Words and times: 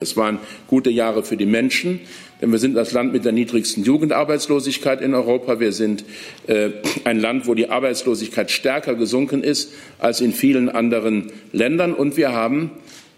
Es 0.00 0.16
waren 0.16 0.38
gute 0.68 0.90
Jahre 0.90 1.24
für 1.24 1.36
die 1.36 1.44
Menschen, 1.44 1.98
denn 2.40 2.52
wir 2.52 2.60
sind 2.60 2.76
das 2.76 2.92
Land 2.92 3.12
mit 3.12 3.24
der 3.24 3.32
niedrigsten 3.32 3.82
Jugendarbeitslosigkeit 3.82 5.00
in 5.00 5.12
Europa. 5.12 5.58
Wir 5.58 5.72
sind 5.72 6.04
äh, 6.46 6.70
ein 7.02 7.18
Land, 7.18 7.48
wo 7.48 7.54
die 7.54 7.68
Arbeitslosigkeit 7.68 8.52
stärker 8.52 8.94
gesunken 8.94 9.42
ist 9.42 9.72
als 9.98 10.20
in 10.20 10.32
vielen 10.32 10.68
anderen 10.68 11.32
Ländern. 11.52 11.94
Und 11.94 12.16
wir 12.16 12.30
haben, 12.30 12.70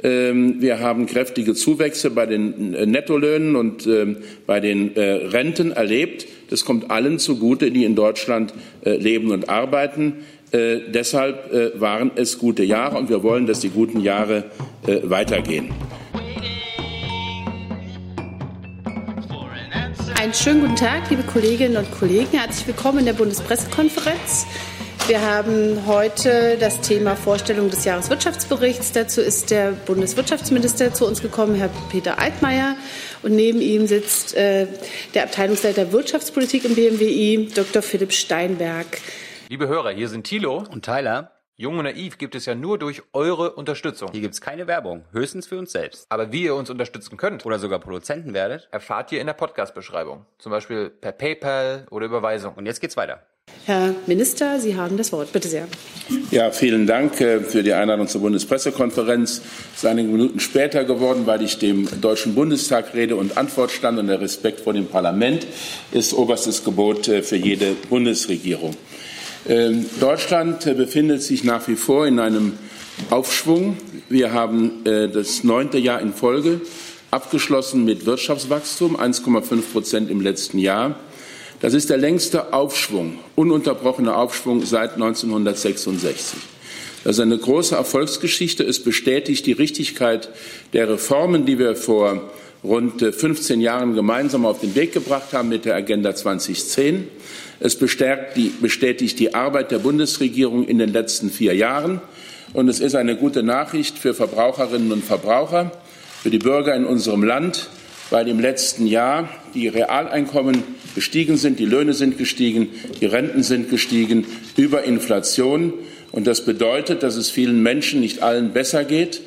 äh, 0.03 0.33
wir 0.33 0.81
haben 0.81 1.05
kräftige 1.05 1.53
Zuwächse 1.53 2.09
bei 2.09 2.25
den 2.25 2.73
äh, 2.73 2.87
Nettolöhnen 2.87 3.57
und 3.57 3.87
ähm, 3.87 4.17
bei 4.47 4.61
den 4.61 4.97
äh, 4.97 5.03
Renten 5.03 5.73
erlebt. 5.73 6.29
Das 6.49 6.65
kommt 6.65 6.91
allen 6.91 7.19
zugute, 7.19 7.73
die 7.73 7.85
in 7.85 7.95
Deutschland 7.95 8.55
äh, 8.87 8.97
leben 8.97 9.33
und 9.33 9.51
arbeiten. 9.51 10.25
Äh, 10.51 10.79
deshalb 10.89 11.79
waren 11.79 12.11
es 12.15 12.39
gute 12.39 12.65
Jahre 12.65 12.97
und 12.97 13.11
wir 13.11 13.23
wollen, 13.23 13.47
dass 13.47 13.61
die 13.61 13.69
guten 13.69 14.01
Jahre 14.01 14.45
weitergehen. 15.03 15.69
Einen 20.21 20.35
schönen 20.35 20.61
guten 20.61 20.77
Tag, 20.77 21.09
liebe 21.09 21.23
Kolleginnen 21.23 21.79
und 21.79 21.91
Kollegen. 21.93 22.37
Herzlich 22.37 22.67
willkommen 22.67 22.99
in 22.99 23.07
der 23.07 23.15
Bundespressekonferenz. 23.15 24.47
Wir 25.07 25.23
haben 25.23 25.87
heute 25.87 26.59
das 26.61 26.83
Thema 26.83 27.17
Vorstellung 27.17 27.71
des 27.71 27.87
Jahreswirtschaftsberichts. 27.87 28.93
Dazu 28.93 29.23
ist 29.23 29.51
der 29.51 29.71
Bundeswirtschaftsminister 29.73 30.93
zu 30.93 31.07
uns 31.07 31.23
gekommen, 31.23 31.55
Herr 31.55 31.71
Peter 31.91 32.19
Altmaier. 32.19 32.77
Und 33.23 33.35
neben 33.35 33.63
ihm 33.63 33.87
sitzt 33.87 34.35
äh, 34.35 34.67
der 35.15 35.23
Abteilungsleiter 35.23 35.91
Wirtschaftspolitik 35.91 36.67
im 36.67 36.75
BMWI, 36.75 37.49
Dr. 37.55 37.81
Philipp 37.81 38.13
Steinberg. 38.13 38.99
Liebe 39.49 39.69
Hörer, 39.69 39.93
hier 39.93 40.11
sind 40.11 40.25
Thilo 40.25 40.63
und 40.71 40.85
Tyler. 40.85 41.40
Jung 41.61 41.77
und 41.77 41.85
Naiv 41.85 42.17
gibt 42.17 42.35
es 42.35 42.47
ja 42.47 42.55
nur 42.55 42.79
durch 42.79 43.03
eure 43.13 43.53
Unterstützung. 43.53 44.09
Hier 44.13 44.23
gibt 44.23 44.33
es 44.33 44.41
keine 44.41 44.67
Werbung, 44.67 45.05
höchstens 45.13 45.47
für 45.47 45.59
uns 45.59 45.73
selbst. 45.73 46.07
Aber 46.09 46.33
wie 46.33 46.45
ihr 46.45 46.55
uns 46.55 46.71
unterstützen 46.71 47.19
könnt 47.19 47.45
oder 47.45 47.59
sogar 47.59 47.81
Produzenten 47.81 48.33
werdet, 48.33 48.71
erfahrt 48.71 49.13
ihr 49.13 49.21
in 49.21 49.27
der 49.27 49.35
Podcast-Beschreibung. 49.35 50.25
Zum 50.39 50.53
Beispiel 50.53 50.89
per 50.89 51.13
PayPal 51.13 51.87
oder 51.91 52.07
Überweisung. 52.07 52.55
Und 52.55 52.65
jetzt 52.65 52.81
geht's 52.81 52.97
weiter. 52.97 53.27
Herr 53.67 53.95
Minister, 54.07 54.59
Sie 54.59 54.75
haben 54.75 54.97
das 54.97 55.13
Wort. 55.13 55.35
Bitte 55.35 55.49
sehr. 55.49 55.69
Ja, 56.31 56.51
vielen 56.51 56.87
Dank 56.87 57.21
äh, 57.21 57.41
für 57.41 57.63
die 57.63 57.75
Einladung 57.75 58.09
zur 58.09 58.23
Bundespressekonferenz. 58.23 59.43
Es 59.75 59.81
ist 59.81 59.85
einige 59.85 60.09
Minuten 60.09 60.41
später 60.41 60.85
geworden, 60.85 61.27
weil 61.27 61.43
ich 61.43 61.59
dem 61.59 62.01
Deutschen 62.01 62.35
Bundestag 62.35 62.95
Rede 62.95 63.17
und 63.17 63.37
Antwort 63.37 63.71
stand 63.71 63.99
und 63.99 64.07
der 64.07 64.23
Respekt 64.23 64.61
vor 64.61 64.73
dem 64.73 64.87
Parlament 64.87 65.47
ist 65.93 66.15
oberstes 66.15 66.65
Gebot 66.65 67.07
äh, 67.09 67.23
für 67.23 67.37
jede 67.37 67.75
Bundesregierung. 67.91 68.75
Ähm, 69.49 69.87
Deutschland 70.01 70.67
äh, 70.67 70.75
befindet 70.75 71.23
sich 71.23 71.45
nach 71.45 71.67
wie 71.67 71.77
vor 71.77 72.07
in 72.07 72.19
einem 72.19 72.53
Aufschwung. 73.09 73.79
Wir 74.09 74.33
haben 74.33 74.85
äh, 74.85 75.09
das 75.09 75.45
neunte 75.45 75.79
Jahr 75.79 76.01
in 76.01 76.13
Folge 76.13 76.61
abgeschlossen 77.11 77.85
mit 77.85 78.07
Wirtschaftswachstum, 78.07 78.97
1,5 78.97 79.63
Prozent 79.73 80.11
im 80.11 80.21
letzten 80.21 80.59
Jahr. 80.59 80.97
Das 81.61 81.75
ist 81.75 81.91
der 81.91 81.97
längste 81.97 82.53
Aufschwung, 82.53 83.19
ununterbrochener 83.35 84.17
Aufschwung 84.17 84.65
seit 84.65 84.95
1966. 84.95 86.39
Das 87.03 87.17
ist 87.17 87.21
eine 87.21 87.39
große 87.39 87.75
Erfolgsgeschichte. 87.75 88.63
Es 88.63 88.83
bestätigt 88.83 89.47
die 89.47 89.53
Richtigkeit 89.53 90.29
der 90.75 90.89
Reformen, 90.89 91.47
die 91.47 91.59
wir 91.59 91.77
vor 91.77 92.31
rund 92.63 93.01
15 93.01 93.61
äh, 93.61 93.65
Jahren 93.65 93.95
gemeinsam 93.95 94.45
auf 94.45 94.61
den 94.61 94.75
Weg 94.75 94.93
gebracht 94.93 95.33
haben 95.33 95.49
mit 95.49 95.65
der 95.65 95.77
Agenda 95.77 96.15
2010. 96.15 97.09
Es 97.61 97.77
die, 97.77 98.49
bestätigt 98.61 99.19
die 99.19 99.35
Arbeit 99.35 99.71
der 99.71 99.81
Bundesregierung 99.81 100.67
in 100.67 100.79
den 100.79 100.93
letzten 100.93 101.31
vier 101.31 101.55
Jahren. 101.55 102.01
Und 102.55 102.69
es 102.69 102.81
ist 102.81 102.95
eine 102.95 103.17
gute 103.17 103.43
Nachricht 103.43 103.99
für 103.99 104.15
Verbraucherinnen 104.15 104.91
und 104.91 105.05
Verbraucher, 105.05 105.71
für 106.23 106.31
die 106.31 106.39
Bürger 106.39 106.75
in 106.75 106.87
unserem 106.87 107.23
Land, 107.23 107.69
weil 108.09 108.29
im 108.29 108.41
letzten 108.41 108.87
Jahr 108.87 109.29
die 109.55 109.69
Realeinkommen 109.69 110.65
gestiegen 110.95 111.37
sind, 111.37 111.59
die 111.59 111.67
Löhne 111.67 111.93
sind 111.93 112.17
gestiegen, 112.17 112.71
die 113.01 113.07
Renten 113.07 113.43
sind 113.43 113.69
gestiegen 113.69 114.27
über 114.57 114.85
Inflation. 114.85 115.75
Und 116.13 116.27
das 116.27 116.45
bedeutet, 116.45 117.03
dass 117.03 117.17
es 117.17 117.31
vielen 117.31 117.63
Menschen, 117.63 118.01
nicht 118.01 118.23
allen, 118.23 118.53
besser 118.53 118.85
geht. 118.85 119.21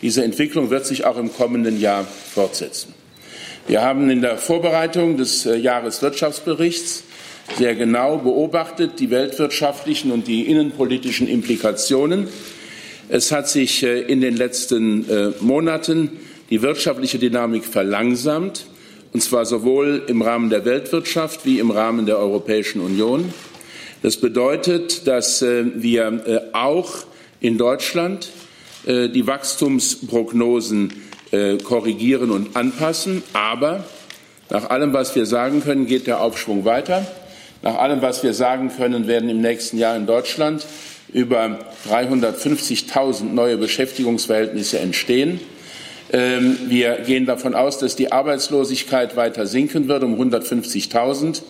Diese 0.00 0.22
Entwicklung 0.22 0.70
wird 0.70 0.86
sich 0.86 1.04
auch 1.04 1.18
im 1.18 1.32
kommenden 1.32 1.78
Jahr 1.78 2.04
fortsetzen. 2.04 2.94
Wir 3.66 3.82
haben 3.82 4.08
in 4.10 4.22
der 4.22 4.38
Vorbereitung 4.38 5.16
des 5.16 5.44
äh, 5.44 5.56
Jahreswirtschaftsberichts 5.56 7.04
sehr 7.56 7.74
genau 7.74 8.18
beobachtet, 8.18 9.00
die 9.00 9.10
weltwirtschaftlichen 9.10 10.12
und 10.12 10.26
die 10.28 10.42
innenpolitischen 10.42 11.28
Implikationen. 11.28 12.28
Es 13.08 13.32
hat 13.32 13.48
sich 13.48 13.82
äh, 13.82 14.00
in 14.02 14.20
den 14.20 14.36
letzten 14.36 15.08
äh, 15.10 15.32
Monaten 15.40 16.10
die 16.48 16.62
wirtschaftliche 16.62 17.18
Dynamik 17.18 17.64
verlangsamt, 17.64 18.66
und 19.12 19.20
zwar 19.20 19.44
sowohl 19.44 20.04
im 20.06 20.22
Rahmen 20.22 20.50
der 20.50 20.64
Weltwirtschaft 20.64 21.44
wie 21.44 21.58
im 21.58 21.70
Rahmen 21.70 22.06
der 22.06 22.18
Europäischen 22.18 22.80
Union. 22.80 23.34
Das 24.02 24.16
bedeutet, 24.16 25.06
dass 25.08 25.42
äh, 25.42 25.64
wir 25.74 26.50
auch 26.52 27.04
in 27.40 27.58
Deutschland 27.58 28.28
die 28.86 29.26
Wachstumsprognosen 29.26 30.92
korrigieren 31.64 32.30
und 32.30 32.56
anpassen. 32.56 33.22
Aber 33.34 33.84
nach 34.48 34.70
allem, 34.70 34.94
was 34.94 35.14
wir 35.14 35.26
sagen 35.26 35.62
können, 35.62 35.86
geht 35.86 36.06
der 36.06 36.22
Aufschwung 36.22 36.64
weiter. 36.64 37.06
Nach 37.62 37.76
allem, 37.76 38.00
was 38.00 38.22
wir 38.22 38.32
sagen 38.32 38.70
können, 38.74 39.06
werden 39.06 39.28
im 39.28 39.40
nächsten 39.40 39.76
Jahr 39.76 39.96
in 39.96 40.06
Deutschland 40.06 40.66
über 41.12 41.58
350.000 41.88 43.24
neue 43.24 43.56
Beschäftigungsverhältnisse 43.58 44.78
entstehen. 44.78 45.40
Ähm, 46.12 46.58
wir 46.68 46.98
gehen 47.06 47.26
davon 47.26 47.54
aus, 47.54 47.78
dass 47.78 47.96
die 47.96 48.12
Arbeitslosigkeit 48.12 49.16
weiter 49.16 49.46
sinken 49.46 49.88
wird 49.88 50.02
um 50.02 50.20
150.000. 50.20 51.42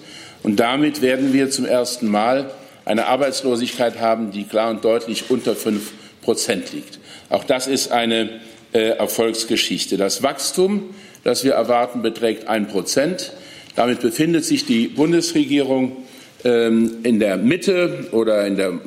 Und 0.43 0.59
damit 0.59 1.03
werden 1.03 1.32
wir 1.32 1.50
zum 1.50 1.65
ersten 1.65 2.09
Mal 2.09 2.50
eine 2.84 3.06
Arbeitslosigkeit 3.06 4.00
haben, 4.00 4.32
die 4.32 4.44
klar 4.44 4.71
und 4.71 4.84
deutlich 4.84 5.31
unter 5.31 5.54
fünf 5.54 5.92
Prozent 6.22 6.72
liegt. 6.72 6.98
Auch 7.28 7.44
das 7.44 7.66
ist 7.66 7.92
eine 7.92 8.41
äh, 8.72 8.91
Erfolgsgeschichte. 8.91 9.97
Das 9.97 10.22
Wachstum, 10.22 10.94
das 11.25 11.44
wir 11.44 11.53
erwarten, 11.53 12.03
beträgt 12.03 12.48
ein 12.48 12.66
Prozent. 12.66 13.32
Damit 13.76 14.00
befindet 14.00 14.44
sich 14.44 14.66
die 14.66 14.88
Bundesregierung 14.88 15.97
ähm, 16.44 16.98
in 17.03 17.20
der 17.20 17.36
Mitte 17.36 18.08
oder 18.12 18.47
in 18.47 18.56
der, 18.56 18.81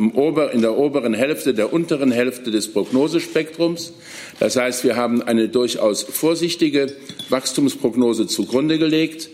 in 0.53 0.61
der, 0.61 0.77
oberen 0.77 1.13
Hälfte, 1.13 1.53
der 1.53 1.71
unteren 1.71 2.11
Hälfte 2.11 2.51
des 2.51 2.71
Prognosespektrums. 2.71 3.93
Das 4.39 4.55
heißt, 4.55 4.83
wir 4.83 4.95
haben 4.95 5.21
eine 5.21 5.49
durchaus 5.49 6.03
vorsichtige 6.03 6.87
Wachstumsprognose 7.29 8.27
zugrunde 8.27 8.79
gelegt, 8.79 9.29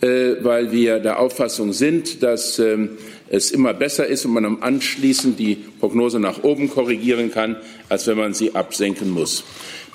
äh, 0.00 0.36
weil 0.40 0.72
wir 0.72 1.00
der 1.00 1.18
Auffassung 1.18 1.72
sind, 1.72 2.22
dass 2.22 2.58
ähm, 2.58 2.90
es 3.28 3.50
immer 3.50 3.74
besser 3.74 4.06
ist 4.06 4.24
und 4.24 4.32
man 4.32 4.62
anschließend 4.62 5.38
die 5.38 5.56
Prognose 5.80 6.20
nach 6.20 6.44
oben 6.44 6.70
korrigieren 6.70 7.30
kann, 7.32 7.56
als 7.88 8.06
wenn 8.06 8.18
man 8.18 8.34
sie 8.34 8.54
absenken 8.54 9.10
muss. 9.10 9.44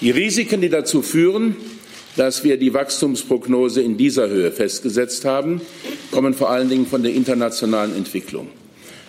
Die 0.02 0.12
Risiken, 0.12 0.62
die 0.62 0.70
dazu 0.70 1.02
führen, 1.02 1.56
dass 2.20 2.44
wir 2.44 2.58
die 2.58 2.74
Wachstumsprognose 2.74 3.82
in 3.82 3.96
dieser 3.96 4.28
Höhe 4.28 4.52
festgesetzt 4.52 5.24
haben, 5.24 5.62
kommen 6.12 6.34
vor 6.34 6.50
allen 6.50 6.68
Dingen 6.68 6.86
von 6.86 7.02
der 7.02 7.14
internationalen 7.14 7.96
Entwicklung. 7.96 8.50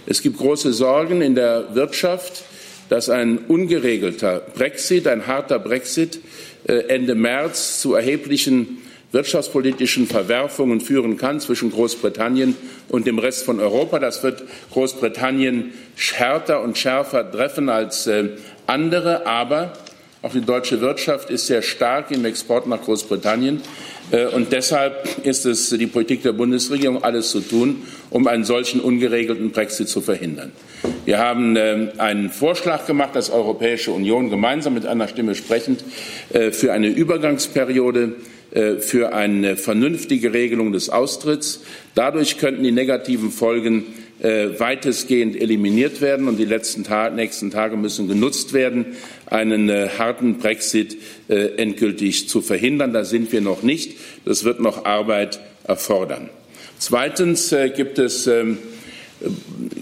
Es 0.06 0.22
gibt 0.22 0.38
große 0.38 0.72
Sorgen 0.72 1.20
in 1.20 1.34
der 1.34 1.74
Wirtschaft, 1.74 2.44
dass 2.88 3.10
ein 3.10 3.38
ungeregelter 3.48 4.40
Brexit, 4.54 5.08
ein 5.08 5.26
harter 5.26 5.58
Brexit 5.58 6.20
äh, 6.68 6.84
Ende 6.86 7.16
März 7.16 7.80
zu 7.80 7.94
erheblichen 7.94 8.78
wirtschaftspolitischen 9.10 10.06
Verwerfungen 10.06 10.80
führen 10.80 11.16
kann 11.16 11.40
zwischen 11.40 11.72
Großbritannien 11.72 12.54
und 12.90 13.08
dem 13.08 13.18
Rest 13.18 13.42
von 13.42 13.58
Europa. 13.58 13.98
Das 13.98 14.22
wird 14.22 14.44
Großbritannien 14.70 15.72
härter 15.96 16.62
und 16.62 16.78
schärfer 16.78 17.28
treffen 17.28 17.70
als 17.70 18.06
äh, 18.06 18.28
andere, 18.68 19.26
aber 19.26 19.72
auch 20.22 20.32
die 20.32 20.42
deutsche 20.42 20.80
Wirtschaft 20.82 21.30
ist 21.30 21.46
sehr 21.46 21.62
stark 21.62 22.10
im 22.10 22.24
Export 22.26 22.66
nach 22.66 22.82
Großbritannien. 22.82 23.62
Äh, 24.10 24.26
und 24.26 24.52
deshalb 24.52 25.24
ist 25.24 25.46
es 25.46 25.70
die 25.70 25.86
Politik 25.86 26.22
der 26.22 26.32
Bundesregierung, 26.32 27.02
alles 27.02 27.30
zu 27.30 27.40
tun, 27.40 27.82
um 28.10 28.26
einen 28.26 28.44
solchen 28.44 28.80
ungeregelten 28.80 29.50
Brexit 29.50 29.88
zu 29.88 30.02
verhindern. 30.02 30.52
Wir 31.06 31.18
haben 31.18 31.56
äh, 31.56 31.88
einen 31.96 32.28
Vorschlag 32.28 32.86
gemacht, 32.86 33.10
als 33.14 33.30
Europäische 33.30 33.92
Union 33.92 34.28
gemeinsam 34.28 34.74
mit 34.74 34.84
einer 34.84 35.08
Stimme 35.08 35.34
sprechend 35.34 35.84
äh, 36.34 36.52
für 36.52 36.72
eine 36.72 36.88
Übergangsperiode 36.88 38.16
für 38.80 39.14
eine 39.14 39.56
vernünftige 39.56 40.32
Regelung 40.32 40.72
des 40.72 40.90
Austritts. 40.90 41.60
Dadurch 41.94 42.36
könnten 42.36 42.64
die 42.64 42.72
negativen 42.72 43.30
Folgen 43.30 43.84
weitestgehend 44.22 45.40
eliminiert 45.40 46.00
werden 46.00 46.28
und 46.28 46.38
die 46.38 46.44
letzten 46.44 46.84
Ta 46.84 47.10
nächsten 47.10 47.50
Tage 47.50 47.76
müssen 47.76 48.06
genutzt 48.06 48.52
werden, 48.52 48.86
einen 49.26 49.68
äh, 49.68 49.88
harten 49.96 50.38
Brexit 50.38 50.98
äh, 51.28 51.56
endgültig 51.56 52.28
zu 52.28 52.42
verhindern. 52.42 52.92
Da 52.92 53.04
sind 53.04 53.32
wir 53.32 53.40
noch 53.40 53.62
nicht. 53.62 53.96
Das 54.24 54.44
wird 54.44 54.60
noch 54.60 54.84
Arbeit 54.84 55.40
erfordern. 55.64 56.28
Zweitens 56.78 57.52
äh, 57.52 57.70
gibt 57.70 57.98
es 57.98 58.26
ähm, 58.26 58.58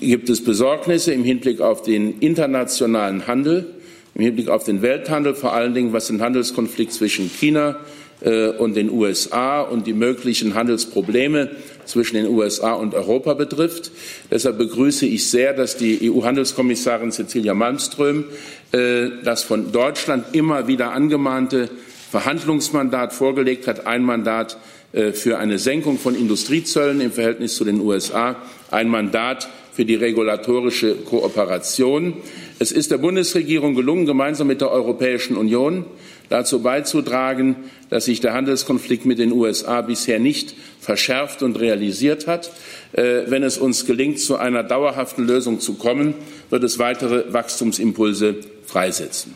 gibt 0.01 0.29
es 0.31 0.43
Besorgnisse 0.43 1.13
im 1.13 1.25
Hinblick 1.25 1.61
auf 1.61 1.83
den 1.83 2.19
internationalen 2.21 3.27
Handel. 3.27 3.67
im 4.15 4.23
Hinblick 4.25 4.49
auf 4.49 4.65
den 4.65 4.83
Welthandel, 4.83 5.35
vor 5.35 5.53
allen 5.53 5.75
Dingen 5.75 5.93
was 5.93 6.09
den 6.09 6.21
Handelskonflikt 6.21 6.93
zwischen 6.93 7.31
China 7.31 7.79
äh, 8.21 8.49
und 8.49 8.75
den 8.75 8.91
USA 8.91 9.61
und 9.61 9.87
die 9.87 9.93
möglichen 9.93 10.55
Handelsprobleme 10.55 11.51
zwischen 11.89 12.17
den 12.17 12.29
USA 12.29 12.73
und 12.73 12.95
Europa 12.95 13.35
betrifft. 13.35 13.91
Deshalb 14.31 14.59
begrüße 14.59 15.07
ich 15.07 15.29
sehr, 15.29 15.55
dass 15.55 15.77
die 15.77 16.11
EU-Handelskommissarin 16.11 17.13
Cecilia 17.13 17.55
Malmström 17.55 18.25
äh, 18.73 19.09
das 19.25 19.43
von 19.43 19.73
Deutschland 19.73 20.35
immer 20.35 20.69
wieder 20.69 20.93
angemahnte 20.93 21.69
Verhandlungsmandat 22.11 23.13
vorgelegt 23.13 23.67
hat, 23.67 23.87
ein 23.87 24.03
Mandat 24.03 24.57
äh, 24.93 25.13
für 25.13 25.39
eine 25.39 25.59
Senkung 25.59 25.99
von 25.99 26.15
Industriezöllen 26.15 27.01
im 27.01 27.13
Verhältnis 27.13 27.57
zu 27.57 27.65
den 27.65 27.81
USA, 27.81 28.37
ein 28.71 28.89
Mandat 28.89 29.49
für 29.73 29.85
die 29.85 29.95
regulatorische 29.95 30.95
Kooperation. 30.97 32.15
Es 32.59 32.73
ist 32.73 32.91
der 32.91 32.99
Bundesregierung 32.99 33.75
gelungen, 33.75 34.07
gemeinsam 34.07 34.49
mit 34.49 34.61
der 34.61 34.73
Europäischen 34.73 35.37
Union 35.37 35.85
dazu 36.29 36.63
beizutragen, 36.63 37.57
dass 37.91 38.05
sich 38.05 38.21
der 38.21 38.35
Handelskonflikt 38.35 39.07
mit 39.07 39.19
den 39.19 39.33
USA 39.33 39.81
bisher 39.81 40.19
nicht 40.19 40.55
verschärft 40.81 41.43
und 41.43 41.59
realisiert 41.59 42.27
hat. 42.27 42.51
Äh, 42.93 43.23
wenn 43.27 43.43
es 43.43 43.59
uns 43.59 43.87
gelingt, 43.87 44.21
zu 44.21 44.37
einer 44.37 44.63
dauerhaften 44.63 45.27
Lösung 45.27 45.61
zu 45.61 45.75
kommen, 45.75 46.15
wird 46.51 46.65
es 46.65 46.79
weitere 46.79 47.33
Wachstumsimpulse 47.33 48.37
freisetzen. 48.65 49.35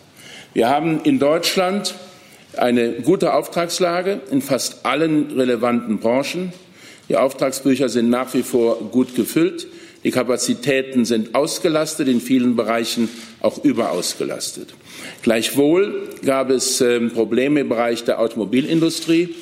Wir 0.54 0.68
haben 0.68 1.00
in 1.02 1.18
Deutschland 1.18 1.94
eine 2.56 2.92
gute 2.92 3.32
Auftragslage 3.32 4.20
in 4.30 4.42
fast 4.42 4.84
allen 4.84 5.32
relevanten 5.32 5.98
Branchen. 5.98 6.52
Die 7.08 7.16
Auftragsbücher 7.16 7.88
sind 7.88 8.10
nach 8.10 8.34
wie 8.34 8.42
vor 8.42 8.76
gut 8.90 9.14
gefüllt. 9.14 9.66
Die 10.04 10.10
Kapazitäten 10.10 11.04
sind 11.04 11.34
ausgelastet, 11.34 12.08
in 12.08 12.20
vielen 12.20 12.56
Bereichen 12.56 13.08
auch 13.40 13.64
überausgelastet. 13.64 14.74
Gleichwohl 15.22 16.08
gab 16.24 16.50
es 16.50 16.80
ähm, 16.80 17.10
Probleme 17.10 17.60
im 17.60 17.68
Bereich 17.68 18.04
der 18.04 18.20
Automobilindustrie, 18.20 19.34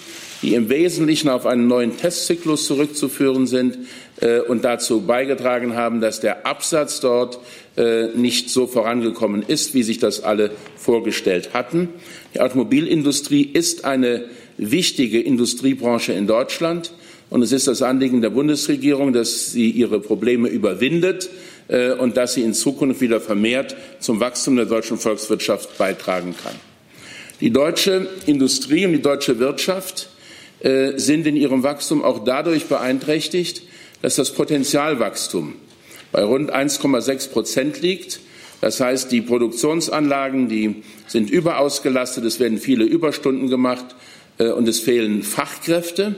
die 0.42 0.54
im 0.54 0.68
Wesentlichen 0.68 1.28
auf 1.28 1.46
einen 1.46 1.66
neuen 1.66 1.96
Testzyklus 1.96 2.66
zurückzuführen 2.66 3.46
sind 3.46 3.78
äh, 4.20 4.40
und 4.40 4.64
dazu 4.64 5.02
beigetragen 5.02 5.74
haben, 5.74 6.00
dass 6.00 6.20
der 6.20 6.46
Absatz 6.46 7.00
dort 7.00 7.38
äh, 7.76 8.08
nicht 8.14 8.50
so 8.50 8.66
vorangekommen 8.66 9.42
ist, 9.46 9.74
wie 9.74 9.82
sich 9.82 9.98
das 9.98 10.22
alle 10.22 10.50
vorgestellt 10.76 11.50
hatten. 11.52 11.88
Die 12.34 12.40
Automobilindustrie 12.40 13.42
ist 13.42 13.84
eine 13.84 14.24
wichtige 14.56 15.20
Industriebranche 15.20 16.12
in 16.12 16.26
Deutschland. 16.26 16.92
Und 17.30 17.42
es 17.42 17.52
ist 17.52 17.68
das 17.68 17.80
Anliegen 17.80 18.22
der 18.22 18.30
Bundesregierung, 18.30 19.12
dass 19.12 19.52
sie 19.52 19.70
ihre 19.70 20.00
Probleme 20.00 20.48
überwindet 20.48 21.30
und 21.98 22.16
dass 22.16 22.34
sie 22.34 22.42
in 22.42 22.52
Zukunft 22.52 23.00
wieder 23.00 23.20
vermehrt 23.20 23.76
zum 24.00 24.18
Wachstum 24.18 24.56
der 24.56 24.66
deutschen 24.66 24.98
Volkswirtschaft 24.98 25.78
beitragen 25.78 26.34
kann. 26.42 26.54
Die 27.40 27.50
deutsche 27.50 28.08
Industrie 28.26 28.84
und 28.84 28.92
die 28.92 29.02
deutsche 29.02 29.38
Wirtschaft 29.38 30.10
äh, 30.60 30.98
sind 30.98 31.26
in 31.26 31.36
ihrem 31.36 31.62
Wachstum 31.62 32.04
auch 32.04 32.22
dadurch 32.22 32.66
beeinträchtigt, 32.66 33.62
dass 34.02 34.16
das 34.16 34.32
Potenzialwachstum 34.32 35.54
bei 36.12 36.22
rund 36.22 36.52
1,6 36.52 37.30
Prozent 37.30 37.80
liegt. 37.80 38.20
Das 38.60 38.78
heißt, 38.80 39.10
die 39.10 39.22
Produktionsanlagen, 39.22 40.50
die 40.50 40.82
sind 41.06 41.30
überausgelastet, 41.30 42.24
es 42.24 42.40
werden 42.40 42.58
viele 42.58 42.84
Überstunden 42.84 43.48
gemacht 43.48 43.86
äh, 44.36 44.48
und 44.48 44.68
es 44.68 44.80
fehlen 44.80 45.22
Fachkräfte. 45.22 46.16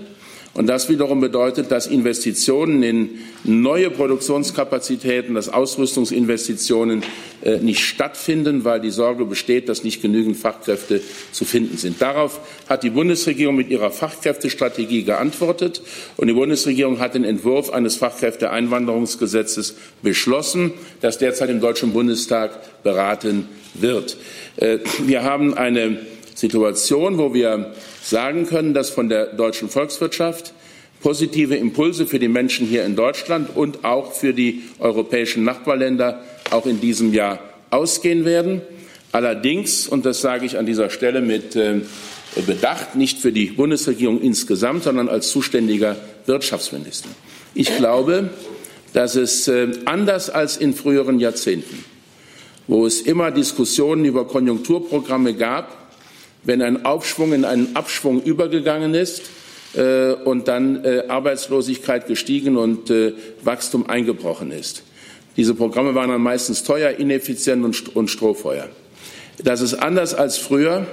Und 0.55 0.67
das 0.67 0.91
wiederum 0.91 1.21
bedeutet, 1.21 1.71
dass 1.71 1.87
Investitionen 1.87 2.83
in 2.83 3.21
neue 3.43 3.91
Produktionskapazitäten, 3.91 5.35
dass 5.35 5.49
Ausrüstungsinvestitionen 5.49 7.03
äh, 7.43 7.57
nicht 7.57 7.81
stattfinden, 7.81 8.63
weil 8.63 8.81
die 8.81 8.91
Sorge 8.91 9.25
besteht, 9.25 9.71
dass 9.71 9.83
nicht 9.83 10.03
genügend 10.03 10.37
Fachkräfte 10.37 11.01
zu 11.33 11.47
finden 11.47 11.79
sind. 11.79 12.03
Darauf 12.03 12.41
hat 12.69 12.83
die 12.83 12.91
Bundesregierung 12.91 13.57
mit 13.57 13.71
ihrer 13.71 13.91
Fachkräftestrategie 13.91 15.05
geantwortet. 15.05 15.81
Und 16.19 16.27
die 16.27 16.35
Bundesregierung 16.35 16.99
hat 16.99 17.15
den 17.15 17.25
Entwurf 17.25 17.71
eines 17.71 17.97
Fachkräfteeinwanderungsgesetzes 17.97 19.77
beschlossen, 20.03 20.73
das 21.01 21.17
derzeit 21.17 21.49
im 21.49 21.61
Deutschen 21.61 21.95
Bundestag 21.95 22.83
beraten 22.83 23.49
wird. 23.73 24.19
Äh, 24.57 24.81
wir 25.07 25.23
haben 25.23 25.55
eine 25.55 25.99
Situation, 26.35 27.17
wo 27.17 27.33
wir 27.33 27.73
sagen 28.03 28.47
können, 28.47 28.75
dass 28.75 28.91
von 28.91 29.09
der 29.09 29.27
deutschen 29.27 29.69
Volkswirtschaft 29.69 30.53
positive 31.01 31.57
Impulse 31.57 32.07
für 32.07 32.19
die 32.19 32.29
Menschen 32.29 32.67
hier 32.67 32.85
in 32.85 32.97
Deutschland 32.97 33.55
und 33.55 33.85
auch 33.85 34.13
für 34.13 34.33
die 34.33 34.63
europäischen 34.79 35.45
Nachbarländer 35.45 36.23
auch 36.51 36.67
in 36.67 36.81
diesem 36.81 37.13
Jahr 37.13 37.41
ausgehen 37.71 38.25
werden. 38.25 38.61
Allerdings, 39.11 39.89
und 39.89 40.07
das 40.07 40.21
sage 40.21 40.47
ich 40.47 40.59
an 40.59 40.67
dieser 40.67 40.91
Stelle 40.91 41.21
mit 41.21 41.57
äh, 41.57 41.81
Bedacht, 42.47 42.95
nicht 42.95 43.19
für 43.19 43.33
die 43.33 43.47
Bundesregierung 43.47 44.21
insgesamt, 44.21 44.85
sondern 44.85 45.09
als 45.09 45.31
zuständiger 45.31 45.97
Wirtschaftsminister. 46.27 47.09
Ich 47.55 47.77
glaube, 47.77 48.31
dass 48.95 49.17
es 49.17 49.49
äh, 49.49 49.69
anders 49.85 50.31
als 50.31 50.57
in 50.57 50.73
früheren 50.75 51.21
Jahrzehnten, 51.21 51.85
wo 52.67 52.87
es 52.87 53.03
immer 53.03 53.31
Diskussionen 53.31 54.05
über 54.05 54.27
Konjunkturprogramme 54.27 55.35
gab, 55.35 55.92
wenn 56.45 56.63
ein 56.63 56.85
Aufschwung 56.85 57.33
in 57.33 57.45
einen 57.45 57.77
Abschwung 57.77 58.23
übergegangen 58.23 58.95
ist 58.95 59.23
äh, 59.75 60.13
und 60.13 60.49
dann 60.49 60.85
äh, 60.85 61.05
Arbeitslosigkeit 61.09 62.07
gestiegen 62.07 62.57
und 62.57 62.91
äh, 62.91 63.13
Wachstum 63.43 63.89
eingebrochen 63.89 64.51
ist. 64.51 64.83
Diese 65.37 65.55
Programme 65.55 65.95
waren 65.95 66.11
dann 66.11 66.21
meistens 66.21 66.63
teuer, 66.63 66.91
ineffizient 66.91 67.65
und, 67.65 67.97
und 67.97 68.09
Strohfeuer. 68.09 68.69
Dass 69.43 69.61
es 69.61 69.75
anders 69.75 70.15
als 70.15 70.37
früher 70.37 70.87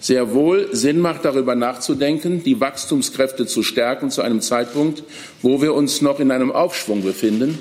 sehr 0.00 0.32
wohl 0.32 0.68
Sinn 0.72 0.98
macht, 0.98 1.24
darüber 1.24 1.54
nachzudenken, 1.54 2.42
die 2.42 2.58
Wachstumskräfte 2.60 3.46
zu 3.46 3.62
stärken 3.62 4.10
zu 4.10 4.22
einem 4.22 4.40
Zeitpunkt, 4.40 5.02
wo 5.42 5.60
wir 5.60 5.74
uns 5.74 6.00
noch 6.00 6.20
in 6.20 6.30
einem 6.30 6.50
Aufschwung 6.50 7.02
befinden, 7.02 7.58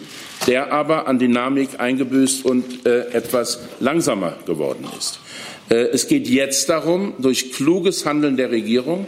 der 0.48 0.72
aber 0.72 1.08
an 1.08 1.20
Dynamik 1.20 1.80
eingebüßt 1.80 2.46
und 2.46 2.86
äh, 2.86 3.10
etwas 3.12 3.60
langsamer 3.80 4.36
geworden 4.46 4.88
ist. 4.98 5.20
Äh, 5.70 5.76
es 5.92 6.08
geht 6.08 6.28
jetzt 6.28 6.70
darum, 6.70 7.14
durch 7.20 7.52
kluges 7.54 8.06
Handeln 8.06 8.38
der 8.38 8.52
Regierung 8.52 9.08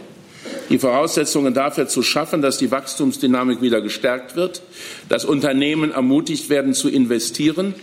die 0.70 0.78
Voraussetzungen 0.78 1.54
dafür 1.54 1.86
zu 1.88 2.02
schaffen, 2.02 2.42
dass 2.42 2.58
die 2.58 2.70
Wachstumsdynamik 2.70 3.60
wieder 3.60 3.80
gestärkt 3.80 4.36
wird, 4.36 4.62
dass 5.08 5.24
Unternehmen 5.24 5.92
ermutigt 5.92 6.48
werden 6.48 6.74
zu 6.74 6.88
investieren, 6.88 7.74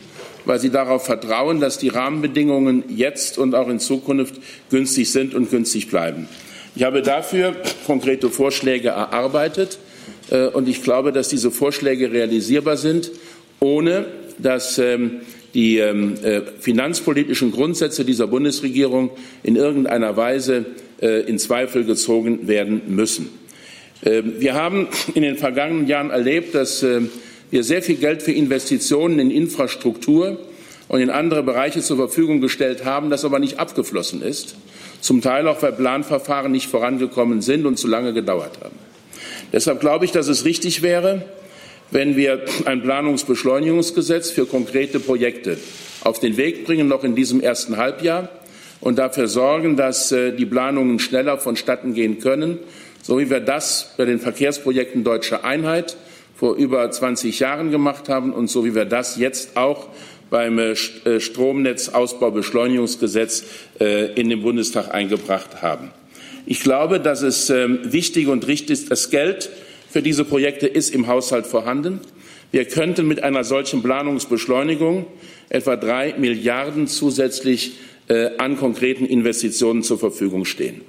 weil 0.45 0.59
sie 0.59 0.69
darauf 0.69 1.05
vertrauen, 1.05 1.59
dass 1.59 1.77
die 1.77 1.89
Rahmenbedingungen 1.89 2.83
jetzt 2.89 3.37
und 3.37 3.53
auch 3.53 3.69
in 3.69 3.79
Zukunft 3.79 4.35
günstig 4.71 5.11
sind 5.11 5.35
und 5.35 5.51
günstig 5.51 5.89
bleiben. 5.89 6.27
Ich 6.75 6.83
habe 6.83 7.01
dafür 7.01 7.55
konkrete 7.85 8.29
Vorschläge 8.29 8.89
erarbeitet 8.89 9.77
äh, 10.31 10.47
und 10.47 10.67
ich 10.67 10.81
glaube, 10.81 11.11
dass 11.11 11.29
diese 11.29 11.51
Vorschläge 11.51 12.11
realisierbar 12.11 12.77
sind, 12.77 13.11
ohne 13.59 14.05
dass 14.37 14.77
ähm, 14.77 15.21
die 15.53 15.77
ähm, 15.77 16.15
äh, 16.23 16.41
finanzpolitischen 16.59 17.51
Grundsätze 17.51 18.05
dieser 18.05 18.27
Bundesregierung 18.27 19.11
in 19.43 19.55
irgendeiner 19.55 20.15
Weise 20.15 20.65
äh, 21.01 21.21
in 21.21 21.39
Zweifel 21.39 21.85
gezogen 21.85 22.47
werden 22.47 22.81
müssen. 22.87 23.29
Ähm, 24.03 24.33
wir 24.39 24.53
haben 24.53 24.87
in 25.13 25.23
den 25.23 25.37
vergangenen 25.37 25.87
Jahren 25.87 26.11
erlebt, 26.11 26.55
dass 26.55 26.83
äh, 26.83 27.01
wir 27.51 27.63
sehr 27.63 27.81
viel 27.81 27.95
Geld 27.95 28.21
für 28.21 28.31
Investitionen 28.31 29.19
in 29.19 29.31
Infrastruktur 29.31 30.39
und 30.87 31.01
in 31.01 31.09
andere 31.09 31.43
Bereiche 31.43 31.81
zur 31.81 31.97
Verfügung 31.97 32.41
gestellt 32.41 32.85
haben, 32.85 33.09
das 33.09 33.25
aber 33.25 33.39
nicht 33.39 33.59
abgeflossen 33.59 34.21
ist, 34.21 34.55
zum 35.01 35.21
Teil 35.21 35.47
auch 35.47 35.61
weil 35.61 35.73
Planverfahren 35.73 36.51
nicht 36.51 36.67
vorangekommen 36.67 37.41
sind 37.41 37.65
und 37.65 37.77
zu 37.77 37.87
lange 37.87 38.13
gedauert 38.13 38.59
haben. 38.61 38.75
Deshalb 39.51 39.79
glaube 39.79 40.05
ich, 40.05 40.11
dass 40.11 40.27
es 40.27 40.45
richtig 40.45 40.81
wäre, 40.81 41.25
wenn 41.91 42.15
wir 42.15 42.43
ein 42.65 42.81
Planungsbeschleunigungsgesetz 42.81 44.31
für 44.31 44.45
konkrete 44.45 44.99
Projekte 44.99 45.57
auf 46.03 46.19
den 46.19 46.37
Weg 46.37 46.65
bringen, 46.65 46.87
noch 46.87 47.03
in 47.03 47.15
diesem 47.15 47.41
ersten 47.41 47.77
Halbjahr, 47.77 48.29
und 48.81 48.97
dafür 48.97 49.27
sorgen, 49.27 49.75
dass 49.75 50.11
äh, 50.11 50.31
die 50.31 50.45
Planungen 50.45 50.99
schneller 50.99 51.37
vonstatten 51.37 51.93
gehen 51.93 52.19
können, 52.19 52.59
so 53.01 53.19
wie 53.19 53.29
wir 53.29 53.41
das 53.41 53.93
bei 53.97 54.05
den 54.05 54.19
Verkehrsprojekten 54.19 55.03
Deutsche 55.03 55.43
Einheit 55.43 55.97
vor 56.35 56.55
über 56.55 56.89
20 56.89 57.37
Jahren 57.39 57.71
gemacht 57.71 58.07
haben 58.07 58.31
und 58.31 58.49
so 58.49 58.63
wie 58.65 58.75
wir 58.75 58.85
das 58.85 59.17
jetzt 59.17 59.57
auch 59.57 59.89
beim 60.29 60.59
äh, 60.59 60.71
äh, 60.71 61.19
Stromnetzausbaubeschleunigungsgesetz 61.19 63.43
in 63.79 64.29
den 64.29 64.41
Bundestag 64.41 64.93
eingebracht 64.93 65.61
haben. 65.61 65.91
Ich 66.45 66.61
glaube, 66.61 66.99
dass 66.99 67.21
es 67.21 67.49
ähm, 67.49 67.79
wichtig 67.83 68.27
und 68.27 68.45
richtig 68.47 68.73
ist, 68.73 68.91
das 68.91 69.09
Geld 69.09 69.49
für 69.89 70.01
diese 70.01 70.23
Projekte 70.23 70.67
ist 70.67 70.93
im 70.93 71.07
Haushalt 71.07 71.47
vorhanden. 71.47 71.99
Wir 72.51 72.65
könnten 72.65 73.07
mit 73.07 73.23
einer 73.23 73.43
solchen 73.43 73.83
Planungsbeschleunigung 73.83 75.05
etwa 75.49 75.75
drei 75.75 76.15
Milliarden 76.17 76.87
zusätzlich 76.87 77.73
äh, 78.07 78.37
an 78.37 78.57
konkreten 78.57 79.05
Investitionen 79.05 79.83
zur 79.83 79.99
Verfügung 79.99 80.45
stehen. 80.45 80.81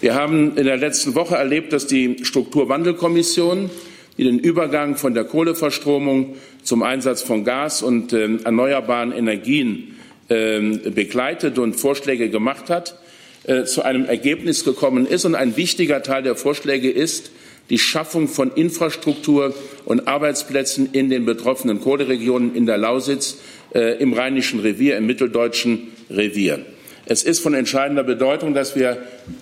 Wir 0.00 0.14
haben 0.14 0.56
in 0.56 0.64
der 0.64 0.78
letzten 0.78 1.14
Woche 1.14 1.36
erlebt, 1.36 1.72
dass 1.72 1.86
die 1.86 2.18
Strukturwandelkommission, 2.22 3.70
die 4.16 4.24
den 4.24 4.38
Übergang 4.38 4.96
von 4.96 5.14
der 5.14 5.24
Kohleverstromung 5.24 6.36
zum 6.62 6.82
Einsatz 6.82 7.22
von 7.22 7.44
Gas 7.44 7.82
und 7.82 8.12
äh, 8.12 8.36
erneuerbaren 8.44 9.12
Energien 9.12 9.96
ähm, 10.30 10.80
begleitet 10.94 11.58
und 11.58 11.74
Vorschläge 11.74 12.30
gemacht 12.30 12.70
hat, 12.70 12.98
äh, 13.44 13.64
zu 13.64 13.82
einem 13.82 14.06
Ergebnis 14.06 14.64
gekommen 14.64 15.06
ist. 15.06 15.24
Und 15.24 15.34
ein 15.34 15.56
wichtiger 15.56 16.02
Teil 16.02 16.22
der 16.22 16.36
Vorschläge 16.36 16.90
ist 16.90 17.30
die 17.68 17.78
Schaffung 17.78 18.28
von 18.28 18.50
Infrastruktur 18.52 19.54
und 19.84 20.08
Arbeitsplätzen 20.08 20.88
in 20.92 21.10
den 21.10 21.24
betroffenen 21.24 21.80
Kohleregionen 21.80 22.54
in 22.54 22.66
der 22.66 22.78
Lausitz, 22.78 23.38
äh, 23.74 24.00
im 24.00 24.12
Rheinischen 24.12 24.60
Revier, 24.60 24.96
im 24.96 25.06
Mitteldeutschen 25.06 25.88
Revier. 26.10 26.64
Es 27.06 27.22
ist 27.22 27.40
von 27.40 27.54
entscheidender 27.54 28.04
Bedeutung, 28.04 28.54
dass 28.54 28.76
wir 28.76 28.98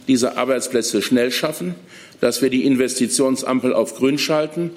diese 0.07 0.37
Arbeitsplätze 0.37 1.03
schnell 1.03 1.31
schaffen, 1.31 1.75
dass 2.21 2.41
wir 2.43 2.51
die 2.51 2.65
Investitionsampel 2.65 3.73
auf 3.73 3.95
Grün 3.97 4.19
schalten. 4.19 4.71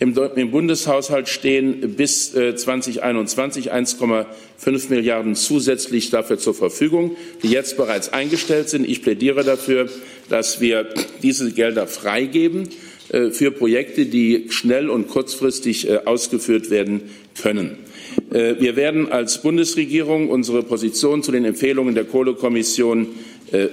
Im, 0.00 0.14
Bundeshaushalt 0.50 1.28
stehen 1.28 1.94
bis 1.94 2.32
2021 2.32 3.66
äh, 3.66 3.70
1,5 3.70 4.88
Milliarden 4.88 5.34
zusätzlich 5.34 6.08
dafür 6.08 6.38
zur 6.38 6.54
Verfügung, 6.54 7.16
die 7.42 7.48
jetzt 7.48 7.76
bereits 7.76 8.10
eingestellt 8.10 8.70
sind. 8.70 8.88
Ich 8.88 9.02
plädiere 9.02 9.44
dafür, 9.44 9.90
dass 10.30 10.58
wir 10.58 10.88
diese 11.22 11.52
Gelder 11.52 11.86
freigeben 11.86 12.70
äh, 13.10 13.28
für 13.28 13.50
Projekte, 13.50 14.06
die 14.06 14.46
schnell 14.48 14.88
und 14.88 15.08
kurzfristig 15.08 15.86
äh, 15.86 15.98
ausgeführt 16.06 16.70
werden 16.70 17.02
können. 17.40 17.76
Wir 18.30 18.74
werden 18.74 19.10
als 19.12 19.40
Bundesregierung 19.40 20.30
unsere 20.30 20.64
Position 20.64 21.22
zu 21.22 21.30
den 21.30 21.44
Empfehlungen 21.44 21.94
der 21.94 22.04
Kohlekommission 22.04 23.06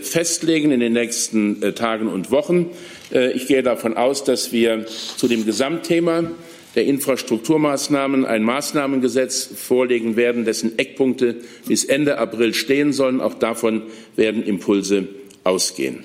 festlegen 0.02 0.72
in 0.72 0.80
den 0.80 0.94
nächsten 0.94 1.74
Tagen 1.76 2.08
und 2.08 2.30
Wochen. 2.30 2.68
Äh, 3.12 3.32
ich 3.32 3.48
gehe 3.48 3.64
davon 3.64 3.98
aus, 3.98 4.24
dass 4.24 4.52
wir 4.52 4.86
zu 4.86 5.28
dem 5.28 5.46
Gesamtthema 5.46 6.32
der 6.76 6.86
Infrastrukturmaßnahmen 6.86 8.26
ein 8.26 8.44
Maßnahmengesetz 8.44 9.50
vorlegen 9.56 10.16
werden, 10.16 10.46
dessen 10.46 10.78
Eckpunkte 10.78 11.38
bis 11.68 11.84
Ende 11.84 12.20
April 12.20 12.54
stehen 12.54 12.94
sollen. 12.94 13.20
Auch 13.20 13.34
davon 13.34 13.84
werden 14.16 14.44
Impulse 14.44 15.08
ausgehen. 15.44 16.04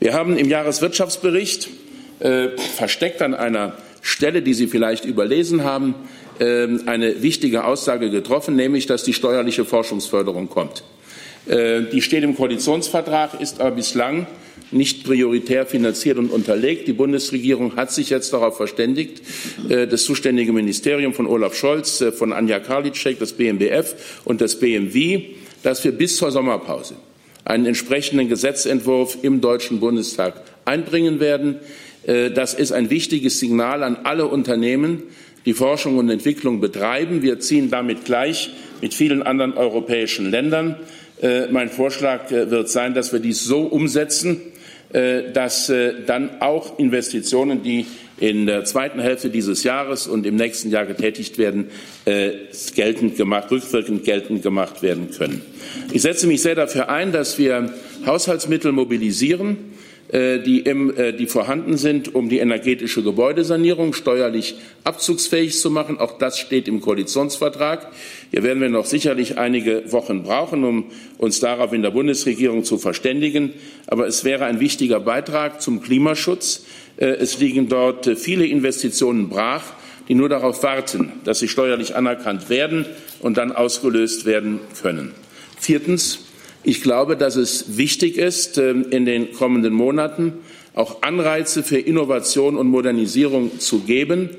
Wir 0.00 0.14
haben 0.14 0.36
im 0.36 0.48
Jahreswirtschaftsbericht 0.48 1.68
äh, 2.20 2.48
versteckt 2.76 3.20
an 3.20 3.34
einer 3.34 3.76
Stelle, 4.00 4.40
die 4.40 4.54
Sie 4.54 4.68
vielleicht 4.68 5.04
überlesen 5.04 5.64
haben, 5.64 5.94
äh, 6.38 6.68
eine 6.86 7.22
wichtige 7.22 7.64
Aussage 7.64 8.10
getroffen, 8.10 8.56
nämlich, 8.56 8.86
dass 8.86 9.02
die 9.02 9.12
steuerliche 9.12 9.64
Forschungsförderung 9.64 10.48
kommt. 10.48 10.84
Äh, 11.46 11.82
die 11.92 12.02
steht 12.02 12.24
im 12.24 12.36
Koalitionsvertrag, 12.36 13.40
ist 13.40 13.60
aber 13.60 13.72
bislang 13.72 14.26
nicht 14.70 15.04
prioritär 15.04 15.66
finanziert 15.66 16.18
und 16.18 16.30
unterlegt. 16.30 16.88
Die 16.88 16.92
Bundesregierung 16.92 17.76
hat 17.76 17.92
sich 17.92 18.10
jetzt 18.10 18.32
darauf 18.32 18.56
verständigt, 18.56 19.22
äh, 19.68 19.86
das 19.86 20.04
zuständige 20.04 20.52
Ministerium 20.52 21.14
von 21.14 21.26
Olaf 21.26 21.54
Scholz, 21.54 22.00
äh, 22.00 22.12
von 22.12 22.32
Anja 22.32 22.58
Karliczek, 22.58 23.18
das 23.18 23.32
BMBF 23.32 24.22
und 24.24 24.40
das 24.40 24.58
BMW, 24.58 25.22
dass 25.62 25.84
wir 25.84 25.92
bis 25.92 26.16
zur 26.16 26.30
Sommerpause 26.30 26.96
einen 27.44 27.66
entsprechenden 27.66 28.28
Gesetzentwurf 28.28 29.18
im 29.22 29.40
Deutschen 29.40 29.78
Bundestag 29.78 30.42
einbringen 30.64 31.20
werden. 31.20 31.56
Äh, 32.04 32.32
das 32.32 32.54
ist 32.54 32.72
ein 32.72 32.90
wichtiges 32.90 33.38
Signal 33.38 33.84
an 33.84 33.98
alle 34.02 34.26
Unternehmen, 34.26 35.04
die 35.44 35.54
Forschung 35.54 35.96
und 35.96 36.10
Entwicklung 36.10 36.60
betreiben. 36.60 37.22
Wir 37.22 37.38
ziehen 37.38 37.70
damit 37.70 38.04
gleich 38.04 38.50
mit 38.82 38.94
vielen 38.94 39.22
anderen 39.22 39.54
europäischen 39.54 40.28
Ländern. 40.28 40.74
Mein 41.50 41.70
Vorschlag 41.70 42.30
wird 42.30 42.68
sein, 42.68 42.94
dass 42.94 43.12
wir 43.12 43.20
dies 43.20 43.44
so 43.44 43.60
umsetzen, 43.60 44.42
dass 45.32 45.68
äh, 45.68 45.92
dann 46.06 46.40
auch 46.40 46.78
Investitionen, 46.78 47.62
die 47.62 47.86
in 48.18 48.46
der 48.46 48.64
zweiten 48.64 48.98
Hälfte 48.98 49.28
dieses 49.28 49.62
Jahres 49.62 50.06
und 50.06 50.24
im 50.24 50.36
nächsten 50.36 50.70
Jahr 50.70 50.86
getätigt 50.86 51.36
werden, 51.36 51.66
äh, 52.06 52.30
geltend 52.74 53.16
gemacht, 53.16 53.50
rückwirkend 53.50 54.04
geltend 54.04 54.42
gemacht 54.42 54.82
werden 54.82 55.10
können. 55.10 55.42
Ich 55.92 56.02
setze 56.02 56.26
mich 56.26 56.40
sehr 56.40 56.54
dafür 56.54 56.88
ein, 56.88 57.12
dass 57.12 57.38
wir 57.38 57.74
Haushaltsmittel 58.06 58.72
mobilisieren, 58.72 59.58
äh, 59.58 59.75
die, 60.12 60.60
im, 60.60 60.96
äh, 60.96 61.12
die 61.12 61.26
vorhanden 61.26 61.76
sind, 61.76 62.14
um 62.14 62.28
die 62.28 62.38
energetische 62.38 63.02
Gebäudesanierung 63.02 63.92
steuerlich 63.92 64.56
abzugsfähig 64.84 65.58
zu 65.58 65.70
machen. 65.70 65.98
Auch 65.98 66.18
das 66.18 66.38
steht 66.38 66.68
im 66.68 66.80
Koalitionsvertrag. 66.80 67.90
Hier 68.30 68.42
werden 68.42 68.60
wir 68.60 68.68
noch 68.68 68.86
sicherlich 68.86 69.38
einige 69.38 69.90
Wochen 69.92 70.22
brauchen, 70.22 70.64
um 70.64 70.84
uns 71.18 71.40
darauf 71.40 71.72
in 71.72 71.82
der 71.82 71.90
Bundesregierung 71.90 72.62
zu 72.64 72.78
verständigen. 72.78 73.52
Aber 73.86 74.06
es 74.06 74.24
wäre 74.24 74.44
ein 74.44 74.60
wichtiger 74.60 75.00
Beitrag 75.00 75.60
zum 75.60 75.82
Klimaschutz. 75.82 76.64
Äh, 76.96 77.06
es 77.06 77.40
liegen 77.40 77.68
dort 77.68 78.06
viele 78.18 78.46
Investitionen 78.46 79.28
brach, 79.28 79.64
die 80.08 80.14
nur 80.14 80.28
darauf 80.28 80.62
warten, 80.62 81.12
dass 81.24 81.40
sie 81.40 81.48
steuerlich 81.48 81.96
anerkannt 81.96 82.48
werden 82.48 82.86
und 83.20 83.38
dann 83.38 83.50
ausgelöst 83.50 84.24
werden 84.24 84.60
können. 84.80 85.12
Viertens. 85.58 86.25
Ich 86.68 86.82
glaube, 86.82 87.16
dass 87.16 87.36
es 87.36 87.76
wichtig 87.76 88.18
ist, 88.18 88.58
ähm, 88.58 88.86
in 88.90 89.04
den 89.04 89.30
kommenden 89.30 89.72
Monaten 89.72 90.32
auch 90.74 91.00
Anreize 91.02 91.62
für 91.62 91.78
Innovation 91.78 92.56
und 92.56 92.66
Modernisierung 92.66 93.60
zu 93.60 93.82
geben. 93.82 94.30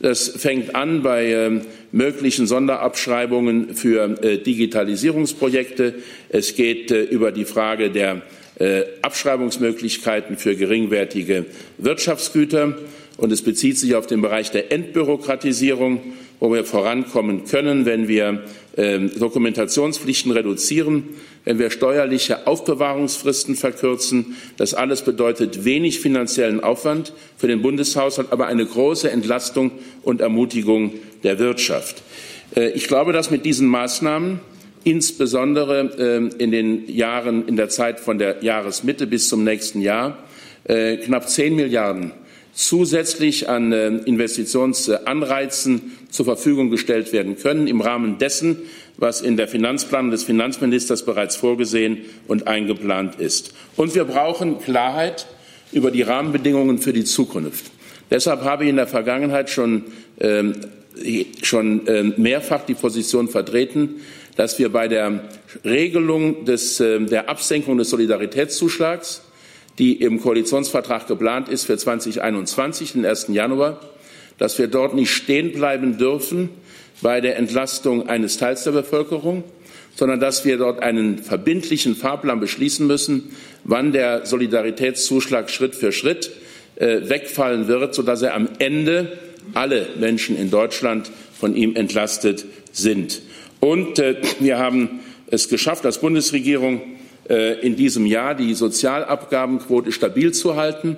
Das 0.00 0.28
fängt 0.28 0.74
an 0.74 1.04
bei 1.04 1.26
ähm, 1.26 1.60
möglichen 1.92 2.48
Sonderabschreibungen 2.48 3.76
für 3.76 4.20
äh, 4.20 4.38
Digitalisierungsprojekte. 4.38 5.94
Es 6.28 6.56
geht 6.56 6.90
äh, 6.90 7.04
über 7.04 7.30
die 7.30 7.44
Frage 7.44 7.90
der 7.90 8.22
äh, 8.58 8.82
Abschreibungsmöglichkeiten 9.02 10.38
für 10.38 10.56
geringwertige 10.56 11.46
Wirtschaftsgüter. 11.78 12.78
Und 13.16 13.30
es 13.30 13.42
bezieht 13.42 13.78
sich 13.78 13.94
auf 13.94 14.08
den 14.08 14.22
Bereich 14.22 14.50
der 14.50 14.72
Entbürokratisierung, 14.72 16.00
wo 16.40 16.52
wir 16.52 16.64
vorankommen 16.64 17.44
können, 17.44 17.86
wenn 17.86 18.08
wir 18.08 18.42
ähm, 18.76 19.10
Dokumentationspflichten 19.18 20.32
reduzieren, 20.32 21.04
wenn 21.46 21.60
wir 21.60 21.70
steuerliche 21.70 22.46
Aufbewahrungsfristen 22.46 23.54
verkürzen. 23.54 24.36
Das 24.58 24.74
alles 24.74 25.02
bedeutet 25.02 25.64
wenig 25.64 26.00
finanziellen 26.00 26.62
Aufwand 26.62 27.14
für 27.38 27.46
den 27.46 27.62
Bundeshaushalt, 27.62 28.32
aber 28.32 28.48
eine 28.48 28.66
große 28.66 29.10
Entlastung 29.10 29.70
und 30.02 30.20
Ermutigung 30.20 30.92
der 31.22 31.38
Wirtschaft. 31.38 32.02
Äh, 32.54 32.70
ich 32.70 32.88
glaube, 32.88 33.12
dass 33.12 33.30
mit 33.30 33.46
diesen 33.46 33.68
Maßnahmen 33.68 34.40
insbesondere 34.82 35.92
ähm, 35.98 36.30
in 36.38 36.50
den 36.50 36.88
Jahren, 36.88 37.48
in 37.48 37.56
der 37.56 37.68
Zeit 37.68 38.00
von 38.00 38.18
der 38.18 38.42
Jahresmitte 38.42 39.06
bis 39.06 39.28
zum 39.28 39.44
nächsten 39.44 39.80
Jahr, 39.80 40.18
äh, 40.64 40.96
knapp 40.96 41.28
zehn 41.28 41.54
Milliarden 41.54 42.12
zusätzlich 42.56 43.48
an 43.48 43.70
äh, 43.70 43.88
Investitionsanreizen 43.88 45.92
zur 46.08 46.24
Verfügung 46.24 46.70
gestellt 46.70 47.12
werden 47.12 47.36
können 47.36 47.66
im 47.66 47.82
Rahmen 47.82 48.18
dessen, 48.18 48.62
was 48.96 49.20
in 49.20 49.36
der 49.36 49.48
Finanzplanung 49.48 50.10
des 50.10 50.24
Finanzministers 50.24 51.04
bereits 51.04 51.36
vorgesehen 51.36 51.98
und 52.28 52.46
eingeplant 52.46 53.16
ist. 53.16 53.52
Und 53.76 53.94
wir 53.94 54.04
brauchen 54.04 54.58
Klarheit 54.60 55.26
über 55.72 55.90
die 55.90 56.02
Rahmenbedingungen 56.02 56.78
für 56.78 56.92
die 56.92 57.04
Zukunft. 57.04 57.66
Deshalb 58.10 58.42
habe 58.42 58.64
ich 58.64 58.70
in 58.70 58.76
der 58.76 58.86
Vergangenheit 58.86 59.50
schon, 59.50 59.84
ähm, 60.20 60.54
schon 61.42 61.86
äh, 61.86 62.02
mehrfach 62.02 62.64
die 62.64 62.74
Position 62.74 63.28
vertreten, 63.28 63.96
dass 64.36 64.58
wir 64.58 64.70
bei 64.70 64.88
der 64.88 65.24
Regelung 65.64 66.44
des, 66.44 66.80
äh, 66.80 67.00
der 67.00 67.28
Absenkung 67.28 67.78
des 67.78 67.90
Solidaritätszuschlags 67.90 69.22
die 69.78 69.94
im 69.96 70.20
Koalitionsvertrag 70.20 71.06
geplant 71.06 71.48
ist 71.48 71.64
für 71.64 71.76
2021, 71.76 72.92
den 72.92 73.04
1. 73.04 73.28
Januar, 73.28 73.80
dass 74.38 74.58
wir 74.58 74.68
dort 74.68 74.94
nicht 74.94 75.10
stehen 75.10 75.52
bleiben 75.52 75.98
dürfen 75.98 76.50
bei 77.02 77.20
der 77.20 77.36
Entlastung 77.36 78.08
eines 78.08 78.38
Teils 78.38 78.64
der 78.64 78.72
Bevölkerung, 78.72 79.44
sondern 79.94 80.20
dass 80.20 80.44
wir 80.44 80.58
dort 80.58 80.82
einen 80.82 81.18
verbindlichen 81.18 81.94
Fahrplan 81.94 82.40
beschließen 82.40 82.86
müssen, 82.86 83.30
wann 83.64 83.92
der 83.92 84.26
Solidaritätszuschlag 84.26 85.50
Schritt 85.50 85.74
für 85.74 85.92
Schritt 85.92 86.30
äh, 86.76 87.08
wegfallen 87.08 87.68
wird, 87.68 87.94
sodass 87.94 88.22
er 88.22 88.34
am 88.34 88.48
Ende 88.58 89.18
alle 89.54 89.86
Menschen 89.98 90.36
in 90.36 90.50
Deutschland 90.50 91.10
von 91.38 91.54
ihm 91.54 91.76
entlastet 91.76 92.44
sind. 92.72 93.22
Und 93.60 93.98
äh, 93.98 94.16
wir 94.40 94.58
haben 94.58 95.00
es 95.28 95.48
geschafft, 95.48 95.86
als 95.86 95.98
Bundesregierung 95.98 96.82
äh, 97.28 97.60
in 97.60 97.76
diesem 97.76 98.06
Jahr 98.06 98.34
die 98.34 98.54
Sozialabgabenquote 98.54 99.92
stabil 99.92 100.32
zu 100.32 100.56
halten. 100.56 100.96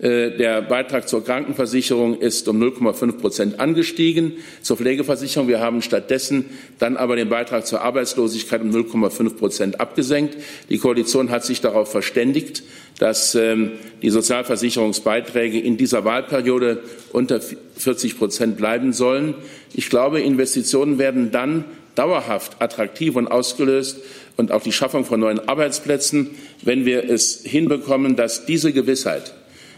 Äh, 0.00 0.30
der 0.38 0.62
Beitrag 0.62 1.08
zur 1.08 1.22
Krankenversicherung 1.22 2.18
ist 2.18 2.48
um 2.48 2.62
0,5 2.62 3.18
Prozent 3.18 3.60
angestiegen. 3.60 4.32
Zur 4.62 4.78
Pflegeversicherung, 4.78 5.46
wir 5.46 5.60
haben 5.60 5.82
stattdessen 5.82 6.46
dann 6.78 6.96
aber 6.96 7.16
den 7.16 7.28
Beitrag 7.28 7.66
zur 7.66 7.82
Arbeitslosigkeit 7.82 8.62
um 8.62 8.70
0,5 8.70 9.36
Prozent 9.36 9.80
abgesenkt. 9.80 10.38
Die 10.70 10.78
Koalition 10.78 11.30
hat 11.30 11.44
sich 11.44 11.60
darauf 11.60 11.90
verständigt, 11.90 12.62
dass 12.98 13.34
ähm, 13.34 13.72
die 14.00 14.08
Sozialversicherungsbeiträge 14.08 15.60
in 15.60 15.76
dieser 15.76 16.04
Wahlperiode 16.06 16.82
unter 17.12 17.40
40 17.40 18.18
Prozent 18.18 18.56
bleiben 18.56 18.94
sollen. 18.94 19.34
Ich 19.74 19.90
glaube, 19.90 20.20
Investitionen 20.20 20.98
werden 20.98 21.30
dann 21.30 21.66
dauerhaft 21.94 22.62
attraktiv 22.62 23.16
und 23.16 23.28
ausgelöst 23.28 23.98
und 24.38 24.52
auch 24.52 24.62
die 24.62 24.72
Schaffung 24.72 25.04
von 25.04 25.20
neuen 25.20 25.46
Arbeitsplätzen, 25.46 26.30
wenn 26.62 26.86
wir 26.86 27.10
es 27.10 27.42
hinbekommen, 27.44 28.16
dass 28.16 28.46
diese 28.46 28.72
Gewissheit 28.72 29.34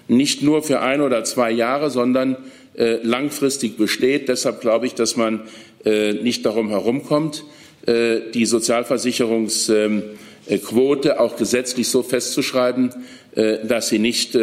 nicht 0.09 0.43
nur 0.43 0.63
für 0.63 0.81
ein 0.81 1.01
oder 1.01 1.25
zwei 1.25 1.51
Jahre, 1.51 1.91
sondern 1.91 2.37
äh, 2.75 2.99
langfristig 3.03 3.77
besteht. 3.77 4.29
Deshalb 4.29 4.61
glaube 4.61 4.87
ich, 4.87 4.95
dass 4.95 5.17
man 5.17 5.43
äh, 5.85 6.13
nicht 6.15 6.47
darum 6.47 6.69
herumkommt, 6.69 7.45
die 7.85 8.47
Sozialversicherungsquote 8.47 11.19
auch 11.19 11.37
gesetzlich 11.37 11.89
so 11.89 12.05
festzuschreiben, 12.05 12.95
dass 13.35 13.89
sie 13.89 13.99
nicht, 13.99 14.39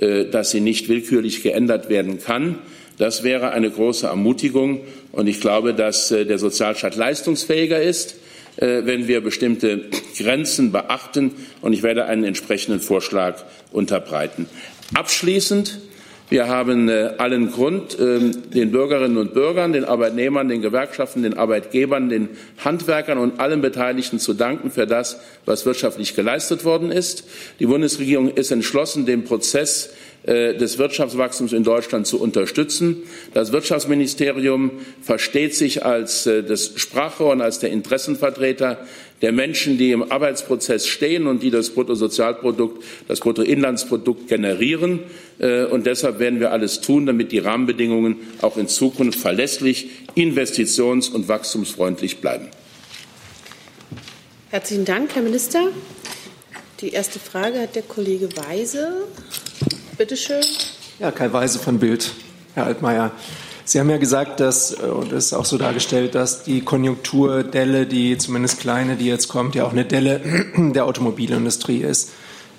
dass 0.00 0.50
sie 0.50 0.60
nicht 0.60 0.88
willkürlich 0.88 1.44
geändert 1.44 1.88
werden 1.88 2.18
kann. 2.18 2.58
Das 2.98 3.22
wäre 3.22 3.50
eine 3.50 3.70
große 3.70 4.08
Ermutigung. 4.08 4.80
Und 5.12 5.28
ich 5.28 5.40
glaube, 5.40 5.74
dass 5.74 6.08
der 6.08 6.38
Sozialstaat 6.38 6.96
leistungsfähiger 6.96 7.80
ist 7.80 8.16
äh, 8.56 8.86
wenn 8.86 9.06
wir 9.06 9.20
bestimmte 9.20 9.84
Grenzen 10.16 10.72
beachten. 10.72 11.34
Und 11.60 11.74
ich 11.74 11.82
werde 11.82 12.06
einen 12.06 12.24
entsprechenden 12.24 12.80
Vorschlag 12.80 13.44
unterbreiten. 13.70 14.48
Abschließend 14.94 15.80
wir 16.28 16.48
haben 16.48 16.88
äh, 16.88 17.12
allen 17.18 17.52
Grund, 17.52 17.98
äh, 18.00 18.18
den 18.18 18.72
Bürgerinnen 18.72 19.16
und 19.16 19.32
Bürgern, 19.32 19.72
den 19.72 19.84
Arbeitnehmern, 19.84 20.48
den 20.48 20.60
Gewerkschaften, 20.60 21.22
den 21.22 21.34
Arbeitgebern, 21.34 22.08
den 22.08 22.30
Handwerkern 22.64 23.18
und 23.18 23.38
allen 23.38 23.60
Beteiligten 23.60 24.18
zu 24.18 24.34
danken 24.34 24.72
für 24.72 24.88
das, 24.88 25.20
was 25.44 25.66
wirtschaftlich 25.66 26.16
geleistet 26.16 26.64
worden 26.64 26.90
ist. 26.90 27.24
Die 27.60 27.66
Bundesregierung 27.66 28.28
ist 28.28 28.50
entschlossen, 28.50 29.06
den 29.06 29.22
Prozess 29.22 29.90
äh, 30.24 30.54
des 30.54 30.78
Wirtschaftswachstums 30.78 31.52
in 31.52 31.62
Deutschland 31.62 32.08
zu 32.08 32.20
unterstützen. 32.20 33.04
Das 33.32 33.52
Wirtschaftsministerium 33.52 34.72
versteht 35.00 35.54
sich 35.54 35.84
als 35.84 36.26
äh, 36.26 36.42
das 36.42 36.72
Sprachrohr 36.74 37.30
und 37.30 37.40
als 37.40 37.60
der 37.60 37.70
Interessenvertreter 37.70 38.78
der 39.22 39.32
Menschen, 39.32 39.78
die 39.78 39.92
im 39.92 40.10
Arbeitsprozess 40.10 40.86
stehen 40.86 41.26
und 41.26 41.42
die 41.42 41.50
das 41.50 41.70
Bruttosozialprodukt, 41.70 42.84
das 43.08 43.20
Bruttoinlandsprodukt 43.20 44.28
generieren. 44.28 45.00
Äh, 45.38 45.64
und 45.64 45.86
deshalb 45.86 46.18
werden 46.18 46.40
wir 46.40 46.52
alles 46.52 46.80
tun, 46.80 47.06
damit 47.06 47.32
die 47.32 47.38
Rahmenbedingungen 47.38 48.16
auch 48.42 48.56
in 48.56 48.68
Zukunft 48.68 49.18
verlässlich, 49.18 49.88
investitions- 50.16 51.10
und 51.10 51.28
wachstumsfreundlich 51.28 52.18
bleiben. 52.18 52.48
Herzlichen 54.50 54.84
Dank, 54.84 55.14
Herr 55.14 55.22
Minister. 55.22 55.70
Die 56.80 56.90
erste 56.90 57.18
Frage 57.18 57.60
hat 57.60 57.74
der 57.74 57.82
Kollege 57.82 58.28
Weise. 58.36 59.06
Bitte 59.96 60.16
schön. 60.16 60.42
Ja, 60.98 61.10
Kai 61.10 61.32
Weise 61.32 61.58
von 61.58 61.78
Bild, 61.78 62.12
Herr 62.54 62.66
Altmaier. 62.66 63.12
Sie 63.68 63.80
haben 63.80 63.90
ja 63.90 63.96
gesagt, 63.96 64.38
dass, 64.38 64.72
äh, 64.72 64.86
und 64.86 65.12
es 65.12 65.26
ist 65.26 65.32
auch 65.32 65.44
so 65.44 65.58
dargestellt, 65.58 66.14
dass 66.14 66.44
die 66.44 66.60
Konjunkturdelle, 66.60 67.86
die 67.86 68.16
zumindest 68.16 68.60
kleine, 68.60 68.94
die 68.94 69.06
jetzt 69.06 69.26
kommt, 69.26 69.56
ja 69.56 69.64
auch 69.64 69.72
eine 69.72 69.84
Delle 69.84 70.20
der 70.56 70.86
Automobilindustrie 70.86 71.78
ist. 71.78 72.10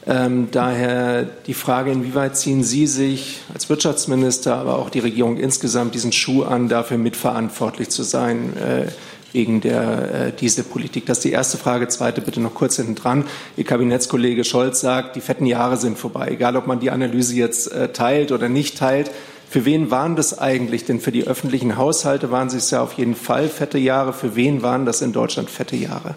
Ähm, 0.06 0.50
daher 0.52 1.24
die 1.24 1.54
Frage, 1.54 1.92
inwieweit 1.92 2.36
ziehen 2.36 2.62
Sie 2.62 2.88
sich 2.88 3.40
als 3.54 3.70
Wirtschaftsminister, 3.70 4.56
aber 4.58 4.80
auch 4.80 4.90
die 4.90 5.00
Regierung 5.00 5.38
insgesamt 5.38 5.96
diesen 5.96 6.12
Schuh 6.12 6.44
an, 6.44 6.68
dafür 6.68 6.98
mitverantwortlich 6.98 7.88
zu 7.88 8.04
sein, 8.04 8.58
äh, 8.58 8.92
wegen 9.32 9.62
der 9.62 10.14
äh, 10.14 10.32
Dieselpolitik. 10.34 11.06
Das 11.06 11.20
ist 11.20 11.24
die 11.24 11.32
erste 11.32 11.58
Frage. 11.58 11.88
Zweite 11.88 12.20
bitte 12.20 12.42
noch 12.42 12.54
kurz 12.54 12.76
hinten 12.76 12.96
dran. 12.96 13.26
Ihr 13.56 13.64
Kabinettskollege 13.64 14.44
Scholz 14.44 14.82
sagt, 14.82 15.16
die 15.16 15.22
fetten 15.22 15.46
Jahre 15.46 15.78
sind 15.78 15.98
vorbei. 15.98 16.30
Egal, 16.32 16.58
ob 16.58 16.68
man 16.68 16.82
die 16.82 16.92
Analyse 16.92 17.36
jetzt 17.36 17.72
äh, 17.72 17.90
teilt 17.94 18.34
oder 18.34 18.50
nicht 18.50 18.78
teilt. 18.78 19.12
Für 19.50 19.64
wen 19.64 19.92
waren 19.92 20.16
das 20.16 20.38
eigentlich? 20.38 20.86
Denn 20.86 21.00
für 21.00 21.12
die 21.12 21.26
öffentlichen 21.26 21.78
Haushalte 21.78 22.32
waren 22.32 22.48
es 22.48 22.70
ja 22.70 22.82
auf 22.82 22.94
jeden 22.94 23.16
Fall 23.16 23.48
fette 23.48 23.78
Jahre. 23.78 24.12
Für 24.12 24.36
wen 24.36 24.62
waren 24.62 24.86
das 24.86 25.02
in 25.02 25.14
Deutschland 25.14 25.50
fette 25.50 25.78
Jahre? 25.78 26.16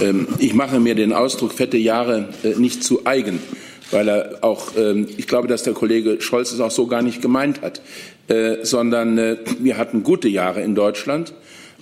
Ähm, 0.00 0.28
ich 0.38 0.54
mache 0.54 0.80
mir 0.80 0.94
den 0.94 1.12
Ausdruck 1.12 1.52
fette 1.52 1.76
Jahre 1.76 2.30
äh, 2.42 2.58
nicht 2.58 2.82
zu 2.82 3.06
eigen, 3.06 3.40
weil 3.90 4.08
er 4.08 4.38
auch, 4.40 4.76
ähm, 4.76 5.06
ich 5.16 5.26
glaube, 5.26 5.46
dass 5.46 5.62
der 5.62 5.74
Kollege 5.74 6.20
Scholz 6.20 6.52
es 6.52 6.60
auch 6.60 6.70
so 6.70 6.86
gar 6.86 7.02
nicht 7.02 7.20
gemeint 7.20 7.60
hat, 7.60 7.82
äh, 8.28 8.64
sondern 8.64 9.18
äh, 9.18 9.36
wir 9.58 9.76
hatten 9.76 10.02
gute 10.02 10.28
Jahre 10.28 10.62
in 10.62 10.74
Deutschland. 10.74 11.34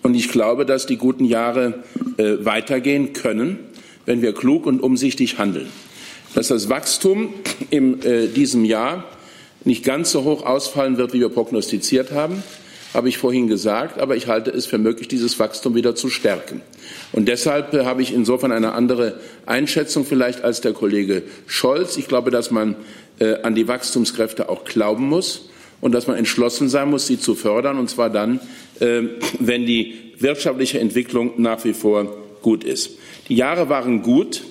Und 0.02 0.14
ich 0.14 0.28
glaube, 0.28 0.66
dass 0.66 0.84
die 0.84 0.98
guten 0.98 1.24
Jahre 1.24 1.82
weitergehen 2.18 3.14
können, 3.14 3.58
wenn 4.04 4.20
wir 4.20 4.34
klug 4.34 4.66
und 4.66 4.82
umsichtig 4.82 5.38
handeln. 5.38 5.68
Dass 6.34 6.48
das 6.48 6.68
Wachstum 6.68 7.32
in 7.70 8.00
diesem 8.34 8.66
Jahr 8.66 9.04
nicht 9.64 9.84
ganz 9.84 10.10
so 10.10 10.24
hoch 10.24 10.44
ausfallen 10.44 10.96
wird, 10.96 11.12
wie 11.12 11.20
wir 11.20 11.28
prognostiziert 11.28 12.12
haben, 12.12 12.42
habe 12.92 13.08
ich 13.08 13.18
vorhin 13.18 13.48
gesagt, 13.48 13.98
aber 13.98 14.14
ich 14.14 14.28
halte 14.28 14.50
es 14.50 14.66
für 14.66 14.78
möglich, 14.78 15.08
dieses 15.08 15.38
Wachstum 15.40 15.74
wieder 15.74 15.96
zu 15.96 16.08
stärken. 16.08 16.62
Und 17.12 17.26
deshalb 17.28 17.74
äh, 17.74 17.84
habe 17.84 18.02
ich 18.02 18.14
insofern 18.14 18.52
eine 18.52 18.72
andere 18.72 19.18
Einschätzung 19.46 20.04
vielleicht 20.04 20.44
als 20.44 20.60
der 20.60 20.72
Kollege 20.72 21.24
Scholz. 21.46 21.96
Ich 21.96 22.06
glaube, 22.06 22.30
dass 22.30 22.52
man 22.52 22.76
äh, 23.18 23.42
an 23.42 23.56
die 23.56 23.66
Wachstumskräfte 23.66 24.48
auch 24.48 24.64
glauben 24.64 25.08
muss 25.08 25.48
und 25.80 25.92
dass 25.92 26.06
man 26.06 26.16
entschlossen 26.16 26.68
sein 26.68 26.88
muss, 26.88 27.08
sie 27.08 27.18
zu 27.18 27.34
fördern, 27.34 27.78
und 27.78 27.90
zwar 27.90 28.10
dann, 28.10 28.40
äh, 28.78 29.02
wenn 29.40 29.66
die 29.66 29.94
wirtschaftliche 30.18 30.78
Entwicklung 30.78 31.32
nach 31.36 31.64
wie 31.64 31.74
vor 31.74 32.16
gut 32.42 32.62
ist. 32.62 32.90
Die 33.28 33.34
Jahre 33.34 33.68
waren 33.68 34.02
gut, 34.02 34.44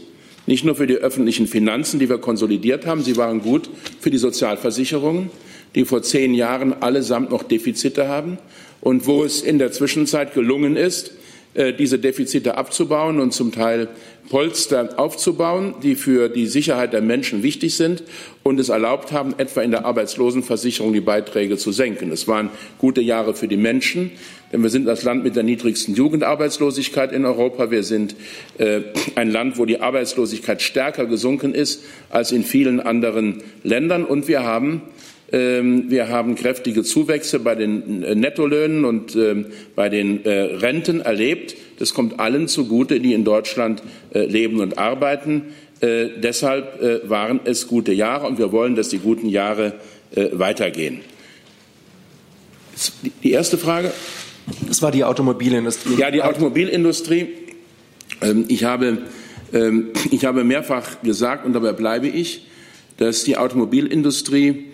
nicht 0.45 0.65
nur 0.65 0.75
für 0.75 0.87
die 0.87 0.95
öffentlichen 0.95 1.47
Finanzen, 1.47 1.99
die 1.99 2.09
wir 2.09 2.17
konsolidiert 2.17 2.85
haben, 2.85 3.01
sie 3.01 3.17
waren 3.17 3.41
gut 3.41 3.69
für 3.99 4.09
die 4.09 4.17
Sozialversicherungen, 4.17 5.29
die 5.75 5.85
vor 5.85 6.01
zehn 6.01 6.33
Jahren 6.33 6.73
allesamt 6.81 7.31
noch 7.31 7.43
Defizite 7.43 8.07
haben. 8.07 8.37
Und 8.81 9.07
wo 9.07 9.23
es 9.23 9.41
in 9.41 9.59
der 9.59 9.71
Zwischenzeit 9.71 10.33
gelungen 10.33 10.75
ist, 10.75 11.11
diese 11.55 11.99
Defizite 11.99 12.57
abzubauen 12.57 13.19
und 13.19 13.31
zum 13.31 13.51
Teil 13.51 13.89
Polster 14.29 14.97
aufzubauen, 14.97 15.75
die 15.83 15.95
für 15.95 16.29
die 16.29 16.47
Sicherheit 16.47 16.93
der 16.93 17.01
Menschen 17.01 17.43
wichtig 17.43 17.75
sind 17.75 18.03
und 18.41 18.59
es 18.59 18.69
erlaubt 18.69 19.11
haben, 19.11 19.35
etwa 19.37 19.61
in 19.61 19.71
der 19.71 19.85
Arbeitslosenversicherung 19.85 20.93
die 20.93 21.01
Beiträge 21.01 21.57
zu 21.57 21.71
senken. 21.71 22.11
Es 22.11 22.27
waren 22.27 22.49
gute 22.77 23.01
Jahre 23.01 23.33
für 23.33 23.47
die 23.47 23.57
Menschen, 23.57 24.11
denn 24.51 24.63
wir 24.63 24.69
sind 24.69 24.85
das 24.85 25.03
Land 25.03 25.23
mit 25.23 25.35
der 25.35 25.43
niedrigsten 25.43 25.95
Jugendarbeitslosigkeit 25.95 27.11
in 27.11 27.25
Europa. 27.25 27.71
Wir 27.71 27.83
sind 27.83 28.15
äh, 28.59 28.81
ein 29.15 29.31
Land, 29.31 29.57
wo 29.57 29.65
die 29.65 29.81
Arbeitslosigkeit 29.81 30.61
stärker 30.61 31.05
gesunken 31.05 31.53
ist 31.53 31.83
als 32.09 32.31
in 32.31 32.43
vielen 32.43 32.79
anderen 32.79 33.43
Ländern. 33.63 34.05
Und 34.05 34.27
wir 34.27 34.43
haben 34.43 34.83
wir 35.31 36.09
haben 36.09 36.35
kräftige 36.35 36.83
Zuwächse 36.83 37.39
bei 37.39 37.55
den 37.55 38.03
äh, 38.03 38.13
Nettolöhnen 38.13 38.85
und 38.85 39.15
ähm, 39.15 39.47
bei 39.75 39.89
den 39.89 40.23
äh, 40.25 40.29
Renten 40.31 41.01
erlebt. 41.01 41.55
Das 41.79 41.95
kommt 41.95 42.19
allen 42.19 42.47
zugute, 42.47 42.99
die 42.99 43.13
in 43.13 43.23
Deutschland 43.23 43.81
äh, 44.13 44.25
leben 44.25 44.59
und 44.59 44.77
arbeiten. 44.77 45.53
Deshalb 45.81 47.09
waren 47.09 47.41
es 47.43 47.67
gute 47.67 47.91
Jahre 47.91 48.27
und 48.27 48.37
wir 48.37 48.53
wollen, 48.53 48.75
dass 48.75 48.87
die 48.87 48.99
guten 48.99 49.27
Jahre 49.27 49.73
weitergehen. 50.31 51.01
Die 53.21 53.31
erste 53.31 53.57
Frage? 53.57 53.91
Das 54.65 54.81
war 54.81 54.91
die 54.91 55.03
Automobilindustrie. 55.03 55.95
Ja, 55.97 56.09
die 56.09 56.23
Automobilindustrie. 56.23 57.27
Ähm, 58.21 58.45
ich 58.47 58.63
habe, 58.63 58.99
ich 60.09 60.23
habe 60.23 60.45
mehrfach 60.45 61.01
gesagt, 61.01 61.45
und 61.45 61.51
dabei 61.51 61.73
bleibe 61.73 62.07
ich, 62.07 62.47
dass 62.95 63.25
die 63.25 63.35
Automobilindustrie 63.35 64.72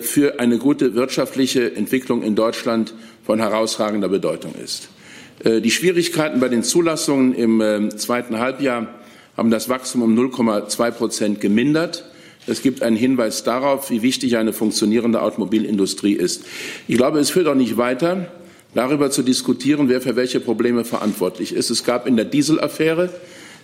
für 0.00 0.40
eine 0.40 0.58
gute 0.58 0.94
wirtschaftliche 0.94 1.74
Entwicklung 1.74 2.22
in 2.22 2.34
Deutschland 2.34 2.94
von 3.24 3.40
herausragender 3.40 4.08
Bedeutung 4.08 4.54
ist. 4.54 4.88
Äh, 5.44 5.60
die 5.60 5.70
Schwierigkeiten 5.70 6.40
bei 6.40 6.48
den 6.48 6.62
Zulassungen 6.62 7.34
im 7.34 7.60
äh, 7.60 7.88
zweiten 7.90 8.38
Halbjahr 8.38 8.88
haben 9.36 9.50
das 9.50 9.68
Wachstum 9.68 10.02
um 10.02 10.18
0,2 10.18 10.90
Prozent 10.92 11.40
gemindert. 11.40 12.04
Es 12.46 12.62
gibt 12.62 12.82
einen 12.82 12.96
Hinweis 12.96 13.42
darauf, 13.42 13.90
wie 13.90 14.02
wichtig 14.02 14.36
eine 14.36 14.52
funktionierende 14.52 15.20
Automobilindustrie 15.20 16.12
ist. 16.12 16.44
Ich 16.86 16.96
glaube, 16.96 17.18
es 17.18 17.30
führt 17.30 17.48
auch 17.48 17.56
nicht 17.56 17.76
weiter, 17.76 18.28
darüber 18.74 19.10
zu 19.10 19.22
diskutieren, 19.22 19.88
wer 19.88 20.00
für 20.00 20.16
welche 20.16 20.38
Probleme 20.38 20.84
verantwortlich 20.84 21.52
ist. 21.52 21.70
Es 21.70 21.84
gab 21.84 22.06
in 22.06 22.16
der 22.16 22.24
Dieselaffäre 22.24 23.10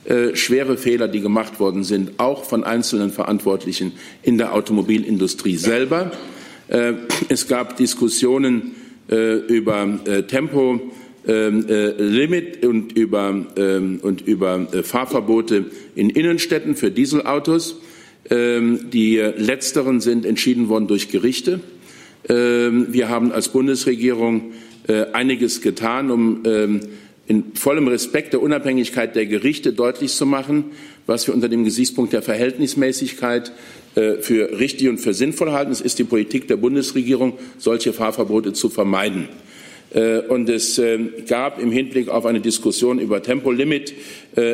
äh, 0.05 0.35
schwere 0.35 0.77
Fehler, 0.77 1.07
die 1.07 1.21
gemacht 1.21 1.61
worden 1.61 1.85
sind, 1.85 2.19
auch 2.19 2.45
von 2.45 2.65
einzelnen 2.65 3.13
Verantwortlichen 3.13 3.93
in 4.23 4.37
der 4.37 4.53
Automobilindustrie 4.53 5.57
selber. 5.57 6.11
Äh, 6.67 6.95
es 7.29 7.47
gab 7.47 7.77
Diskussionen 7.77 8.75
äh, 9.09 9.37
über 9.47 10.01
äh, 10.05 10.23
Tempo. 10.25 10.81
Ähm, 11.25 11.69
äh, 11.69 11.91
Limit 12.03 12.67
und 12.67 12.99
über, 12.99 13.47
ähm, 13.57 14.01
und 14.03 14.23
über 14.23 14.67
Fahrverbote 14.83 15.67
in 15.95 16.11
Innenstädten 16.11 16.75
für 16.75 16.91
Dieselautos. 16.91 17.77
Ähm, 18.29 18.91
die 18.91 19.19
letzteren 19.19 20.01
sind 20.01 20.27
entschieden 20.27 20.69
worden 20.69 20.89
durch 20.89 21.11
Gerichte. 21.11 21.61
Wir 22.25 23.09
haben 23.09 23.33
als 23.33 23.49
Bundesregierung 23.49 24.53
einiges 25.13 25.61
getan, 25.61 26.11
um 26.13 26.43
in 27.29 27.55
vollem 27.55 27.89
Respekt 27.89 28.33
der 28.33 28.43
Unabhängigkeit 28.43 29.15
der 29.15 29.27
Gerichte 29.27 29.73
deutlich 29.73 30.13
zu 30.13 30.27
machen, 30.27 30.65
was 31.07 31.27
wir 31.27 31.35
unter 31.35 31.49
dem 31.49 31.65
Gesichtspunkt 31.65 32.13
der 32.13 32.23
Verhältnismäßigkeit 32.23 33.53
äh, 33.95 34.15
für 34.15 34.59
richtig 34.59 34.89
und 34.89 34.99
für 34.99 35.15
sinnvoll 35.15 35.53
halten. 35.53 35.71
Es 35.71 35.81
ist 35.81 35.99
die 35.99 36.05
Politik 36.05 36.49
der 36.49 36.57
Bundesregierung, 36.57 37.35
solche 37.59 37.93
Fahrverbote 37.93 38.53
zu 38.53 38.71
vermeiden. 38.71 39.29
Äh, 39.95 40.21
und 40.21 40.49
es 40.49 40.79
äh, 40.79 40.99
gab 41.29 41.61
im 41.61 41.71
Hinblick 41.71 42.09
auf 42.09 42.25
eine 42.27 42.41
Diskussion 42.41 42.99
über 42.99 43.23
Tempolimit 43.23 43.95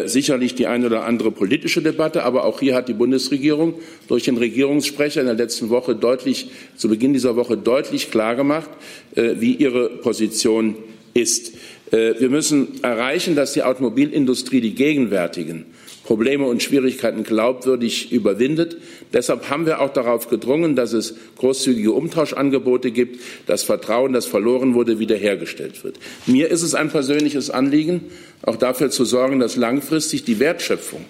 sicherlich 0.06 0.56
die 0.56 0.66
eine 0.66 0.86
oder 0.86 1.04
andere 1.04 1.30
politische 1.30 1.80
Debatte, 1.80 2.24
aber 2.24 2.44
auch 2.44 2.58
hier 2.58 2.74
hat 2.74 2.88
die 2.88 2.94
Bundesregierung 2.94 3.74
durch 4.08 4.24
den 4.24 4.36
Regierungssprecher 4.36 5.20
in 5.20 5.28
der 5.28 5.36
letzten 5.36 5.68
Woche 5.68 5.94
deutlich, 5.94 6.50
zu 6.74 6.88
Beginn 6.88 7.12
dieser 7.12 7.36
Woche 7.36 7.56
deutlich 7.56 8.10
klargemacht, 8.10 8.68
wie 9.14 9.54
ihre 9.54 9.88
Position 9.88 10.74
ist. 11.14 11.52
Äh, 11.90 12.14
wir 12.18 12.28
müssen 12.28 12.82
erreichen, 12.82 13.34
dass 13.36 13.52
die 13.52 13.62
Automobilindustrie 13.62 14.60
die 14.60 14.74
gegenwärtigen 14.74 15.66
Probleme 16.08 16.46
und 16.46 16.62
Schwierigkeiten 16.62 17.22
glaubwürdig 17.22 18.12
überwindet. 18.12 18.78
Deshalb 19.12 19.50
haben 19.50 19.66
wir 19.66 19.82
auch 19.82 19.92
darauf 19.92 20.30
gedrungen, 20.30 20.74
dass 20.74 20.94
es 20.94 21.14
großzügige 21.36 21.92
Umtauschangebote 21.92 22.92
gibt, 22.92 23.20
dass 23.46 23.62
Vertrauen, 23.62 24.14
das 24.14 24.24
verloren 24.24 24.72
wurde, 24.72 24.98
wiederhergestellt 24.98 25.84
wird. 25.84 25.96
Mir 26.24 26.48
ist 26.48 26.62
es 26.62 26.74
ein 26.74 26.88
persönliches 26.88 27.50
Anliegen, 27.50 28.06
auch 28.40 28.56
dafür 28.56 28.88
zu 28.88 29.04
sorgen, 29.04 29.38
dass 29.38 29.56
langfristig 29.56 30.24
die 30.24 30.40
Wertschöpfung, 30.40 31.04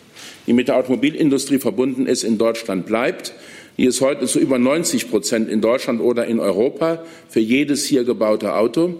die 0.48 0.52
mit 0.52 0.66
der 0.66 0.76
Automobilindustrie 0.76 1.58
verbunden 1.58 2.06
ist, 2.06 2.24
in 2.24 2.36
Deutschland 2.36 2.86
bleibt. 2.86 3.34
Die 3.76 3.84
ist 3.84 4.00
heute 4.00 4.26
zu 4.26 4.40
über 4.40 4.58
90 4.58 5.08
Prozent 5.08 5.48
in 5.48 5.60
Deutschland 5.60 6.00
oder 6.00 6.26
in 6.26 6.40
Europa 6.40 7.04
für 7.28 7.38
jedes 7.38 7.84
hier 7.84 8.02
gebaute 8.02 8.54
Auto. 8.54 8.96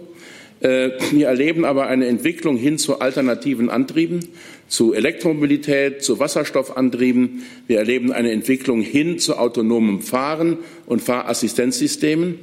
Äh, 0.61 0.91
wir 1.11 1.27
erleben 1.27 1.65
aber 1.65 1.87
eine 1.87 2.07
Entwicklung 2.07 2.57
hin 2.57 2.77
zu 2.77 2.99
alternativen 2.99 3.69
Antrieben, 3.69 4.27
zu 4.67 4.93
Elektromobilität, 4.93 6.03
zu 6.03 6.19
Wasserstoffantrieben. 6.19 7.43
Wir 7.67 7.79
erleben 7.79 8.11
eine 8.11 8.31
Entwicklung 8.31 8.81
hin 8.81 9.19
zu 9.19 9.37
autonomem 9.37 10.01
Fahren 10.01 10.57
und 10.85 11.01
Fahrassistenzsystemen. 11.01 12.39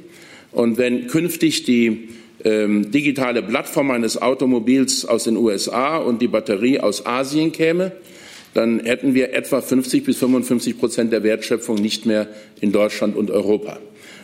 Und 0.51 0.77
wenn 0.77 1.07
künftig 1.07 1.63
die 1.63 2.09
ähm, 2.43 2.91
digitale 2.91 3.43
Plattform 3.43 3.91
eines 3.91 4.21
Automobils 4.21 5.05
aus 5.05 5.25
den 5.25 5.37
USA 5.37 5.97
und 5.97 6.21
die 6.21 6.27
Batterie 6.27 6.79
aus 6.79 7.05
Asien 7.05 7.51
käme, 7.51 7.91
dann 8.53 8.79
hätten 8.79 9.13
wir 9.13 9.33
etwa 9.33 9.61
50 9.61 10.03
bis 10.03 10.17
55 10.17 10.79
Prozent 10.79 11.11
der 11.13 11.21
Wertschöpfung 11.21 11.75
nicht 11.75 12.07
mehr 12.07 12.27
in 12.59 12.71
Deutschland 12.71 13.15
und 13.15 13.29
Europa. 13.29 13.77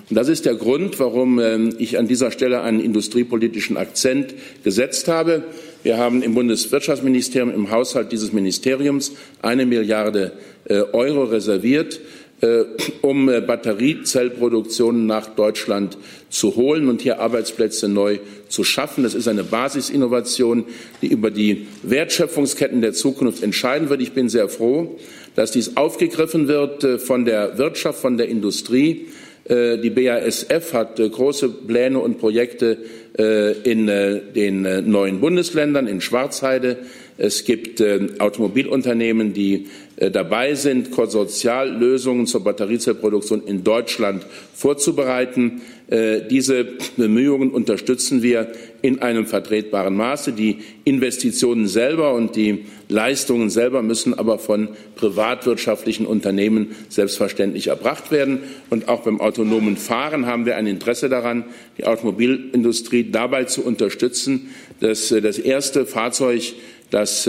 Und 0.10 0.16
das 0.16 0.28
ist 0.28 0.46
der 0.46 0.56
Grund, 0.56 1.00
warum 1.00 1.40
ähm, 1.40 1.76
ich 1.78 1.98
an 1.98 2.08
dieser 2.08 2.32
Stelle 2.32 2.62
einen 2.62 2.80
industriepolitischen 2.80 3.78
Akzent 3.78 4.34
gesetzt 4.64 5.08
habe. 5.08 5.44
Wir 5.84 5.98
haben 5.98 6.22
im 6.22 6.34
Bundeswirtschaftsministerium, 6.34 7.54
im 7.54 7.72
Haushalt 7.72 8.12
dieses 8.12 8.34
Ministeriums 8.34 9.14
eine 9.42 9.66
Milliarde 9.66 10.34
äh, 10.66 10.82
Euro 10.94 11.24
reserviert, 11.24 12.00
äh, 12.42 12.64
um 13.02 13.30
äh, 13.30 13.42
Batteriezellproduktionen 13.42 15.06
nach 15.06 15.28
Deutschland 15.28 15.98
zu 16.30 16.56
holen 16.56 16.90
und 16.90 17.02
hier 17.02 17.20
Arbeitsplätze 17.20 17.88
neu 17.88 18.20
zu 18.50 18.64
schaffen. 18.64 19.04
Das 19.04 19.14
ist 19.14 19.28
eine 19.28 19.44
Basisinnovation, 19.44 20.66
die 21.02 21.08
über 21.08 21.32
die 21.32 21.68
Wertschöpfungsketten 21.84 22.82
der 22.82 22.94
Zukunft 22.94 23.42
entscheiden 23.42 23.90
wird. 23.90 24.02
Ich 24.02 24.12
bin 24.12 24.30
sehr 24.30 24.50
froh, 24.50 24.98
dass 25.36 25.52
dies 25.52 25.78
aufgegriffen 25.78 26.48
wird 26.48 27.02
von 27.02 27.26
der 27.26 27.58
Wirtschaft, 27.58 28.00
von 28.00 28.18
der 28.18 28.30
Industrie 28.30 29.08
die 29.50 29.90
BASF 29.90 30.74
hat 30.74 31.00
äh, 31.00 31.10
große 31.10 31.50
Pläne 31.50 32.00
und 32.00 32.18
Projekte 32.18 32.72
äh, 32.72 32.78
in 33.16 33.88
den 33.88 34.62
neuen 34.90 35.20
Bundesländern, 35.20 35.88
in 35.88 36.02
Schwarzheide. 36.02 36.78
Es 37.18 37.46
gibt 37.46 37.84
Automobilunternehmen, 38.20 39.34
die 39.34 39.68
dabei 39.98 40.56
sind, 40.56 40.90
Konsortiallösungen 40.90 42.26
zur 42.26 42.44
Batteriezellproduktion 42.44 43.44
in 43.46 43.64
Deutschland 43.64 44.26
vorzubereiten. 44.56 45.62
Diese 46.32 46.66
Bemühungen 46.98 47.52
unterstützen 47.52 48.24
wir 48.24 48.54
in 48.82 49.04
einem 49.04 49.28
vertretbaren 49.28 49.96
Maße. 49.96 50.32
Die 50.32 50.58
Investitionen 50.86 51.68
selber 51.68 52.16
und 52.16 52.36
die 52.36 52.66
Leistungen 52.90 53.50
selber 53.52 53.84
müssen 53.84 54.18
aber 54.18 54.40
von 54.40 54.70
privatwirtschaftlichen 54.96 56.08
Unternehmen 56.08 56.76
selbstverständlich 56.90 57.68
erbracht 57.68 58.12
werden. 58.12 58.40
Und 58.72 58.88
auch 58.88 59.04
beim 59.04 59.22
autonomen 59.22 59.78
Fahren 59.78 60.26
haben 60.26 60.48
wir 60.48 60.58
ein 60.58 60.68
Interesse 60.68 61.10
daran, 61.10 61.46
die 61.78 61.86
Automobilindustrie 61.86 63.03
dabei 63.12 63.46
zu 63.46 63.64
unterstützen, 63.64 64.54
dass 64.80 65.12
äh, 65.12 65.22
das 65.22 65.38
erste 65.38 65.86
Fahrzeug, 65.86 66.54
das 66.90 67.28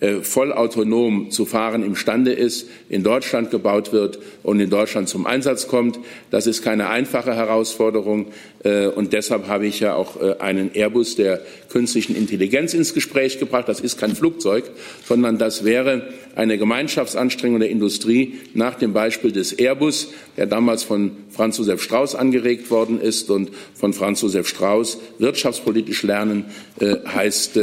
äh, 0.00 0.10
äh, 0.10 0.22
vollautonom 0.22 1.30
zu 1.30 1.44
fahren 1.44 1.84
imstande 1.84 2.32
ist, 2.32 2.68
in 2.88 3.02
Deutschland 3.02 3.50
gebaut 3.50 3.92
wird 3.92 4.18
und 4.42 4.58
in 4.58 4.70
Deutschland 4.70 5.10
zum 5.10 5.26
Einsatz 5.26 5.68
kommt. 5.68 5.98
Das 6.30 6.46
ist 6.46 6.62
keine 6.62 6.88
einfache 6.88 7.34
Herausforderung. 7.34 8.26
Äh, 8.64 8.86
und 8.86 9.12
deshalb 9.12 9.46
habe 9.46 9.66
ich 9.66 9.80
ja 9.80 9.94
auch 9.94 10.20
äh, 10.20 10.36
einen 10.38 10.70
Airbus 10.74 11.16
der 11.16 11.42
künstlichen 11.68 12.16
Intelligenz 12.16 12.72
ins 12.72 12.94
Gespräch 12.94 13.38
gebracht. 13.38 13.68
Das 13.68 13.80
ist 13.80 13.98
kein 13.98 14.16
Flugzeug, 14.16 14.64
sondern 15.04 15.36
das 15.36 15.64
wäre 15.64 16.08
eine 16.34 16.56
Gemeinschaftsanstrengung 16.56 17.60
der 17.60 17.68
Industrie 17.68 18.38
nach 18.54 18.76
dem 18.76 18.94
Beispiel 18.94 19.32
des 19.32 19.52
Airbus, 19.52 20.08
der 20.38 20.46
damals 20.46 20.82
von 20.82 21.12
Franz 21.28 21.58
Josef 21.58 21.82
Strauß 21.82 22.14
angeregt 22.14 22.70
worden 22.70 23.00
ist. 23.00 23.28
Und 23.28 23.50
von 23.74 23.92
Franz 23.92 24.22
Josef 24.22 24.48
Strauß 24.48 24.98
wirtschaftspolitisch 25.18 26.02
lernen 26.04 26.46
heißt 26.80 27.58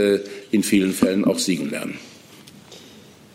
in 0.52 0.64
vielen 0.64 0.92
Fällen 0.92 1.26
auch 1.26 1.40
siegen 1.40 1.72
lernen. 1.72 1.98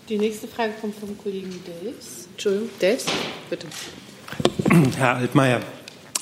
Die 0.08 0.18
nächste 0.18 0.48
Frage 0.48 0.72
kommt 0.80 0.94
vom 0.96 1.16
Kollegen 1.16 1.62
Delfs. 1.64 2.28
Entschuldigung, 2.32 2.68
Delfs, 2.80 3.06
bitte. 3.48 3.66
Herr 4.96 5.16
Altmaier, 5.16 5.60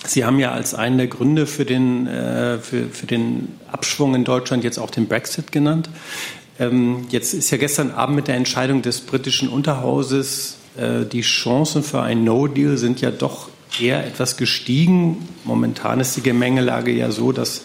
Sie 0.07 0.25
haben 0.25 0.39
ja 0.39 0.53
als 0.53 0.75
einen 0.75 0.99
der 0.99 1.07
Gründe 1.07 1.47
für 1.47 1.65
den, 1.65 2.07
äh, 2.07 2.59
für, 2.59 2.89
für 2.89 3.07
den 3.07 3.59
Abschwung 3.71 4.15
in 4.15 4.25
Deutschland 4.25 4.65
jetzt 4.65 4.79
auch 4.79 4.91
den 4.91 5.09
Brexit 5.09 5.53
genannt. 5.53 5.89
Ähm, 6.59 7.07
jetzt 7.11 7.35
ist 7.35 7.51
ja 7.51 7.59
gestern 7.59 7.91
Abend 7.91 8.17
mit 8.17 8.29
der 8.29 8.37
Entscheidung 8.37 8.83
des 8.83 9.01
britischen 9.01 9.49
Unterhauses 9.49 10.57
äh, 10.77 11.05
die 11.05 11.23
Chancen 11.23 11.83
für 11.83 12.03
ein 12.03 12.25
No-Deal 12.25 12.77
sind 12.77 13.01
ja 13.01 13.11
doch 13.11 13.49
eher 13.81 14.07
etwas 14.07 14.37
gestiegen. 14.37 15.29
Momentan 15.45 16.01
ist 16.01 16.17
die 16.17 16.23
Gemengelage 16.23 16.93
ja 16.93 17.11
so, 17.11 17.33
dass 17.33 17.63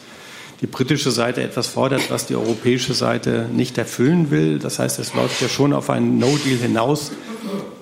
die 0.61 0.67
britische 0.67 1.11
Seite 1.11 1.41
etwas 1.43 1.67
fordert, 1.67 2.09
was 2.09 2.27
die 2.27 2.35
europäische 2.35 2.93
Seite 2.93 3.49
nicht 3.51 3.77
erfüllen 3.77 4.31
will. 4.31 4.59
Das 4.59 4.79
heißt, 4.79 4.99
es 4.99 5.13
läuft 5.13 5.41
ja 5.41 5.49
schon 5.49 5.73
auf 5.73 5.89
einen 5.89 6.17
No-Deal 6.17 6.57
hinaus. 6.57 7.11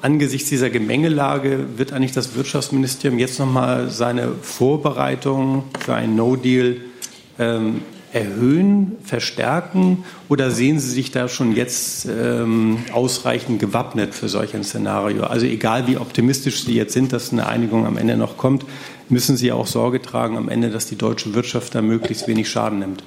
Angesichts 0.01 0.49
dieser 0.49 0.69
Gemengelage 0.69 1.65
wird 1.77 1.93
eigentlich 1.93 2.12
das 2.12 2.36
Wirtschaftsministerium 2.36 3.19
jetzt 3.19 3.39
nochmal 3.39 3.89
seine 3.89 4.33
Vorbereitungen 4.41 5.63
für 5.79 5.93
einen 5.93 6.15
No-Deal 6.15 6.77
ähm, 7.39 7.81
erhöhen, 8.13 8.93
verstärken 9.04 10.04
oder 10.30 10.52
sehen 10.52 10.80
Sie 10.80 10.89
sich 10.89 11.12
da 11.12 11.28
schon 11.28 11.56
jetzt 11.56 12.08
ähm, 12.08 12.78
ausreichend 12.93 13.60
gewappnet 13.60 14.13
für 14.13 14.30
solch 14.30 14.56
ein 14.56 14.63
Szenario? 14.63 15.23
Also 15.23 15.45
egal 15.45 15.88
wie 15.88 15.97
optimistisch 15.97 16.63
Sie 16.63 16.76
jetzt 16.76 16.93
sind, 16.93 17.12
dass 17.12 17.32
eine 17.32 17.47
Einigung 17.47 17.86
am 17.86 17.97
Ende 17.97 18.15
noch 18.15 18.38
kommt, 18.38 18.65
müssen 19.10 19.36
Sie 19.36 19.52
auch 19.52 19.67
Sorge 19.67 20.02
tragen 20.02 20.38
am 20.38 20.47
Ende, 20.47 20.69
dass 20.69 20.86
die 20.86 20.95
deutsche 20.95 21.34
Wirtschaft 21.34 21.76
da 21.76 21.82
möglichst 21.82 22.28
wenig 22.28 22.49
Schaden 22.49 22.80
nimmt. 22.80 23.04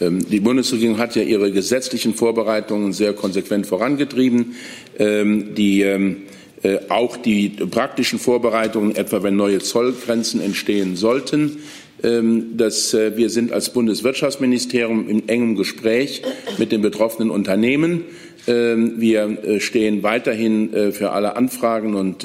Ähm, 0.00 0.28
die 0.28 0.40
Bundesregierung 0.40 0.98
hat 0.98 1.16
ja 1.16 1.22
ihre 1.22 1.50
gesetzlichen 1.50 2.14
Vorbereitungen 2.14 2.92
sehr 2.92 3.14
konsequent 3.14 3.66
vorangetrieben. 3.66 4.54
Ähm, 4.98 5.54
die 5.54 5.80
ähm, 5.82 6.22
äh, 6.62 6.78
auch 6.88 7.16
die 7.16 7.50
praktischen 7.50 8.18
Vorbereitungen, 8.18 8.96
etwa 8.96 9.22
wenn 9.22 9.36
neue 9.36 9.58
Zollgrenzen 9.58 10.40
entstehen 10.40 10.96
sollten, 10.96 11.58
dass 12.02 12.92
äh, 12.94 13.16
wir 13.16 13.30
sind 13.30 13.52
als 13.52 13.70
Bundeswirtschaftsministerium 13.72 15.08
in 15.08 15.28
engem 15.28 15.56
Gespräch 15.56 16.22
mit 16.58 16.70
den 16.70 16.82
betroffenen 16.82 17.30
Unternehmen. 17.30 18.04
Wir 18.46 19.44
äh, 19.44 19.60
stehen 19.60 20.02
weiterhin 20.02 20.92
für 20.92 21.10
alle 21.10 21.34
Anfragen 21.36 21.94
und 21.94 22.24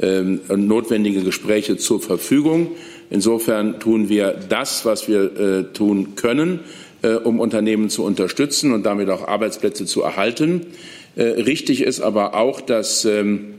ähm, 0.00 0.40
notwendige 0.54 1.22
Gespräche 1.22 1.76
zur 1.76 2.02
Verfügung. 2.02 2.72
Insofern 3.10 3.78
tun 3.78 4.08
wir 4.08 4.36
das, 4.48 4.84
was 4.84 5.08
wir 5.08 5.38
äh, 5.38 5.64
tun 5.72 6.16
können, 6.16 6.60
äh, 7.02 7.10
um 7.10 7.40
Unternehmen 7.40 7.88
zu 7.88 8.04
unterstützen 8.04 8.72
und 8.72 8.84
damit 8.84 9.10
auch 9.10 9.26
Arbeitsplätze 9.28 9.86
zu 9.86 10.02
erhalten. 10.02 10.66
Äh, 11.14 11.22
richtig 11.22 11.82
ist 11.82 12.00
aber 12.00 12.34
auch, 12.34 12.60
dass, 12.60 13.04
ähm, 13.04 13.54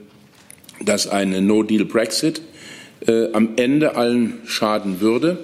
dass 0.83 1.07
ein 1.07 1.47
No-Deal-Brexit 1.47 2.41
am 3.07 3.49
Ende 3.55 3.95
allen 3.95 4.39
schaden 4.45 4.99
würde 4.99 5.37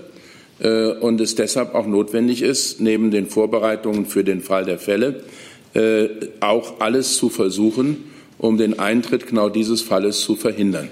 und 1.02 1.21
es 1.21 1.36
deshalb 1.36 1.76
auch 1.76 1.88
notwendig 1.88 2.41
ist, 2.41 2.82
neben 2.82 3.12
den 3.12 3.28
Vorbereitungen 3.28 4.06
für 4.06 4.23
den 4.23 4.41
Fall 4.41 4.65
der 4.65 4.80
Fälle 4.80 5.23
auch 6.39 6.80
alles 6.80 7.17
zu 7.17 7.30
versuchen, 7.30 8.04
um 8.38 8.58
den 8.58 8.80
Eintritt 8.80 9.28
genau 9.28 9.49
dieses 9.49 9.82
Falles 9.82 10.21
zu 10.21 10.36
verhindern. 10.36 10.89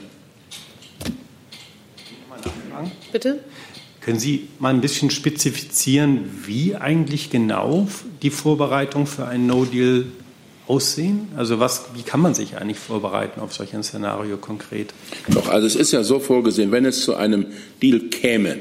Bitte? 3.12 3.40
Können 4.00 4.18
Sie 4.18 4.48
mal 4.58 4.74
ein 4.74 4.82
bisschen 4.82 5.12
spezifizieren, 5.12 6.22
wie 6.46 6.76
eigentlich 6.76 7.30
genau 7.30 7.88
die 8.24 8.32
Vorbereitung 8.32 9.06
für 9.06 9.28
einen 9.28 9.46
No-Deal 9.46 10.06
aussehen? 10.72 11.28
Also 11.36 11.60
was, 11.60 11.88
wie 11.96 12.04
kann 12.04 12.22
man 12.22 12.34
sich 12.34 12.56
eigentlich 12.56 12.80
vorbereiten 12.80 13.42
auf 13.42 13.54
solch 13.54 13.76
ein 13.76 13.84
Szenario 13.84 14.38
konkret? 14.38 14.94
Doch, 15.28 15.50
also 15.50 15.68
es 15.68 15.76
ist 15.76 15.92
ja 15.92 16.02
so 16.04 16.20
vorgesehen, 16.20 16.72
wenn 16.72 16.86
es 16.86 17.02
zu 17.02 17.16
einem 17.16 17.48
Deal 17.82 18.00
käme, 18.00 18.58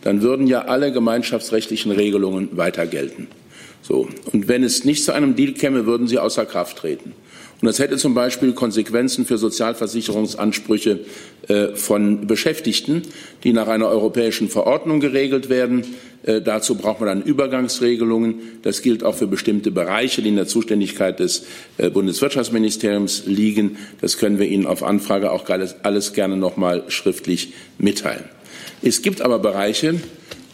dann 0.00 0.22
würden 0.22 0.46
ja 0.46 0.62
alle 0.62 0.90
gemeinschaftsrechtlichen 0.90 1.92
Regelungen 1.92 2.56
weiter 2.56 2.86
gelten. 2.86 3.28
So. 3.82 4.08
Und 4.32 4.48
wenn 4.48 4.64
es 4.64 4.86
nicht 4.86 5.04
zu 5.04 5.12
einem 5.12 5.36
Deal 5.36 5.52
käme, 5.52 5.84
würden 5.84 6.08
sie 6.08 6.18
außer 6.18 6.46
Kraft 6.46 6.78
treten. 6.78 7.12
Und 7.60 7.66
das 7.66 7.78
hätte 7.78 7.98
zum 7.98 8.14
Beispiel 8.14 8.52
Konsequenzen 8.52 9.26
für 9.26 9.36
Sozialversicherungsansprüche 9.36 11.00
äh, 11.48 11.68
von 11.74 12.26
Beschäftigten, 12.26 13.02
die 13.44 13.52
nach 13.52 13.68
einer 13.68 13.88
europäischen 13.88 14.48
Verordnung 14.48 14.98
geregelt 15.00 15.50
werden. 15.50 15.84
Äh, 16.22 16.40
dazu 16.40 16.74
braucht 16.76 17.00
man 17.00 17.08
dann 17.08 17.22
Übergangsregelungen. 17.22 18.36
Das 18.62 18.80
gilt 18.80 19.04
auch 19.04 19.14
für 19.14 19.26
bestimmte 19.26 19.70
Bereiche, 19.70 20.22
die 20.22 20.30
in 20.30 20.36
der 20.36 20.46
Zuständigkeit 20.46 21.20
des 21.20 21.44
äh, 21.76 21.90
Bundeswirtschaftsministeriums 21.90 23.24
liegen. 23.26 23.76
Das 24.00 24.16
können 24.16 24.38
wir 24.38 24.46
Ihnen 24.46 24.64
auf 24.64 24.82
Anfrage 24.82 25.30
auch 25.30 25.44
alles, 25.82 26.12
gerne 26.14 26.38
noch 26.38 26.56
mal 26.56 26.84
schriftlich 26.88 27.52
mitteilen. 27.76 28.24
Es 28.80 29.02
gibt 29.02 29.20
aber 29.20 29.38
Bereiche, 29.38 30.00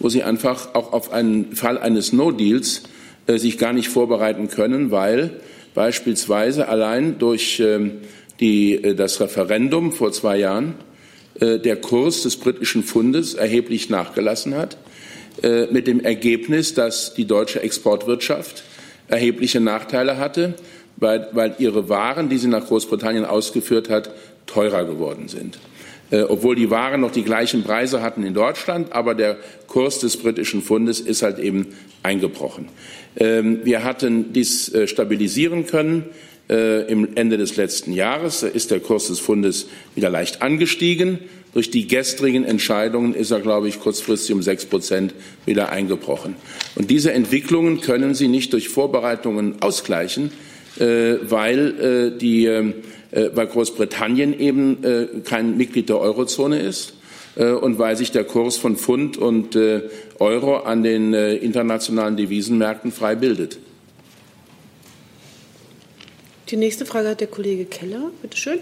wo 0.00 0.08
Sie 0.08 0.24
einfach 0.24 0.74
auch 0.74 0.92
auf 0.92 1.12
einen 1.12 1.54
Fall 1.54 1.78
eines 1.78 2.12
No-Deals 2.12 2.82
sich 3.28 3.58
gar 3.58 3.72
nicht 3.72 3.88
vorbereiten 3.88 4.48
können, 4.48 4.90
weil 4.90 5.40
beispielsweise 5.76 6.68
allein 6.68 7.18
durch 7.18 7.60
ähm, 7.60 7.98
die, 8.40 8.74
äh, 8.74 8.94
das 8.94 9.20
Referendum 9.20 9.92
vor 9.92 10.10
zwei 10.10 10.38
Jahren 10.38 10.74
äh, 11.38 11.58
der 11.58 11.76
Kurs 11.76 12.22
des 12.22 12.38
britischen 12.38 12.82
Pfundes 12.82 13.34
erheblich 13.34 13.90
nachgelassen 13.90 14.56
hat, 14.56 14.78
äh, 15.42 15.66
mit 15.66 15.86
dem 15.86 16.00
Ergebnis, 16.00 16.72
dass 16.72 17.12
die 17.14 17.26
deutsche 17.26 17.62
Exportwirtschaft 17.62 18.64
erhebliche 19.08 19.60
Nachteile 19.60 20.16
hatte, 20.16 20.54
weil, 20.96 21.28
weil 21.32 21.54
ihre 21.58 21.90
Waren, 21.90 22.30
die 22.30 22.38
sie 22.38 22.48
nach 22.48 22.66
Großbritannien 22.66 23.26
ausgeführt 23.26 23.90
hat, 23.90 24.10
teurer 24.46 24.84
geworden 24.84 25.28
sind. 25.28 25.58
Äh, 26.10 26.22
obwohl 26.22 26.56
die 26.56 26.70
Waren 26.70 27.02
noch 27.02 27.10
die 27.10 27.22
gleichen 27.22 27.64
Preise 27.64 28.00
hatten 28.00 28.22
in 28.22 28.32
Deutschland, 28.32 28.92
aber 28.92 29.14
der 29.14 29.36
Kurs 29.66 29.98
des 29.98 30.16
britischen 30.16 30.62
Pfundes 30.62 31.00
ist 31.00 31.22
halt 31.22 31.38
eben 31.38 31.74
eingebrochen. 32.02 32.68
Ähm, 33.16 33.60
wir 33.64 33.84
hatten 33.84 34.32
dies 34.32 34.72
äh, 34.72 34.86
stabilisieren 34.86 35.66
können. 35.66 36.04
Äh, 36.48 36.90
Im 36.90 37.16
Ende 37.16 37.38
des 37.38 37.56
letzten 37.56 37.92
Jahres 37.92 38.42
ist 38.42 38.70
der 38.70 38.80
Kurs 38.80 39.08
des 39.08 39.20
Pfundes 39.20 39.66
wieder 39.94 40.10
leicht 40.10 40.42
angestiegen. 40.42 41.18
Durch 41.54 41.70
die 41.70 41.86
gestrigen 41.86 42.44
Entscheidungen 42.44 43.14
ist 43.14 43.30
er, 43.30 43.40
glaube 43.40 43.68
ich, 43.68 43.80
kurzfristig 43.80 44.34
um 44.34 44.42
sechs 44.42 44.66
Prozent 44.66 45.14
wieder 45.46 45.70
eingebrochen. 45.70 46.36
Und 46.74 46.90
diese 46.90 47.12
Entwicklungen 47.12 47.80
können 47.80 48.14
Sie 48.14 48.28
nicht 48.28 48.52
durch 48.52 48.68
Vorbereitungen 48.68 49.62
ausgleichen, 49.62 50.32
weil 50.78 52.12
die 52.20 52.44
ähm, 52.44 52.74
äh, 53.16 53.30
weil 53.34 53.46
Großbritannien 53.46 54.38
eben 54.38 54.84
äh, 54.84 55.06
kein 55.24 55.56
Mitglied 55.56 55.88
der 55.88 55.98
Eurozone 55.98 56.60
ist 56.60 56.94
äh, 57.36 57.50
und 57.50 57.78
weil 57.78 57.96
sich 57.96 58.10
der 58.10 58.24
Kurs 58.24 58.56
von 58.56 58.76
Pfund 58.76 59.16
und 59.16 59.56
Euro 60.18 60.58
an 60.58 60.82
den 60.82 61.12
internationalen 61.14 62.16
Devisenmärkten 62.16 62.92
frei 62.92 63.14
bildet. 63.14 63.58
Die 66.48 66.56
nächste 66.56 66.86
Frage 66.86 67.08
hat 67.10 67.20
der 67.20 67.26
Kollege 67.26 67.64
Keller. 67.64 68.10
Bitte 68.22 68.36
schön. 68.36 68.60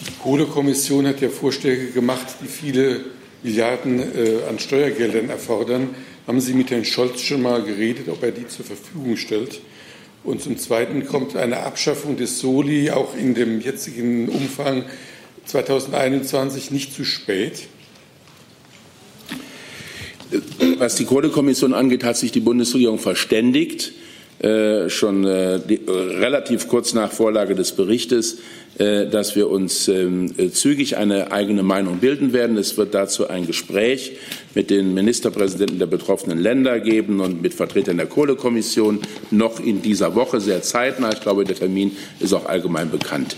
Die 0.00 0.22
Kohlekommission 0.22 1.06
hat 1.06 1.20
ja 1.20 1.28
Vorschläge 1.30 1.86
gemacht, 1.92 2.26
die 2.42 2.48
viele 2.48 3.00
Milliarden 3.42 4.02
an 4.48 4.58
Steuergeldern 4.58 5.30
erfordern. 5.30 5.94
Haben 6.26 6.40
Sie 6.40 6.52
mit 6.54 6.70
Herrn 6.70 6.84
Scholz 6.84 7.22
schon 7.22 7.42
mal 7.42 7.62
geredet, 7.62 8.08
ob 8.08 8.22
er 8.22 8.30
die 8.30 8.46
zur 8.46 8.64
Verfügung 8.64 9.16
stellt? 9.16 9.60
Und 10.22 10.42
zum 10.42 10.58
Zweiten 10.58 11.06
kommt 11.06 11.34
eine 11.34 11.60
Abschaffung 11.60 12.18
des 12.18 12.40
Soli 12.40 12.90
auch 12.90 13.16
in 13.16 13.34
dem 13.34 13.60
jetzigen 13.60 14.28
Umfang 14.28 14.84
2021 15.46 16.70
nicht 16.70 16.92
zu 16.94 17.04
spät. 17.04 17.68
Was 20.80 20.94
die 20.94 21.04
Kohlekommission 21.04 21.74
angeht, 21.74 22.04
hat 22.04 22.16
sich 22.16 22.32
die 22.32 22.40
Bundesregierung 22.40 22.98
verständigt, 22.98 23.92
äh, 24.38 24.88
schon 24.88 25.26
äh, 25.26 25.60
die, 25.60 25.74
äh, 25.74 25.90
relativ 25.90 26.68
kurz 26.68 26.94
nach 26.94 27.12
Vorlage 27.12 27.54
des 27.54 27.72
Berichtes, 27.72 28.38
äh, 28.78 29.06
dass 29.06 29.36
wir 29.36 29.50
uns 29.50 29.88
ähm, 29.88 30.32
zügig 30.54 30.96
eine 30.96 31.32
eigene 31.32 31.62
Meinung 31.62 31.98
bilden 31.98 32.32
werden. 32.32 32.56
Es 32.56 32.78
wird 32.78 32.94
dazu 32.94 33.28
ein 33.28 33.46
Gespräch 33.46 34.12
mit 34.54 34.70
den 34.70 34.94
Ministerpräsidenten 34.94 35.78
der 35.78 35.84
betroffenen 35.84 36.38
Länder 36.38 36.80
geben 36.80 37.20
und 37.20 37.42
mit 37.42 37.52
Vertretern 37.52 37.98
der 37.98 38.06
Kohlekommission 38.06 39.00
noch 39.30 39.60
in 39.60 39.82
dieser 39.82 40.14
Woche 40.14 40.40
sehr 40.40 40.62
zeitnah. 40.62 41.12
Ich 41.12 41.20
glaube, 41.20 41.44
der 41.44 41.56
Termin 41.56 41.94
ist 42.20 42.32
auch 42.32 42.46
allgemein 42.46 42.90
bekannt. 42.90 43.36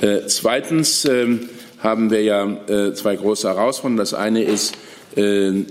Äh, 0.00 0.28
zweitens 0.28 1.04
ähm, 1.06 1.48
haben 1.80 2.12
wir 2.12 2.22
ja 2.22 2.56
äh, 2.68 2.94
zwei 2.94 3.16
große 3.16 3.48
Herausforderungen. 3.48 3.96
Das 3.96 4.14
eine 4.14 4.44
ist, 4.44 4.74
in 5.16 5.66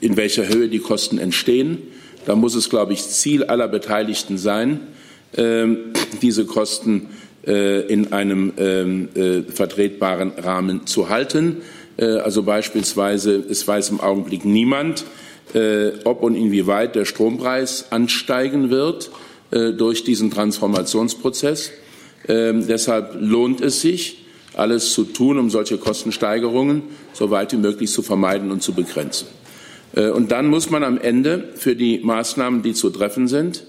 welcher 0.00 0.48
Höhe 0.48 0.68
die 0.68 0.78
Kosten 0.78 1.18
entstehen. 1.18 1.78
Da 2.24 2.36
muss 2.36 2.54
es, 2.54 2.70
glaube 2.70 2.92
ich, 2.92 3.02
Ziel 3.02 3.44
aller 3.44 3.68
Beteiligten 3.68 4.38
sein, 4.38 4.80
ähm, 5.36 5.92
diese 6.22 6.46
Kosten 6.46 7.08
äh, 7.46 7.86
in 7.86 8.12
einem 8.12 8.52
ähm, 8.58 9.08
äh, 9.14 9.42
vertretbaren 9.42 10.32
Rahmen 10.36 10.86
zu 10.86 11.08
halten. 11.08 11.62
Äh, 11.96 12.04
also 12.04 12.42
beispielsweise, 12.42 13.42
es 13.48 13.66
weiß 13.66 13.88
im 13.90 14.00
Augenblick 14.00 14.44
niemand, 14.44 15.04
ob 16.04 16.22
und 16.22 16.34
inwieweit 16.34 16.94
der 16.94 17.06
Strompreis 17.06 17.86
ansteigen 17.88 18.68
wird 18.68 19.10
durch 19.50 20.04
diesen 20.04 20.30
Transformationsprozess. 20.30 21.70
Ähm, 22.28 22.66
deshalb 22.68 23.16
lohnt 23.18 23.62
es 23.62 23.80
sich, 23.80 24.26
alles 24.58 24.92
zu 24.92 25.04
tun, 25.04 25.38
um 25.38 25.50
solche 25.50 25.78
Kostensteigerungen 25.78 26.82
so 27.12 27.30
weit 27.30 27.52
wie 27.52 27.56
möglich 27.56 27.90
zu 27.90 28.02
vermeiden 28.02 28.50
und 28.50 28.62
zu 28.62 28.72
begrenzen. 28.72 29.28
Und 29.94 30.32
dann 30.32 30.48
muss 30.48 30.68
man 30.68 30.84
am 30.84 30.98
Ende 30.98 31.44
für 31.54 31.74
die 31.74 32.00
Maßnahmen, 32.00 32.62
die 32.62 32.74
zu 32.74 32.90
treffen 32.90 33.26
sind, 33.26 33.64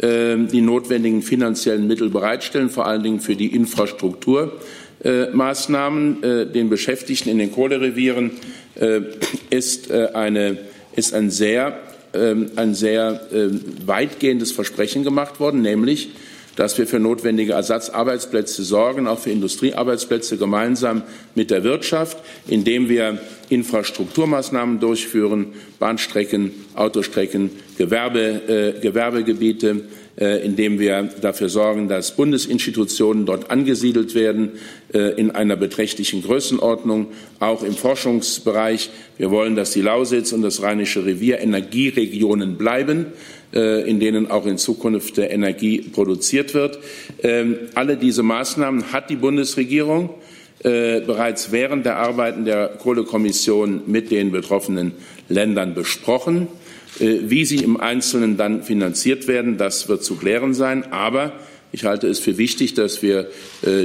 ähm, 0.00 0.48
die 0.48 0.60
notwendigen 0.60 1.22
finanziellen 1.22 1.86
Mittel 1.86 2.10
bereitstellen, 2.10 2.68
vor 2.68 2.84
allen 2.86 3.04
Dingen 3.04 3.20
für 3.20 3.36
die 3.36 3.54
Infrastrukturmaßnahmen. 3.54 6.22
Äh, 6.24 6.46
den 6.46 6.68
Beschäftigten 6.68 7.28
in 7.28 7.38
den 7.38 7.52
Kohlerevieren 7.52 8.32
äh, 8.74 9.02
ist, 9.50 9.92
äh, 9.92 10.08
eine, 10.12 10.58
ist 10.96 11.14
ein 11.14 11.30
sehr, 11.30 11.78
ähm, 12.12 12.50
ein 12.56 12.74
sehr 12.74 13.20
ähm, 13.32 13.60
weitgehendes 13.86 14.50
Versprechen 14.50 15.04
gemacht 15.04 15.38
worden, 15.38 15.62
nämlich 15.62 16.08
dass 16.56 16.78
wir 16.78 16.86
für 16.86 17.00
notwendige 17.00 17.52
Ersatzarbeitsplätze 17.52 18.62
sorgen, 18.62 19.06
auch 19.06 19.18
für 19.18 19.30
Industriearbeitsplätze 19.30 20.36
gemeinsam 20.36 21.02
mit 21.34 21.50
der 21.50 21.64
Wirtschaft, 21.64 22.18
indem 22.46 22.88
wir 22.88 23.18
Infrastrukturmaßnahmen 23.48 24.80
durchführen, 24.80 25.48
Bahnstrecken, 25.78 26.52
Autostrecken, 26.74 27.50
Gewerbe, 27.76 28.74
äh, 28.76 28.80
Gewerbegebiete, 28.80 29.82
äh, 30.16 30.44
indem 30.44 30.78
wir 30.78 31.10
dafür 31.20 31.48
sorgen, 31.48 31.88
dass 31.88 32.14
Bundesinstitutionen 32.14 33.26
dort 33.26 33.50
angesiedelt 33.50 34.14
werden 34.14 34.52
äh, 34.92 35.20
in 35.20 35.32
einer 35.32 35.56
beträchtlichen 35.56 36.22
Größenordnung, 36.22 37.08
auch 37.40 37.64
im 37.64 37.74
Forschungsbereich. 37.74 38.90
Wir 39.18 39.30
wollen, 39.32 39.56
dass 39.56 39.72
die 39.72 39.80
Lausitz 39.80 40.32
und 40.32 40.42
das 40.42 40.62
Rheinische 40.62 41.04
Revier 41.04 41.40
Energieregionen 41.40 42.56
bleiben. 42.56 43.06
Äh, 43.54 43.88
in 43.88 44.00
denen 44.00 44.32
auch 44.32 44.46
in 44.46 44.58
Zukunft 44.58 45.16
Energie 45.16 45.78
produziert 45.80 46.54
wird. 46.54 46.80
Ähm, 47.22 47.56
alle 47.76 47.96
diese 47.96 48.24
Maßnahmen 48.24 48.92
hat 48.92 49.10
die 49.10 49.16
Bundesregierung 49.16 50.10
äh, 50.64 51.00
bereits 51.00 51.52
während 51.52 51.86
der 51.86 51.98
Arbeiten 51.98 52.44
der 52.44 52.66
Kohlekommission 52.66 53.82
mit 53.86 54.10
den 54.10 54.32
betroffenen 54.32 54.90
Ländern 55.28 55.72
besprochen. 55.74 56.48
Äh, 56.98 57.18
wie 57.28 57.44
sie 57.44 57.58
im 57.58 57.78
Einzelnen 57.78 58.36
dann 58.36 58.64
finanziert 58.64 59.28
werden, 59.28 59.56
das 59.56 59.88
wird 59.88 60.02
zu 60.02 60.16
klären 60.16 60.52
sein. 60.52 60.92
Aber 60.92 61.34
ich 61.70 61.84
halte 61.84 62.08
es 62.08 62.18
für 62.18 62.38
wichtig, 62.38 62.74
dass 62.74 63.02
wir 63.02 63.28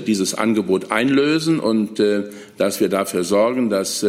dieses 0.05 0.35
Angebot 0.35 0.91
einlösen 0.91 1.59
und 1.59 1.99
dass 2.55 2.79
wir 2.79 2.87
dafür 2.87 3.23
sorgen, 3.23 3.71
dass 3.71 4.05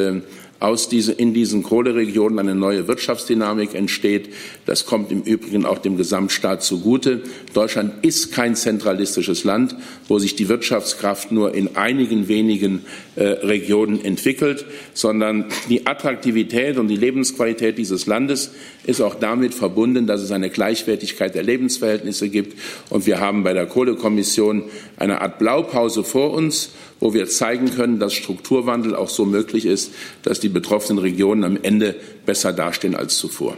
aus 0.60 0.90
diese, 0.90 1.12
in 1.12 1.32
diesen 1.32 1.62
Kohleregionen 1.62 2.38
eine 2.38 2.54
neue 2.54 2.86
Wirtschaftsdynamik 2.86 3.74
entsteht. 3.74 4.28
Das 4.66 4.84
kommt 4.84 5.10
im 5.10 5.22
Übrigen 5.22 5.64
auch 5.64 5.78
dem 5.78 5.96
Gesamtstaat 5.96 6.62
zugute. 6.62 7.22
Deutschland 7.54 8.04
ist 8.04 8.32
kein 8.32 8.54
zentralistisches 8.54 9.44
Land, 9.44 9.74
wo 10.06 10.18
sich 10.18 10.36
die 10.36 10.48
Wirtschaftskraft 10.48 11.32
nur 11.32 11.54
in 11.54 11.76
einigen 11.76 12.28
wenigen 12.28 12.84
äh, 13.16 13.24
Regionen 13.24 14.04
entwickelt, 14.04 14.66
sondern 14.92 15.46
die 15.70 15.86
Attraktivität 15.86 16.76
und 16.76 16.88
die 16.88 16.96
Lebensqualität 16.96 17.78
dieses 17.78 18.06
Landes 18.06 18.50
ist 18.90 19.00
auch 19.00 19.14
damit 19.14 19.54
verbunden, 19.54 20.06
dass 20.06 20.20
es 20.20 20.32
eine 20.32 20.50
Gleichwertigkeit 20.50 21.34
der 21.34 21.42
Lebensverhältnisse 21.42 22.28
gibt. 22.28 22.58
Und 22.90 23.06
wir 23.06 23.20
haben 23.20 23.44
bei 23.44 23.52
der 23.52 23.66
Kohlekommission 23.66 24.64
eine 24.96 25.20
Art 25.20 25.38
Blaupause 25.38 26.04
vor 26.04 26.32
uns 26.32 26.70
wo 27.00 27.14
wir 27.14 27.26
zeigen 27.28 27.70
können, 27.70 27.98
dass 27.98 28.12
Strukturwandel 28.12 28.94
auch 28.94 29.08
so 29.08 29.24
möglich 29.24 29.66
ist, 29.66 29.92
dass 30.22 30.38
die 30.38 30.48
betroffenen 30.48 30.98
Regionen 30.98 31.44
am 31.44 31.58
Ende 31.60 31.96
besser 32.26 32.52
dastehen 32.52 32.94
als 32.94 33.16
zuvor. 33.16 33.56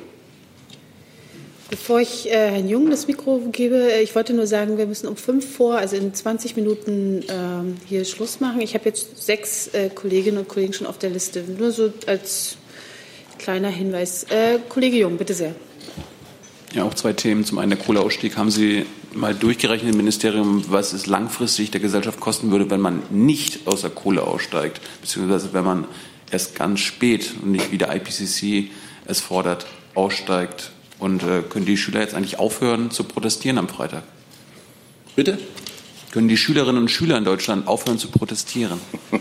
Bevor 1.69 2.01
ich 2.01 2.27
äh, 2.29 2.33
Herrn 2.33 2.69
Jung 2.69 2.91
das 2.91 3.09
Mikro 3.09 3.41
gebe, 3.51 3.93
äh, 3.93 4.03
ich 4.03 4.15
wollte 4.15 4.35
nur 4.35 4.47
sagen, 4.47 4.77
wir 4.77 4.87
müssen 4.87 5.09
um 5.09 5.17
fünf 5.17 5.57
vor, 5.57 5.79
also 5.79 5.97
in 5.97 6.13
20 6.13 6.55
Minuten 6.55 7.23
äh, 7.23 7.89
hier 7.89 8.05
Schluss 8.05 8.41
machen. 8.41 8.61
Ich 8.61 8.75
habe 8.75 8.85
jetzt 8.85 9.25
sechs 9.25 9.69
äh, 9.69 9.89
Kolleginnen 9.89 10.37
und 10.37 10.49
Kollegen 10.49 10.75
schon 10.75 10.87
auf 10.87 10.99
der 10.99 11.09
Liste. 11.09 11.43
Nur 11.59 11.71
so 11.71 11.91
als 12.07 12.59
kleiner 13.43 13.69
Hinweis. 13.69 14.25
Äh, 14.25 14.59
Kollege 14.69 14.97
Jung, 14.97 15.17
bitte 15.19 15.35
sehr. 15.35 15.55
Ja, 16.73 16.85
auch 16.85 16.95
zwei 16.95 17.13
Themen. 17.13 17.45
Zum 17.45 17.59
einen 17.59 17.71
der 17.71 17.79
Kohleausstieg. 17.79 18.37
Haben 18.37 18.51
Sie 18.51 18.87
mal 19.13 19.35
durchgerechnet 19.35 19.91
im 19.91 19.97
Ministerium, 19.99 20.65
was 20.69 20.93
es 20.93 21.07
langfristig 21.07 21.71
der 21.71 21.81
Gesellschaft 21.81 22.21
kosten 22.21 22.51
würde, 22.51 22.71
wenn 22.71 22.81
man 22.81 23.03
nicht 23.11 23.67
aus 23.67 23.83
der 23.83 23.91
Kohle 23.91 24.23
aussteigt, 24.23 24.81
beziehungsweise 25.03 25.53
wenn 25.53 25.65
man 25.65 25.85
erst 26.31 26.55
ganz 26.55 26.81
spät 26.81 27.35
und 27.43 27.53
nicht 27.53 27.73
wie 27.73 27.79
der 27.79 27.95
IPCC 27.95 28.71
es 29.07 29.21
fordert, 29.21 29.67
aussteigt? 29.95 30.71
Und 30.99 31.25
äh, 31.25 31.43
können 31.43 31.67
die 31.67 31.77
Schüler 31.77 32.01
jetzt 32.01 32.15
eigentlich 32.15 32.39
aufhören 32.39 32.93
zu 32.93 33.05
protestieren 33.05 33.59
am 33.59 33.69
Freitag? 33.69 34.05
Bitte? 35.17 35.37
Können 36.13 36.29
die 36.29 36.37
Schülerinnen 36.37 36.83
und 36.83 36.91
Schüler 36.91 37.17
in 37.17 37.25
Deutschland 37.25 37.67
aufhören 37.67 37.99
zu 37.99 38.09
protestieren? 38.09 38.79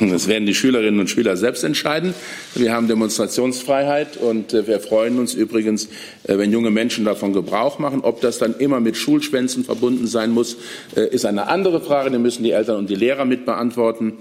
Das 0.00 0.28
werden 0.28 0.46
die 0.46 0.54
Schülerinnen 0.54 0.98
und 0.98 1.10
Schüler 1.10 1.36
selbst 1.36 1.62
entscheiden. 1.62 2.14
Wir 2.54 2.72
haben 2.72 2.88
Demonstrationsfreiheit 2.88 4.16
und 4.16 4.54
äh, 4.54 4.66
wir 4.66 4.80
freuen 4.80 5.18
uns 5.18 5.34
übrigens, 5.34 5.88
äh, 6.24 6.38
wenn 6.38 6.52
junge 6.52 6.70
Menschen 6.70 7.04
davon 7.04 7.34
Gebrauch 7.34 7.78
machen. 7.78 8.00
Ob 8.00 8.22
das 8.22 8.38
dann 8.38 8.54
immer 8.56 8.80
mit 8.80 8.96
Schulschwänzen 8.96 9.62
verbunden 9.62 10.06
sein 10.06 10.30
muss, 10.30 10.56
äh, 10.96 11.06
ist 11.08 11.26
eine 11.26 11.48
andere 11.48 11.82
Frage. 11.82 12.10
Die 12.10 12.18
müssen 12.18 12.44
die 12.44 12.52
Eltern 12.52 12.76
und 12.76 12.88
die 12.88 12.94
Lehrer 12.94 13.26
mit 13.26 13.44
beantworten. 13.44 14.14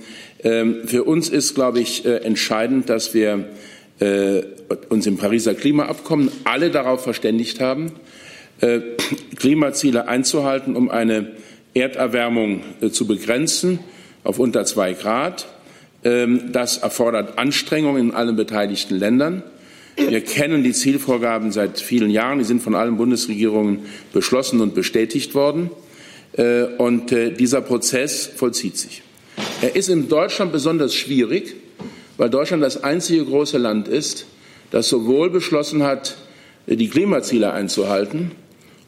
Ähm, 0.44 0.80
für 0.86 1.06
uns 1.06 1.30
ist, 1.30 1.56
glaube 1.56 1.80
ich, 1.80 2.06
entscheidend, 2.06 2.90
dass 2.90 3.14
wir 3.14 3.48
uns 4.90 5.06
im 5.06 5.18
Pariser 5.18 5.54
Klimaabkommen 5.54 6.32
alle 6.46 6.72
darauf 6.72 7.04
verständigt 7.04 7.60
haben, 7.60 7.92
Klimaziele 9.36 10.08
einzuhalten, 10.08 10.78
um 10.78 10.90
eine 10.90 11.34
Erderwärmung 11.74 12.62
zu 12.92 13.06
begrenzen 13.06 13.80
auf 14.24 14.40
unter 14.40 14.66
zwei 14.66 14.94
Grad. 14.94 15.48
Ähm, 16.04 16.52
das 16.52 16.78
erfordert 16.78 17.38
Anstrengungen 17.38 18.10
in 18.10 18.16
allen 18.16 18.36
beteiligten 18.36 18.96
Ländern. 18.98 19.44
Wir 19.98 20.22
kennen 20.22 20.64
die 20.64 20.72
Zielvorgaben 20.72 21.52
seit 21.52 21.80
vielen 21.80 22.10
Jahren. 22.10 22.40
Die 22.40 22.46
sind 22.46 22.62
von 22.62 22.74
allen 22.74 22.96
Bundesregierungen 22.96 23.80
beschlossen 24.14 24.62
und 24.62 24.74
bestätigt 24.74 25.36
worden. 25.36 25.70
Äh, 26.34 26.64
und 26.78 27.12
äh, 27.12 27.32
dieser 27.32 27.62
Prozess 27.62 28.30
vollzieht 28.34 28.78
sich. 28.78 29.02
Er 29.62 29.76
ist 29.76 29.90
in 29.90 30.08
Deutschland 30.08 30.52
besonders 30.52 30.96
schwierig, 30.96 31.56
weil 32.18 32.30
Deutschland 32.30 32.64
das 32.64 32.84
einzige 32.84 33.26
große 33.26 33.58
Land 33.58 33.88
ist, 33.88 34.26
das 34.72 34.88
sowohl 34.90 35.30
beschlossen 35.30 35.84
hat, 35.84 36.18
die 36.68 36.88
Klimaziele 36.88 37.52
einzuhalten 37.52 38.32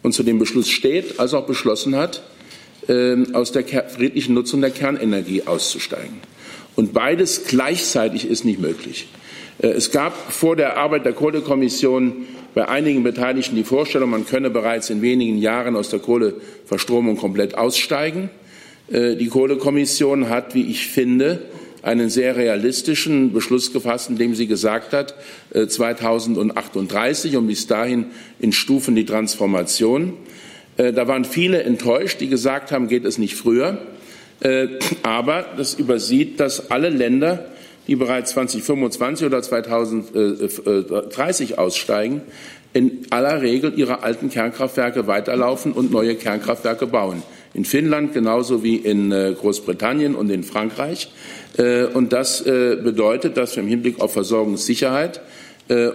und 0.03 0.13
zu 0.13 0.23
dem 0.23 0.39
Beschluss 0.39 0.69
steht, 0.69 1.19
als 1.19 1.33
auch 1.33 1.45
beschlossen 1.45 1.95
hat, 1.95 2.21
aus 3.33 3.51
der 3.51 3.63
friedlichen 3.63 4.33
Nutzung 4.33 4.61
der 4.61 4.71
Kernenergie 4.71 5.43
auszusteigen. 5.45 6.19
Und 6.75 6.93
beides 6.93 7.45
gleichzeitig 7.45 8.27
ist 8.27 8.45
nicht 8.45 8.59
möglich. 8.59 9.07
Äh, 9.61 9.67
es 9.67 9.91
gab 9.91 10.31
vor 10.31 10.55
der 10.55 10.77
Arbeit 10.77 11.05
der 11.05 11.13
Kohlekommission 11.13 12.25
bei 12.53 12.67
einigen 12.67 13.03
Beteiligten 13.03 13.55
die 13.55 13.63
Vorstellung, 13.63 14.09
man 14.09 14.25
könne 14.25 14.49
bereits 14.49 14.89
in 14.89 15.01
wenigen 15.01 15.37
Jahren 15.37 15.75
aus 15.75 15.89
der 15.89 15.99
Kohleverstromung 15.99 17.17
komplett 17.17 17.55
aussteigen. 17.55 18.29
Äh, 18.91 19.15
die 19.15 19.27
Kohlekommission 19.27 20.29
hat, 20.29 20.53
wie 20.55 20.63
ich 20.63 20.87
finde, 20.87 21.43
einen 21.83 22.09
sehr 22.09 22.35
realistischen 22.35 23.33
Beschluss 23.33 23.73
gefasst, 23.73 24.09
in 24.09 24.17
dem 24.17 24.35
sie 24.35 24.45
gesagt 24.45 24.93
hat, 24.93 25.15
2038 25.51 27.33
äh, 27.33 27.37
und 27.37 27.47
bis 27.47 27.65
dahin 27.65 28.05
in 28.39 28.51
Stufen 28.51 28.95
die 28.95 29.05
Transformation. 29.05 30.13
Da 30.81 31.07
waren 31.07 31.25
viele 31.25 31.61
enttäuscht, 31.61 32.21
die 32.21 32.27
gesagt 32.27 32.71
haben, 32.71 32.87
geht 32.87 33.05
es 33.05 33.17
nicht 33.17 33.35
früher. 33.35 33.77
Äh, 34.41 34.67
aber 35.03 35.45
das 35.55 35.75
übersieht, 35.75 36.39
dass 36.39 36.71
alle 36.71 36.89
Länder, 36.89 37.45
die 37.87 37.95
bereits 37.95 38.31
2025 38.31 39.27
oder 39.27 39.41
2030 39.41 41.57
aussteigen, 41.57 42.21
in 42.73 42.99
aller 43.09 43.41
Regel 43.41 43.73
ihre 43.75 44.03
alten 44.03 44.29
Kernkraftwerke 44.29 45.05
weiterlaufen 45.05 45.73
und 45.73 45.91
neue 45.91 46.15
Kernkraftwerke 46.15 46.87
bauen. 46.87 47.21
In 47.53 47.65
Finnland 47.65 48.13
genauso 48.13 48.63
wie 48.63 48.77
in 48.77 49.11
äh, 49.11 49.35
Großbritannien 49.37 50.15
und 50.15 50.29
in 50.29 50.43
Frankreich. 50.43 51.11
Äh, 51.57 51.83
und 51.85 52.13
das 52.13 52.43
bedeutet, 52.43 53.37
dass 53.37 53.55
wir 53.55 53.63
im 53.63 53.69
Hinblick 53.69 53.99
auf 53.99 54.13
Versorgungssicherheit 54.13 55.21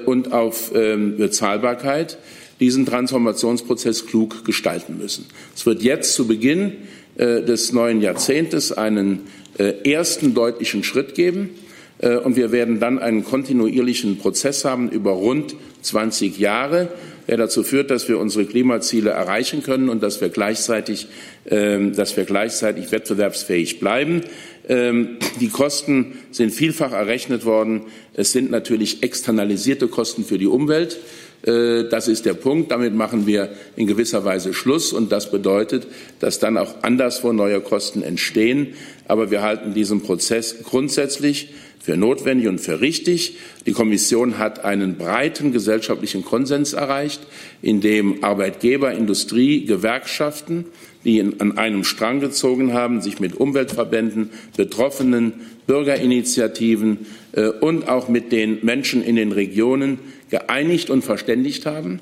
und 0.07 0.33
auf 0.33 0.73
ähm, 0.75 1.19
Bezahlbarkeit 1.19 2.17
diesen 2.61 2.87
Transformationsprozess 2.87 4.07
klug 4.07 4.45
gestalten 4.45 4.99
müssen. 4.99 5.27
Es 5.55 5.67
wird 5.67 5.83
jetzt 5.83 6.15
zu 6.15 6.27
Beginn 6.27 6.73
äh, 7.17 7.43
des 7.43 7.73
neuen 7.73 8.01
Jahrzehntes 8.01 8.73
einen 8.73 9.21
äh, 9.59 9.91
ersten 9.91 10.35
deutlichen 10.35 10.85
Schritt 10.85 11.15
geben. 11.15 11.51
Äh, 11.99 12.17
und 12.17 12.37
wir 12.37 12.53
werden 12.53 12.81
dann 12.81 12.99
einen 12.99 13.25
kontinuierlichen 13.25 14.19
Prozess 14.19 14.65
haben 14.65 14.91
über 14.91 15.13
rund 15.13 15.55
20 15.83 16.39
Jahre, 16.39 16.89
der 17.29 17.37
dazu 17.37 17.63
führt, 17.63 17.91
dass 17.91 18.09
wir 18.09 18.19
unsere 18.19 18.45
Klimaziele 18.45 19.11
erreichen 19.11 19.63
können 19.63 19.89
und 19.89 20.03
dass 20.03 20.21
wir 20.21 20.29
gleichzeitig, 20.29 21.09
ähm, 21.49 21.95
dass 21.95 22.17
wir 22.17 22.25
gleichzeitig 22.25 22.93
wettbewerbsfähig 22.93 23.81
bleiben. 23.81 24.23
Ähm, 24.69 25.17
die 25.41 25.49
Kosten 25.49 26.19
sind 26.31 26.51
vielfach 26.53 26.93
errechnet 26.93 27.45
worden. 27.45 27.83
Es 28.15 28.33
sind 28.33 28.51
natürlich 28.51 29.03
externalisierte 29.03 29.89
Kosten 29.89 30.25
für 30.25 30.39
die 30.39 30.47
Umwelt. 30.47 30.99
Äh, 31.47 31.85
das 31.89 32.09
ist 32.09 32.27
der 32.27 32.35
Punkt. 32.35 32.71
Damit 32.71 32.95
machen 32.95 33.27
wir 33.27 33.51
in 33.77 33.87
gewisser 33.87 34.25
Weise 34.25 34.53
Schluss. 34.53 34.93
Und 34.93 35.13
das 35.13 35.31
bedeutet, 35.31 35.87
dass 36.21 36.39
dann 36.39 36.59
auch 36.59 36.83
anderswo 36.83 37.33
neue 37.33 37.61
Kosten 37.61 38.03
entstehen. 38.03 38.75
Aber 39.09 39.31
wir 39.31 39.43
halten 39.43 39.73
diesen 39.75 40.03
Prozess 40.03 40.57
grundsätzlich 40.65 41.51
für 41.87 41.97
notwendig 41.97 42.49
und 42.49 42.61
für 42.61 42.81
richtig. 42.81 43.37
Die 43.65 43.71
Kommission 43.71 44.39
hat 44.39 44.65
einen 44.65 44.97
breiten 44.97 45.53
gesellschaftlichen 45.53 46.25
Konsens 46.25 46.73
erreicht, 46.73 47.21
in 47.63 47.81
dem 47.81 48.25
Arbeitgeber, 48.25 48.91
Industrie, 48.91 49.65
Gewerkschaften, 49.65 50.65
die 51.05 51.21
an 51.21 51.57
einem 51.57 51.85
Strang 51.85 52.19
gezogen 52.19 52.73
haben, 52.73 53.03
sich 53.03 53.21
mit 53.21 53.37
Umweltverbänden, 53.37 54.31
Betroffenen, 54.57 55.35
Bürgerinitiativen 55.69 57.07
äh, 57.31 57.47
und 57.47 57.89
auch 57.89 58.09
mit 58.09 58.33
den 58.33 58.59
Menschen 58.63 59.05
in 59.05 59.15
den 59.15 59.31
Regionen 59.31 60.01
geeinigt 60.31 60.91
und 60.91 61.03
verständigt 61.03 61.67
haben. 61.67 62.01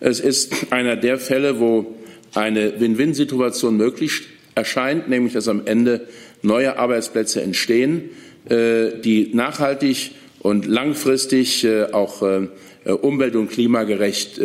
Es 0.00 0.20
ist 0.20 0.72
einer 0.72 0.96
der 0.96 1.18
Fälle, 1.18 1.60
wo 1.60 1.94
eine 2.34 2.80
Win-Win-Situation 2.80 3.76
möglich 3.76 4.22
erscheint, 4.54 5.08
nämlich 5.08 5.34
dass 5.34 5.48
am 5.48 5.62
Ende 5.66 6.06
neue 6.42 6.78
Arbeitsplätze 6.78 7.42
entstehen, 7.42 8.10
äh, 8.48 8.98
die 9.02 9.30
nachhaltig 9.32 10.12
und 10.40 10.66
langfristig 10.66 11.64
äh, 11.64 11.84
auch 11.92 12.22
äh, 12.22 12.48
umwelt- 12.90 13.36
und 13.36 13.48
klimagerecht 13.50 14.40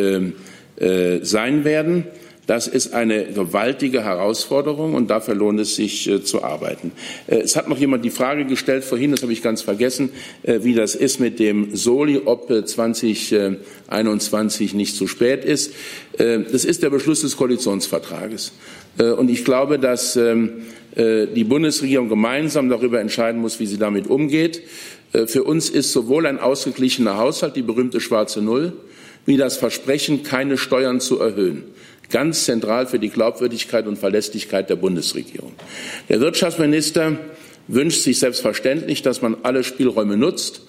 sein 1.22 1.64
werden. 1.64 2.04
Das 2.48 2.68
ist 2.68 2.94
eine 2.94 3.26
gewaltige 3.26 4.06
Herausforderung 4.06 4.94
und 4.94 5.10
dafür 5.10 5.36
lohnt 5.36 5.60
es 5.60 5.76
sich 5.76 6.10
äh, 6.10 6.24
zu 6.24 6.44
arbeiten. 6.44 6.94
Äh, 7.28 7.40
es 7.40 7.58
hat 7.58 7.68
noch 7.68 7.78
jemand 7.78 8.06
die 8.06 8.10
Frage 8.10 8.46
gestellt 8.46 8.86
vorhin, 8.86 9.12
das 9.12 9.22
habe 9.22 9.34
ich 9.34 9.44
ganz 9.44 9.62
vergessen, 9.62 10.12
äh, 10.44 10.60
wie 10.64 10.74
das 10.74 10.96
ist 10.96 11.20
mit 11.20 11.40
dem 11.40 11.76
Soli, 11.76 12.22
ob 12.24 12.48
2021 12.48 14.74
nicht 14.74 14.96
zu 14.96 15.08
spät 15.08 15.44
ist. 15.44 15.74
Das 16.18 16.64
ist 16.66 16.84
der 16.84 16.90
Beschluss 16.90 17.22
des 17.22 17.38
Koalitionsvertrages. 17.38 18.54
Und 18.98 19.30
ich 19.30 19.46
glaube, 19.46 19.78
dass 19.78 20.16
ähm, 20.16 20.64
die 20.96 21.44
Bundesregierung 21.44 22.10
gemeinsam 22.10 22.70
darüber 22.70 23.00
entscheiden 23.02 23.40
muss, 23.42 23.60
wie 23.60 23.68
sie 23.68 23.78
damit 23.78 24.08
umgeht. 24.08 24.64
Für 25.12 25.44
uns 25.44 25.70
ist 25.70 25.92
sowohl 25.92 26.26
ein 26.26 26.40
ausgeglichener 26.40 27.18
Haushalt, 27.18 27.58
die 27.58 27.62
berühmte 27.62 28.00
schwarze 28.00 28.42
Null, 28.42 28.74
wie 29.26 29.38
das 29.38 29.58
Versprechen, 29.58 30.24
keine 30.24 30.58
Steuern 30.58 31.00
zu 31.00 31.20
erhöhen 31.20 31.66
ganz 32.10 32.46
zentral 32.46 32.88
für 32.88 33.00
die 33.00 33.10
Glaubwürdigkeit 33.10 33.88
und 33.88 33.98
Verlässlichkeit 33.98 34.70
der 34.70 34.76
Bundesregierung. 34.76 35.54
Der 36.10 36.20
Wirtschaftsminister 36.20 37.18
wünscht 37.68 38.02
sich 38.02 38.20
selbstverständlich, 38.20 39.02
dass 39.02 39.22
man 39.22 39.38
alle 39.44 39.64
Spielräume 39.64 40.18
nutzt. 40.18 40.62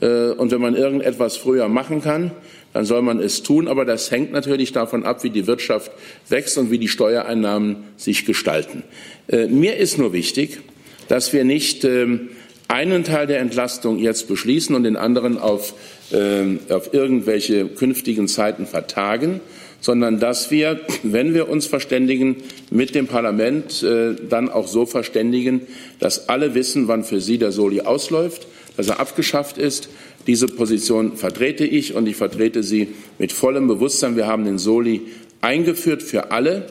Äh, 0.00 0.30
und 0.30 0.50
wenn 0.50 0.60
man 0.60 0.74
irgendetwas 0.74 1.36
früher 1.36 1.68
machen 1.68 2.02
kann, 2.02 2.30
dann 2.72 2.84
soll 2.84 3.02
man 3.02 3.20
es 3.20 3.42
tun. 3.42 3.68
Aber 3.68 3.84
das 3.84 4.10
hängt 4.10 4.32
natürlich 4.32 4.72
davon 4.72 5.04
ab, 5.04 5.24
wie 5.24 5.30
die 5.30 5.46
Wirtschaft 5.46 5.90
wächst 6.28 6.58
und 6.58 6.70
wie 6.70 6.78
die 6.78 6.88
Steuereinnahmen 6.88 7.84
sich 7.96 8.24
gestalten. 8.24 8.82
Äh, 9.28 9.46
mir 9.46 9.76
ist 9.76 9.98
nur 9.98 10.12
wichtig, 10.12 10.60
dass 11.08 11.32
wir 11.32 11.44
nicht 11.44 11.84
ähm, 11.84 12.30
einen 12.68 13.04
Teil 13.04 13.26
der 13.26 13.40
Entlastung 13.40 13.98
jetzt 13.98 14.28
beschließen 14.28 14.74
und 14.74 14.84
den 14.84 14.96
anderen 14.96 15.38
auf, 15.38 15.74
ähm, 16.12 16.60
auf 16.68 16.92
irgendwelche 16.92 17.66
künftigen 17.66 18.28
Zeiten 18.28 18.66
vertagen, 18.66 19.40
sondern 19.80 20.18
dass 20.18 20.50
wir, 20.50 20.80
wenn 21.02 21.34
wir 21.34 21.48
uns 21.48 21.66
verständigen, 21.66 22.36
mit 22.70 22.94
dem 22.94 23.06
Parlament 23.06 23.82
äh, 23.82 24.14
dann 24.28 24.48
auch 24.48 24.66
so 24.66 24.86
verständigen, 24.86 25.62
dass 26.00 26.28
alle 26.28 26.54
wissen, 26.54 26.88
wann 26.88 27.04
für 27.04 27.20
sie 27.20 27.38
der 27.38 27.52
Soli 27.52 27.82
ausläuft, 27.82 28.46
dass 28.76 28.88
er 28.88 29.00
abgeschafft 29.00 29.58
ist. 29.58 29.88
Diese 30.26 30.48
Position 30.48 31.16
vertrete 31.16 31.64
ich 31.64 31.94
und 31.94 32.08
ich 32.08 32.16
vertrete 32.16 32.62
sie 32.62 32.88
mit 33.18 33.32
vollem 33.32 33.68
Bewusstsein. 33.68 34.16
Wir 34.16 34.26
haben 34.26 34.44
den 34.44 34.58
Soli 34.58 35.02
eingeführt 35.40 36.02
für 36.02 36.32
alle, 36.32 36.66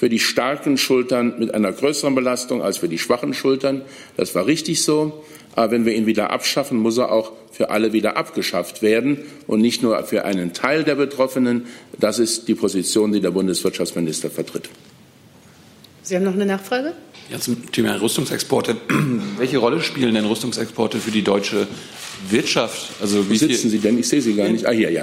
für 0.00 0.08
die 0.08 0.18
starken 0.18 0.78
Schultern 0.78 1.34
mit 1.38 1.52
einer 1.52 1.70
größeren 1.70 2.14
Belastung 2.14 2.62
als 2.62 2.78
für 2.78 2.88
die 2.88 2.98
schwachen 2.98 3.34
Schultern. 3.34 3.82
Das 4.16 4.34
war 4.34 4.46
richtig 4.46 4.82
so. 4.82 5.22
Aber 5.54 5.72
wenn 5.72 5.84
wir 5.84 5.94
ihn 5.94 6.06
wieder 6.06 6.30
abschaffen, 6.30 6.78
muss 6.78 6.96
er 6.96 7.12
auch 7.12 7.32
für 7.52 7.68
alle 7.68 7.92
wieder 7.92 8.16
abgeschafft 8.16 8.80
werden 8.80 9.18
und 9.46 9.60
nicht 9.60 9.82
nur 9.82 10.02
für 10.04 10.24
einen 10.24 10.54
Teil 10.54 10.84
der 10.84 10.94
Betroffenen. 10.94 11.66
Das 11.98 12.18
ist 12.18 12.48
die 12.48 12.54
Position, 12.54 13.12
die 13.12 13.20
der 13.20 13.32
Bundeswirtschaftsminister 13.32 14.30
vertritt. 14.30 14.70
Sie 16.02 16.16
haben 16.16 16.24
noch 16.24 16.34
eine 16.34 16.46
Nachfrage? 16.46 16.94
Ja, 17.30 17.38
zum 17.38 17.70
Thema 17.70 18.00
Rüstungsexporte. 18.00 18.76
Welche 19.38 19.58
Rolle 19.58 19.80
spielen 19.82 20.14
denn 20.14 20.24
Rüstungsexporte 20.24 20.98
für 20.98 21.10
die 21.10 21.22
deutsche 21.22 21.68
Wirtschaft? 22.28 22.90
Also 23.00 23.28
wie 23.28 23.34
Wo 23.34 23.38
sitzen 23.38 23.70
Sie 23.70 23.78
denn? 23.78 23.98
Ich 23.98 24.08
sehe 24.08 24.20
Sie 24.20 24.34
gar 24.34 24.48
nicht. 24.48 24.66
Ah, 24.66 24.72
hier, 24.72 24.90
ja. 24.90 25.02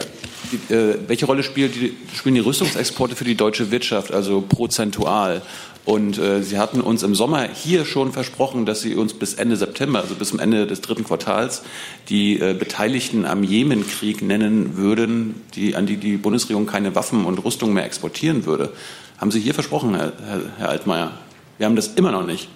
Äh, 0.69 0.95
welche 1.07 1.25
Rolle 1.25 1.43
spielen 1.43 1.71
die, 1.71 1.93
spielen 2.15 2.35
die 2.35 2.41
Rüstungsexporte 2.41 3.15
für 3.15 3.25
die 3.25 3.35
deutsche 3.35 3.71
Wirtschaft, 3.71 4.11
also 4.11 4.41
prozentual? 4.41 5.41
Und 5.85 6.17
äh, 6.17 6.43
Sie 6.43 6.57
hatten 6.57 6.81
uns 6.81 7.01
im 7.03 7.15
Sommer 7.15 7.47
hier 7.47 7.85
schon 7.85 8.11
versprochen, 8.11 8.65
dass 8.65 8.81
Sie 8.81 8.95
uns 8.95 9.13
bis 9.13 9.35
Ende 9.35 9.55
September, 9.55 10.01
also 10.01 10.15
bis 10.15 10.29
zum 10.29 10.39
Ende 10.39 10.67
des 10.67 10.81
dritten 10.81 11.05
Quartals, 11.05 11.61
die 12.09 12.41
äh, 12.41 12.53
Beteiligten 12.53 13.23
am 13.23 13.43
Jemenkrieg 13.43 14.21
nennen 14.21 14.75
würden, 14.75 15.35
die, 15.55 15.75
an 15.75 15.85
die 15.85 15.95
die 15.95 16.17
Bundesregierung 16.17 16.65
keine 16.65 16.93
Waffen 16.95 17.23
und 17.23 17.37
Rüstung 17.37 17.71
mehr 17.71 17.85
exportieren 17.85 18.45
würde. 18.45 18.73
Haben 19.17 19.31
Sie 19.31 19.39
hier 19.39 19.55
versprochen, 19.55 19.95
Herr, 19.95 20.13
Herr, 20.59 20.69
Altmaier? 20.69 21.11
Wir 21.57 21.65
haben 21.65 21.75
das 21.75 21.87
immer 21.95 22.11
noch 22.11 22.25
nicht. 22.25 22.49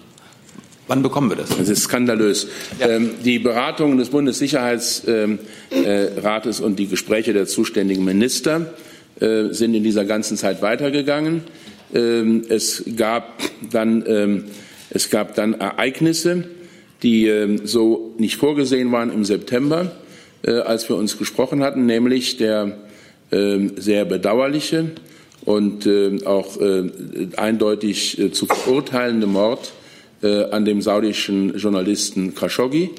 Wann 0.86 1.02
bekommen 1.02 1.28
wir 1.28 1.36
das? 1.36 1.48
Das 1.48 1.68
ist 1.68 1.82
skandalös. 1.82 2.46
Ja. 2.78 2.88
Ähm, 2.88 3.10
die 3.24 3.40
Beratungen 3.40 3.98
des 3.98 4.10
Bundessicherheitsrates 4.10 5.08
ähm, 5.08 5.40
äh, 5.70 6.62
und 6.62 6.78
die 6.78 6.86
Gespräche 6.86 7.32
der 7.32 7.46
zuständigen 7.46 8.04
Minister 8.04 8.74
äh, 9.18 9.46
sind 9.50 9.74
in 9.74 9.82
dieser 9.82 10.04
ganzen 10.04 10.36
Zeit 10.36 10.62
weitergegangen. 10.62 11.42
Ähm, 11.92 12.44
es, 12.48 12.84
gab 12.96 13.40
dann, 13.72 14.04
ähm, 14.06 14.44
es 14.90 15.10
gab 15.10 15.34
dann 15.34 15.54
Ereignisse, 15.54 16.44
die 17.02 17.26
ähm, 17.26 17.66
so 17.66 18.14
nicht 18.18 18.36
vorgesehen 18.36 18.92
waren 18.92 19.12
im 19.12 19.24
September, 19.24 19.90
äh, 20.42 20.52
als 20.52 20.88
wir 20.88 20.94
uns 20.94 21.18
gesprochen 21.18 21.64
hatten, 21.64 21.86
nämlich 21.86 22.36
der 22.36 22.78
sehr 23.76 24.04
bedauerliche 24.04 24.90
und 25.44 25.88
auch 26.24 26.60
äh, 26.60 26.88
eindeutig 27.36 28.18
äh, 28.18 28.30
zu 28.32 28.46
verurteilende 28.46 29.26
Mord 29.26 29.72
an 30.22 30.64
dem 30.64 30.82
saudischen 30.82 31.58
Journalisten 31.58 32.36
Khashoggi. 32.36 32.90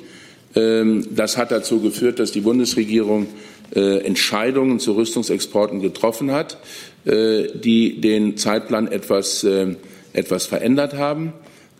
Das 0.53 1.37
hat 1.37 1.51
dazu 1.51 1.79
geführt, 1.79 2.19
dass 2.19 2.33
die 2.33 2.41
Bundesregierung 2.41 3.27
Entscheidungen 3.73 4.81
zu 4.81 4.91
Rüstungsexporten 4.91 5.79
getroffen 5.79 6.31
hat, 6.31 6.57
äh, 7.05 7.49
die 7.53 7.99
den 7.99 8.37
Zeitplan 8.37 8.87
etwas, 8.87 9.43
äh, 9.43 9.75
etwas 10.13 10.45
verändert 10.45 10.93
haben. 10.93 11.33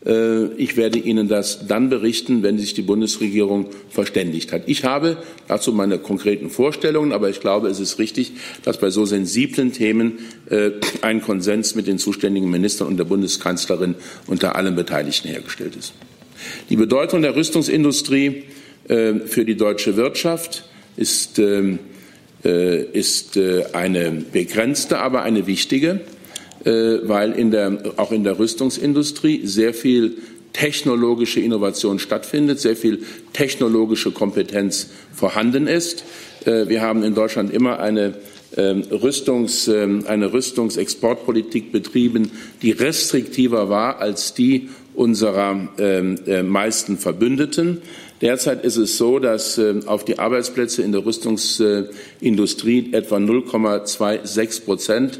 Äh, 0.06 0.46
ich 0.54 0.78
werde 0.78 1.00
Ihnen 1.00 1.28
das 1.28 1.68
dann 1.68 1.90
berichten, 1.90 2.44
wenn 2.44 2.58
sich 2.58 2.74
die 2.74 2.82
Bundesregierung 2.82 3.68
verständigt 3.90 4.52
hat. 4.52 4.64
Ich 4.68 4.84
habe 4.84 5.18
dazu 5.48 5.72
meine 5.72 5.98
konkreten 5.98 6.50
Vorstellungen, 6.50 7.12
aber 7.12 7.30
ich 7.30 7.40
glaube, 7.40 7.68
es 7.70 7.80
ist 7.80 8.00
richtig, 8.00 8.34
dass 8.64 8.78
bei 8.80 8.90
so 8.90 9.06
sensiblen 9.06 9.72
Themen 9.72 10.20
ein 11.02 11.22
Konsens 11.22 11.74
mit 11.74 11.88
den 11.88 11.98
zuständigen 11.98 12.50
Ministern 12.52 12.88
und 12.88 12.98
der 12.98 13.06
Bundeskanzlerin 13.06 13.96
unter 14.28 14.56
allen 14.56 14.76
Beteiligten 14.76 15.30
hergestellt 15.30 15.76
ist. 15.76 15.94
Die 16.70 16.76
Bedeutung 16.76 17.22
der 17.22 17.36
Rüstungsindustrie 17.36 18.44
für 18.88 19.46
die 19.46 19.56
deutsche 19.56 19.96
Wirtschaft 19.96 20.66
ist 20.98 21.40
ähm, 21.40 21.80
äh, 22.46 22.84
ist 22.84 23.38
äh, 23.38 23.64
eine 23.72 24.12
begrenzte, 24.12 25.00
aber 25.00 25.24
eine 25.24 25.48
wichtige, 25.48 25.88
äh, 25.92 26.00
weil 26.66 27.34
in 27.34 27.52
der, 27.52 27.78
auch 27.98 28.12
in 28.12 28.24
der 28.24 28.40
Rüstungsindustrie 28.40 29.46
sehr 29.46 29.74
viel 29.74 30.18
technologische 30.54 31.40
Innovation 31.40 32.00
stattfindet, 32.00 32.60
sehr 32.60 32.76
viel 32.76 33.04
technologische 33.34 34.12
Kompetenz 34.12 34.90
vorhanden 35.14 35.68
ist. 35.68 36.06
Wir 36.46 36.82
haben 36.82 37.04
in 37.04 37.16
Deutschland 37.16 37.54
immer 37.54 37.80
eine 37.80 38.14
ähm, 38.56 38.84
Rüstungs, 38.92 39.68
ähm, 39.68 40.04
eine 40.08 40.32
Rüstungsexportpolitik 40.32 41.72
betrieben, 41.72 42.32
die 42.62 42.72
restriktiver 42.72 43.70
war 43.70 44.00
als 44.00 44.36
die 44.36 44.70
unserer 44.94 45.70
ähm, 45.80 46.20
meisten 46.48 47.00
Verbündeten. 47.00 47.82
Derzeit 48.22 48.64
ist 48.64 48.78
es 48.78 48.98
so, 48.98 49.18
dass 49.18 49.58
äh, 49.58 49.82
auf 49.88 50.06
die 50.06 50.20
Arbeitsplätze 50.20 50.84
in 50.84 50.92
der 50.92 51.04
Rüstungsindustrie 51.04 52.94
etwa 52.94 53.18
0,26 53.18 54.66
Prozent 54.66 55.20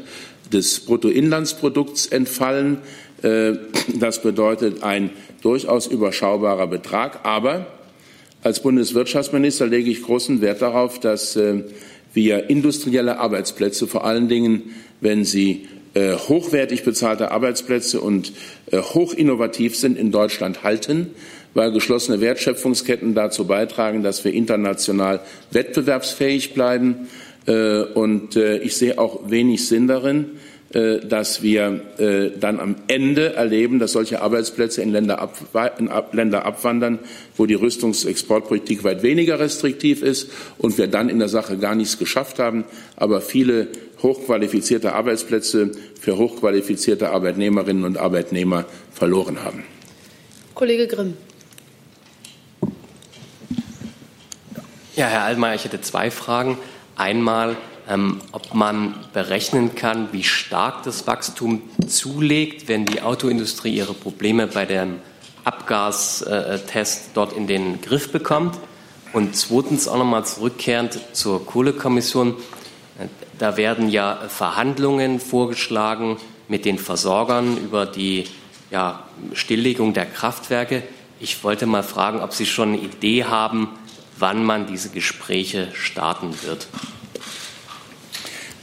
des 0.54 0.80
Bruttoinlandsprodukts 0.80 2.06
entfallen. 2.06 2.78
Äh, 3.22 3.54
das 3.94 4.22
bedeutet 4.22 4.82
ein 4.82 5.10
durchaus 5.42 5.86
überschaubarer 5.86 6.66
Betrag. 6.66 7.20
Aber 7.24 7.66
als 8.42 8.60
Bundeswirtschaftsminister 8.60 9.66
lege 9.66 9.90
ich 9.90 10.02
großen 10.02 10.40
Wert 10.40 10.62
darauf, 10.62 11.00
dass 11.00 11.36
äh, 11.36 11.64
wir 12.14 12.48
industrielle 12.48 13.18
Arbeitsplätze, 13.18 13.86
vor 13.86 14.04
allen 14.04 14.28
Dingen, 14.28 14.74
wenn 15.00 15.24
sie 15.24 15.68
hochwertig 15.96 16.82
bezahlte 16.82 17.30
Arbeitsplätze 17.30 18.00
und 18.00 18.32
hochinnovativ 18.72 19.76
sind, 19.76 19.96
in 19.96 20.10
Deutschland 20.10 20.64
halten 20.64 21.10
weil 21.54 21.70
geschlossene 21.72 22.20
Wertschöpfungsketten 22.20 23.14
dazu 23.14 23.46
beitragen, 23.46 24.02
dass 24.02 24.24
wir 24.24 24.34
international 24.34 25.20
wettbewerbsfähig 25.52 26.52
bleiben. 26.52 27.08
Äh, 27.46 27.82
und 27.82 28.36
äh, 28.36 28.58
ich 28.58 28.76
sehe 28.76 28.98
auch 28.98 29.30
wenig 29.30 29.66
Sinn 29.66 29.86
darin, 29.86 30.24
äh, 30.24 30.43
dass 30.74 31.42
wir 31.42 31.80
dann 32.40 32.58
am 32.58 32.74
Ende 32.88 33.34
erleben, 33.34 33.78
dass 33.78 33.92
solche 33.92 34.20
Arbeitsplätze 34.20 34.82
in 34.82 34.90
Länder, 34.90 35.20
abwandern, 35.20 36.98
wo 37.36 37.46
die 37.46 37.54
Rüstungsexportpolitik 37.54 38.82
weit 38.82 39.04
weniger 39.04 39.38
restriktiv 39.38 40.02
ist 40.02 40.30
und 40.58 40.76
wir 40.76 40.88
dann 40.88 41.08
in 41.08 41.20
der 41.20 41.28
Sache 41.28 41.58
gar 41.58 41.76
nichts 41.76 41.98
geschafft 41.98 42.40
haben, 42.40 42.64
aber 42.96 43.20
viele 43.20 43.68
hochqualifizierte 44.02 44.94
Arbeitsplätze 44.94 45.70
für 46.00 46.18
hochqualifizierte 46.18 47.10
Arbeitnehmerinnen 47.10 47.84
und 47.84 47.96
Arbeitnehmer 47.96 48.64
verloren 48.92 49.44
haben. 49.44 49.62
Kollege 50.54 50.88
Grimm. 50.88 51.14
Ja, 54.96 55.06
Herr 55.06 55.22
Allmeier, 55.22 55.54
ich 55.54 55.64
hätte 55.64 55.80
zwei 55.80 56.10
Fragen. 56.10 56.58
Einmal, 56.96 57.56
ähm, 57.88 58.20
ob 58.32 58.54
man 58.54 58.94
berechnen 59.12 59.74
kann, 59.74 60.08
wie 60.12 60.24
stark 60.24 60.84
das 60.84 61.06
Wachstum 61.06 61.62
zulegt, 61.86 62.68
wenn 62.68 62.86
die 62.86 63.02
Autoindustrie 63.02 63.74
ihre 63.74 63.94
Probleme 63.94 64.46
bei 64.46 64.64
dem 64.64 65.00
Abgastest 65.44 67.10
dort 67.14 67.34
in 67.34 67.46
den 67.46 67.82
Griff 67.82 68.10
bekommt. 68.10 68.58
Und 69.12 69.36
zweitens 69.36 69.86
auch 69.86 69.98
nochmal 69.98 70.24
zurückkehrend 70.24 70.98
zur 71.12 71.44
Kohlekommission. 71.46 72.34
Da 73.38 73.56
werden 73.56 73.88
ja 73.88 74.18
Verhandlungen 74.28 75.20
vorgeschlagen 75.20 76.16
mit 76.48 76.64
den 76.64 76.78
Versorgern 76.78 77.56
über 77.58 77.86
die 77.86 78.24
ja, 78.70 79.04
Stilllegung 79.34 79.92
der 79.92 80.06
Kraftwerke. 80.06 80.82
Ich 81.20 81.44
wollte 81.44 81.66
mal 81.66 81.82
fragen, 81.82 82.20
ob 82.20 82.32
Sie 82.32 82.46
schon 82.46 82.70
eine 82.70 82.78
Idee 82.78 83.24
haben, 83.24 83.68
wann 84.18 84.44
man 84.44 84.66
diese 84.66 84.90
Gespräche 84.90 85.68
starten 85.74 86.34
wird. 86.42 86.66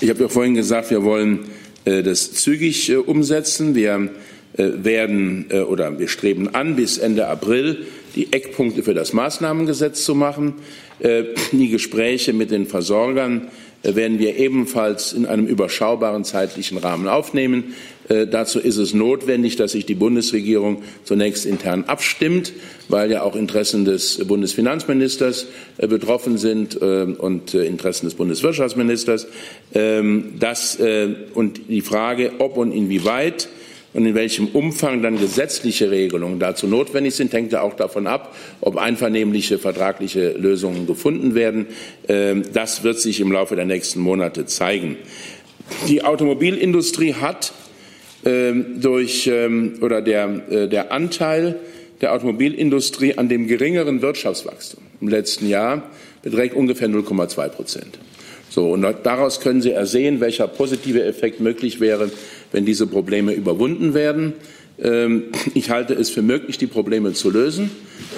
Ich 0.03 0.09
habe 0.09 0.19
ja 0.21 0.29
vorhin 0.29 0.55
gesagt, 0.55 0.89
wir 0.89 1.03
wollen 1.03 1.41
äh, 1.85 2.01
das 2.01 2.33
zügig 2.33 2.89
äh, 2.89 2.95
umsetzen. 2.95 3.75
Wir 3.75 4.09
äh, 4.57 4.69
werden 4.83 5.45
äh, 5.51 5.59
oder 5.59 5.99
wir 5.99 6.07
streben 6.07 6.55
an, 6.55 6.75
bis 6.75 6.97
Ende 6.97 7.27
April 7.27 7.85
die 8.15 8.33
Eckpunkte 8.33 8.81
für 8.81 8.95
das 8.95 9.13
Maßnahmengesetz 9.13 10.03
zu 10.03 10.15
machen. 10.15 10.55
Äh, 10.97 11.25
die 11.51 11.69
Gespräche 11.69 12.33
mit 12.33 12.49
den 12.49 12.65
Versorgern 12.65 13.49
werden 13.83 14.19
wir 14.19 14.37
ebenfalls 14.37 15.13
in 15.13 15.25
einem 15.25 15.47
überschaubaren 15.47 16.23
zeitlichen 16.23 16.77
Rahmen 16.77 17.07
aufnehmen. 17.07 17.75
Äh, 18.09 18.27
dazu 18.27 18.59
ist 18.59 18.77
es 18.77 18.93
notwendig, 18.93 19.55
dass 19.55 19.71
sich 19.71 19.85
die 19.85 19.95
Bundesregierung 19.95 20.83
zunächst 21.03 21.45
intern 21.45 21.85
abstimmt, 21.85 22.53
weil 22.89 23.11
ja 23.11 23.23
auch 23.23 23.35
Interessen 23.35 23.85
des 23.85 24.25
Bundesfinanzministers 24.27 25.47
äh, 25.77 25.87
betroffen 25.87 26.37
sind 26.37 26.81
äh, 26.81 27.03
und 27.03 27.53
Interessen 27.53 28.05
des 28.05 28.15
Bundeswirtschaftsministers. 28.15 29.27
Ähm, 29.73 30.33
das, 30.39 30.77
und 31.33 31.61
die 31.69 31.81
Frage, 31.81 32.33
ob 32.39 32.57
und 32.57 32.71
inwieweit 32.71 33.47
und 33.93 34.05
in 34.05 34.15
welchem 34.15 34.47
Umfang 34.47 35.01
dann 35.01 35.19
gesetzliche 35.19 35.91
Regelungen 35.91 36.39
dazu 36.39 36.67
notwendig 36.67 37.15
sind, 37.15 37.33
hängt 37.33 37.51
ja 37.51 37.61
auch 37.61 37.75
davon 37.75 38.07
ab, 38.07 38.35
ob 38.61 38.77
einvernehmliche 38.77 39.57
vertragliche 39.59 40.31
Lösungen 40.31 40.87
gefunden 40.87 41.35
werden. 41.35 41.67
Ähm, 42.07 42.43
das 42.53 42.83
wird 42.83 42.99
sich 42.99 43.19
im 43.19 43.31
Laufe 43.31 43.55
der 43.55 43.65
nächsten 43.65 43.99
Monate 43.99 44.45
zeigen. 44.45 44.97
Die 45.87 46.03
Automobilindustrie 46.03 47.15
hat 47.15 47.53
ähm, 48.25 48.81
durch 48.81 49.27
ähm, 49.27 49.79
oder 49.81 50.01
der, 50.01 50.41
äh, 50.49 50.67
der 50.67 50.91
Anteil 50.91 51.59
der 52.01 52.13
Automobilindustrie 52.13 53.17
an 53.17 53.29
dem 53.29 53.47
geringeren 53.47 54.01
Wirtschaftswachstum 54.01 54.83
im 55.01 55.07
letzten 55.07 55.47
Jahr 55.47 55.83
beträgt 56.21 56.55
ungefähr 56.55 56.87
0,2 56.87 57.49
Prozent. 57.49 57.99
So, 58.49 58.69
und 58.71 58.85
daraus 59.03 59.39
können 59.39 59.61
Sie 59.61 59.71
ersehen, 59.71 60.19
welcher 60.19 60.47
positive 60.47 61.03
Effekt 61.03 61.39
möglich 61.39 61.79
wäre, 61.79 62.11
wenn 62.51 62.65
diese 62.65 62.87
Probleme 62.87 63.33
überwunden 63.33 63.93
werden. 63.93 64.33
Ähm, 64.81 65.25
ich 65.53 65.69
halte 65.69 65.93
es 65.93 66.09
für 66.09 66.21
möglich, 66.21 66.57
die 66.57 66.67
Probleme 66.67 67.13
zu 67.13 67.29
lösen 67.29 67.71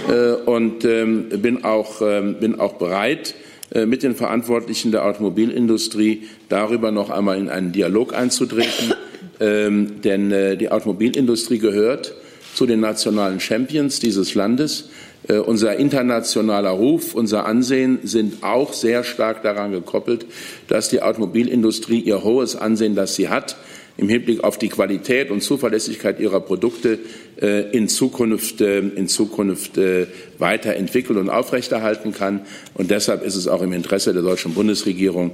äh, 0.09 0.31
und 0.31 0.85
ähm, 0.85 1.29
bin 1.29 1.63
auch, 1.63 2.01
ähm, 2.01 2.35
bin 2.39 2.59
auch 2.59 2.73
bereit, 2.73 3.35
äh, 3.73 3.85
mit 3.85 4.03
den 4.03 4.15
Verantwortlichen 4.15 4.91
der 4.91 5.05
Automobilindustrie 5.05 6.23
darüber 6.49 6.91
noch 6.91 7.09
einmal 7.09 7.37
in 7.37 7.49
einen 7.49 7.71
Dialog 7.71 8.13
einzutreten. 8.13 8.93
Denn 9.39 10.31
äh, 10.31 10.55
die 10.55 10.69
Automobilindustrie 10.69 11.57
gehört 11.57 12.13
zu 12.53 12.65
den 12.65 12.79
nationalen 12.79 13.39
Champions 13.39 13.99
dieses 13.99 14.35
Landes. 14.35 14.89
Unser 15.27 15.77
internationaler 15.77 16.69
Ruf, 16.69 17.15
unser 17.15 17.45
Ansehen 17.45 17.99
sind 18.03 18.43
auch 18.43 18.73
sehr 18.73 19.03
stark 19.03 19.41
daran 19.41 19.71
gekoppelt, 19.71 20.27
dass 20.67 20.89
die 20.89 21.01
Automobilindustrie 21.01 21.99
ihr 21.99 22.23
hohes 22.23 22.55
Ansehen, 22.55 22.93
das 22.95 23.15
sie 23.15 23.27
hat, 23.27 23.57
im 23.97 24.09
Hinblick 24.09 24.43
auf 24.43 24.57
die 24.57 24.69
Qualität 24.69 25.29
und 25.29 25.41
Zuverlässigkeit 25.41 26.19
ihrer 26.19 26.39
Produkte 26.39 26.99
äh, 27.41 27.69
in 27.71 27.87
Zukunft, 27.87 28.59
äh, 28.61 28.79
in 28.79 29.07
Zukunft 29.07 29.77
äh, 29.77 30.07
weiterentwickeln 30.39 31.19
und 31.19 31.29
aufrechterhalten 31.29 32.11
kann. 32.11 32.41
Und 32.73 32.89
deshalb 32.89 33.23
ist 33.23 33.35
es 33.35 33.47
auch 33.47 33.61
im 33.61 33.71
Interesse 33.73 34.13
der 34.13 34.23
deutschen 34.23 34.53
Bundesregierung, 34.53 35.31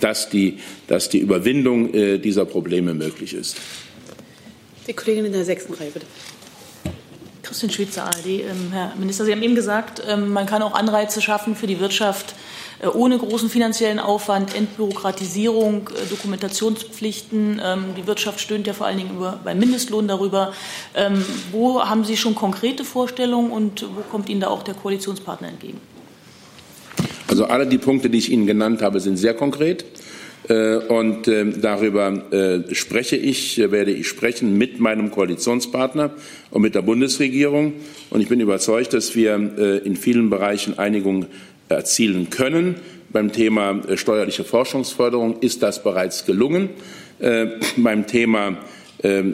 dass 0.00 0.30
die, 0.30 0.58
dass 0.86 1.08
die 1.08 1.18
Überwindung 1.18 1.92
dieser 2.20 2.44
Probleme 2.44 2.94
möglich 2.94 3.34
ist. 3.34 3.56
Die 4.86 4.92
Kollegin 4.92 5.24
in 5.24 5.32
der 5.32 5.44
sechsten 5.44 5.74
Reihe, 5.74 5.90
bitte. 5.90 6.06
Christian 7.48 7.70
Schwitzer, 7.70 8.04
ARD. 8.04 8.26
Ähm, 8.26 8.72
Herr 8.72 8.92
Minister, 8.98 9.24
Sie 9.24 9.32
haben 9.32 9.42
eben 9.42 9.54
gesagt, 9.54 10.02
ähm, 10.06 10.30
man 10.34 10.44
kann 10.44 10.60
auch 10.60 10.74
Anreize 10.74 11.22
schaffen 11.22 11.56
für 11.56 11.66
die 11.66 11.80
Wirtschaft, 11.80 12.34
äh, 12.82 12.88
ohne 12.88 13.16
großen 13.16 13.48
finanziellen 13.48 13.98
Aufwand, 13.98 14.54
Entbürokratisierung, 14.54 15.88
äh, 15.88 16.06
Dokumentationspflichten. 16.10 17.58
Ähm, 17.64 17.84
die 17.96 18.06
Wirtschaft 18.06 18.40
stöhnt 18.40 18.66
ja 18.66 18.74
vor 18.74 18.86
allen 18.86 18.98
Dingen 18.98 19.16
über, 19.16 19.40
beim 19.42 19.58
Mindestlohn 19.58 20.06
darüber. 20.06 20.52
Wo 21.52 21.82
haben 21.82 22.04
Sie 22.04 22.16
schon 22.16 22.34
konkrete 22.34 22.84
Vorstellungen 22.84 23.50
und 23.50 23.86
wo 23.94 24.02
kommt 24.10 24.28
Ihnen 24.28 24.40
da 24.40 24.48
auch 24.48 24.62
der 24.62 24.74
Koalitionspartner 24.74 25.48
entgegen? 25.48 25.80
Also 27.28 27.46
alle 27.46 27.66
die 27.66 27.78
Punkte, 27.78 28.10
die 28.10 28.18
ich 28.18 28.30
Ihnen 28.30 28.46
genannt 28.46 28.82
habe, 28.82 29.00
sind 29.00 29.16
sehr 29.16 29.34
konkret. 29.34 29.84
Äh, 30.48 30.76
und 30.76 31.28
ähm, 31.28 31.60
darüber 31.60 32.22
spreche 32.72 33.16
ich, 33.16 33.58
werde 33.58 33.90
ich 33.90 34.08
sprechen 34.08 34.56
mit 34.56 34.80
meinem 34.80 35.10
Koalitionspartner 35.10 36.10
und 36.50 36.62
mit 36.62 36.74
der 36.74 36.82
Bundesregierung. 36.82 37.74
Und 38.10 38.20
ich 38.20 38.28
bin 38.28 38.40
überzeugt, 38.40 38.94
dass 38.94 39.14
wir 39.14 39.82
in 39.84 39.96
vielen 39.96 40.30
Bereichen 40.30 40.78
Einigung 40.78 41.26
erzielen 41.68 42.30
können. 42.30 42.76
Beim 43.10 43.32
Thema 43.32 43.80
äh, 43.88 43.96
steuerliche 43.96 44.44
Forschungsförderung 44.44 45.40
ist 45.40 45.62
das 45.62 45.82
bereits 45.82 46.26
gelungen. 46.26 46.70
Äh, 47.20 47.46
beim 47.76 48.06
Thema 48.06 48.58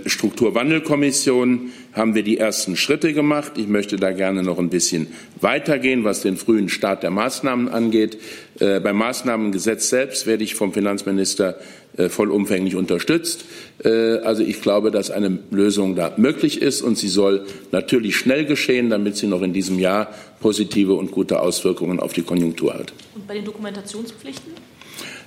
Strukturwandelkommission 0.05 1.71
haben 1.95 2.15
wir 2.15 2.23
die 2.23 2.37
ersten 2.37 2.77
Schritte 2.77 3.15
gemacht. 3.15 3.53
Ich 3.57 3.67
möchte 3.67 3.97
da 3.97 4.11
gerne 4.13 4.43
noch 4.43 4.59
ein 4.59 4.69
bisschen 4.69 5.07
weitergehen, 5.41 6.05
was 6.05 6.21
den 6.21 6.37
frühen 6.37 6.69
Start 6.69 7.03
der 7.03 7.11
Maßnahmen 7.11 7.69
angeht. 7.69 8.19
Äh, 8.59 8.81
beim 8.81 8.97
Maßnahmengesetz 8.97 9.89
selbst 9.89 10.27
werde 10.27 10.45
ich 10.45 10.55
vom 10.55 10.73
Finanzminister 10.73 11.57
äh, 11.97 12.09
vollumfänglich 12.09 12.77
unterstützt. 12.77 13.45
Äh, 13.85 14.19
also 14.19 14.43
ich 14.43 14.61
glaube, 14.61 14.91
dass 14.91 15.11
eine 15.11 15.39
Lösung 15.51 15.95
da 15.97 16.13
möglich 16.17 16.61
ist 16.61 16.83
und 16.83 16.99
sie 16.99 17.09
soll 17.09 17.47
natürlich 17.73 18.17
schnell 18.17 18.45
geschehen, 18.45 18.91
damit 18.91 19.17
sie 19.17 19.29
noch 19.29 19.43
in 19.43 19.53
diesem 19.53 19.79
Jahr 19.79 20.13
positive 20.41 20.95
und 20.95 21.11
gute 21.11 21.41
Auswirkungen 21.41 22.01
auf 22.01 22.13
die 22.13 22.23
Konjunktur 22.23 22.75
hat. 22.75 22.93
Und 23.15 23.27
bei 23.27 23.35
den 23.35 23.45
Dokumentationspflichten? 23.45 24.53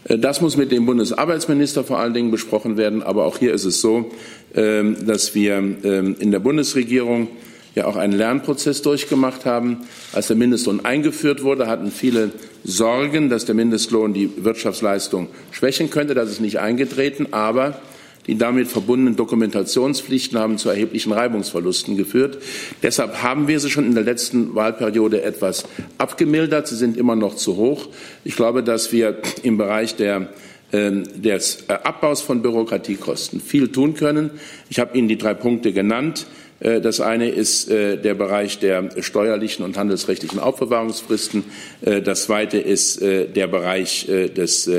Äh, 0.08 0.18
das 0.18 0.41
muss 0.41 0.58
mit 0.58 0.72
dem 0.72 0.86
Bundesarbeitsminister 0.86 1.84
vor 1.84 1.99
allen 1.99 2.14
Dingen 2.14 2.32
besprochen 2.32 2.78
werden. 2.78 3.03
Aber 3.03 3.26
auch 3.26 3.38
hier 3.38 3.53
ist 3.53 3.66
es 3.66 3.82
so, 3.82 4.12
ähm, 4.55 5.05
dass 5.05 5.36
wir 5.36 5.55
ähm, 5.55 6.16
in 6.20 6.32
der 6.32 6.39
Bundesregierung 6.39 7.28
ja 7.76 7.86
auch 7.86 7.95
einen 7.95 8.14
Lernprozess 8.14 8.82
durchgemacht 8.82 9.45
haben. 9.45 9.82
Als 10.12 10.28
der 10.28 10.36
Mindestlohn 10.36 10.84
eingeführt 10.84 11.43
wurde, 11.43 11.68
hatten 11.68 11.91
viele 11.91 12.32
Sorgen, 12.64 13.30
dass 13.30 13.45
der 13.45 13.55
Mindestlohn 13.55 14.14
die 14.14 14.43
Wirtschaftsleistung 14.43 15.28
schwächen 15.51 15.89
könnte. 15.89 16.16
Das 16.16 16.30
ist 16.30 16.41
nicht 16.41 16.60
eingetreten, 16.60 17.28
aber 17.32 17.80
die 18.28 18.38
damit 18.38 18.67
verbundenen 18.67 19.15
Dokumentationspflichten 19.15 20.38
haben 20.38 20.57
zu 20.57 20.69
erheblichen 20.69 21.11
Reibungsverlusten 21.11 21.97
geführt. 21.97 22.38
Deshalb 22.84 23.23
haben 23.23 23.47
wir 23.47 23.59
sie 23.59 23.69
schon 23.69 23.86
in 23.86 23.95
der 23.95 24.03
letzten 24.03 24.53
Wahlperiode 24.53 25.21
etwas 25.23 25.65
abgemildert. 25.97 26.67
Sie 26.67 26.75
sind 26.75 26.97
immer 26.97 27.15
noch 27.15 27.36
zu 27.36 27.55
hoch. 27.55 27.88
Ich 28.23 28.36
glaube, 28.36 28.63
dass 28.63 28.91
wir 28.91 29.21
im 29.43 29.57
Bereich 29.57 29.95
der 29.95 30.30
ähm, 30.73 31.03
des 31.15 31.69
Abbaus 31.69 32.21
von 32.21 32.41
Bürokratiekosten 32.41 33.39
viel 33.39 33.69
tun 33.69 33.93
können. 33.93 34.32
Ich 34.69 34.80
habe 34.80 34.97
Ihnen 34.97 35.07
die 35.07 35.17
drei 35.17 35.34
Punkte 35.34 35.71
genannt. 35.71 36.28
Äh, 36.60 36.82
das 36.82 37.01
eine 37.01 37.30
ist 37.30 37.70
äh, 37.70 37.97
der 37.97 38.14
Bereich 38.14 38.60
der 38.60 38.89
steuerlichen 39.01 39.64
und 39.64 39.78
handelsrechtlichen 39.78 40.39
Aufbewahrungsfristen. 40.39 41.43
Äh, 41.82 42.01
das 42.01 42.26
zweite 42.26 42.58
ist 42.58 43.01
der 43.01 43.47
Bereich 43.47 44.08
des 44.08 44.70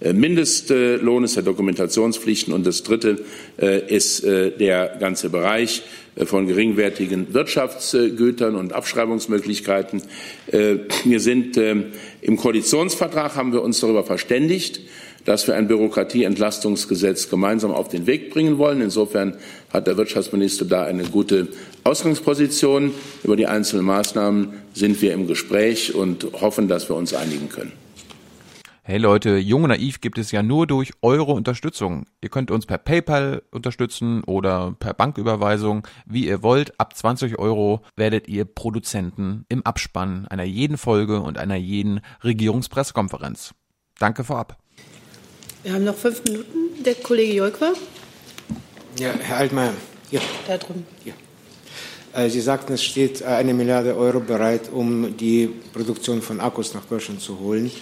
Mindestlohnes, 0.00 1.34
der 1.34 1.42
Dokumentationspflichten. 1.42 2.52
Und 2.52 2.66
das 2.66 2.82
dritte 2.82 3.18
ist 3.58 4.24
der 4.24 4.96
ganze 5.00 5.30
Bereich 5.30 5.82
von 6.24 6.46
geringwertigen 6.46 7.32
Wirtschaftsgütern 7.34 8.56
und 8.56 8.72
Abschreibungsmöglichkeiten. 8.72 10.02
Wir 10.50 11.20
sind 11.20 11.56
im 11.56 12.36
Koalitionsvertrag 12.36 13.36
haben 13.36 13.52
wir 13.52 13.62
uns 13.62 13.80
darüber 13.80 14.04
verständigt, 14.04 14.80
dass 15.28 15.46
wir 15.46 15.56
ein 15.56 15.68
Bürokratieentlastungsgesetz 15.68 17.28
gemeinsam 17.28 17.70
auf 17.70 17.88
den 17.88 18.06
Weg 18.06 18.30
bringen 18.30 18.56
wollen. 18.56 18.80
Insofern 18.80 19.36
hat 19.70 19.86
der 19.86 19.98
Wirtschaftsminister 19.98 20.64
da 20.64 20.84
eine 20.84 21.04
gute 21.04 21.48
Ausgangsposition. 21.84 22.94
Über 23.24 23.36
die 23.36 23.46
einzelnen 23.46 23.84
Maßnahmen 23.84 24.54
sind 24.72 25.02
wir 25.02 25.12
im 25.12 25.26
Gespräch 25.26 25.94
und 25.94 26.24
hoffen, 26.40 26.66
dass 26.66 26.88
wir 26.88 26.96
uns 26.96 27.12
einigen 27.12 27.50
können. 27.50 27.72
Hey 28.82 28.96
Leute, 28.96 29.36
Jung 29.36 29.64
und 29.64 29.68
Naiv 29.68 30.00
gibt 30.00 30.16
es 30.16 30.32
ja 30.32 30.42
nur 30.42 30.66
durch 30.66 30.92
eure 31.02 31.32
Unterstützung. 31.32 32.06
Ihr 32.22 32.30
könnt 32.30 32.50
uns 32.50 32.64
per 32.64 32.78
PayPal 32.78 33.42
unterstützen 33.50 34.24
oder 34.24 34.74
per 34.78 34.94
Banküberweisung, 34.94 35.86
wie 36.06 36.26
ihr 36.26 36.42
wollt. 36.42 36.80
Ab 36.80 36.96
20 36.96 37.38
Euro 37.38 37.82
werdet 37.96 38.28
ihr 38.28 38.46
Produzenten 38.46 39.44
im 39.50 39.60
Abspann 39.66 40.26
einer 40.28 40.44
jeden 40.44 40.78
Folge 40.78 41.20
und 41.20 41.36
einer 41.36 41.56
jeden 41.56 42.00
Regierungspressekonferenz. 42.24 43.52
Danke 43.98 44.24
vorab. 44.24 44.56
Wir 45.64 45.72
haben 45.72 45.84
noch 45.84 45.96
fünf 45.96 46.22
Minuten. 46.22 46.82
Der 46.84 46.94
Kollege 46.94 47.34
Jolkwa. 47.34 47.72
Ja, 48.98 49.12
Herr 49.20 49.38
Altmaier. 49.38 49.74
Ja. 50.12 50.20
Da 50.46 50.56
drüben. 50.56 50.86
Ja. 51.04 51.14
Äh, 52.14 52.30
Sie 52.30 52.40
sagten, 52.40 52.74
es 52.74 52.84
steht 52.84 53.24
eine 53.24 53.52
Milliarde 53.54 53.96
Euro 53.96 54.20
bereit, 54.20 54.70
um 54.72 55.16
die 55.16 55.50
Produktion 55.72 56.22
von 56.22 56.40
Akkus 56.40 56.74
nach 56.74 56.84
Deutschland 56.84 57.20
zu 57.20 57.40
holen. 57.40 57.72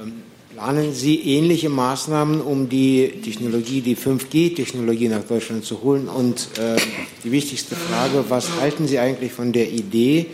Ähm, 0.00 0.22
planen 0.54 0.94
Sie 0.94 1.20
ähnliche 1.20 1.68
Maßnahmen, 1.68 2.40
um 2.40 2.68
die 2.68 3.20
Technologie, 3.24 3.80
die 3.80 3.96
5G-Technologie 3.96 5.08
nach 5.08 5.24
Deutschland 5.24 5.64
zu 5.64 5.82
holen? 5.82 6.08
Und 6.08 6.48
äh, 6.58 6.76
die 7.24 7.32
wichtigste 7.32 7.74
Frage, 7.74 8.24
was 8.28 8.60
halten 8.60 8.86
Sie 8.86 9.00
eigentlich 9.00 9.32
von 9.32 9.52
der 9.52 9.68
Idee, 9.68 10.26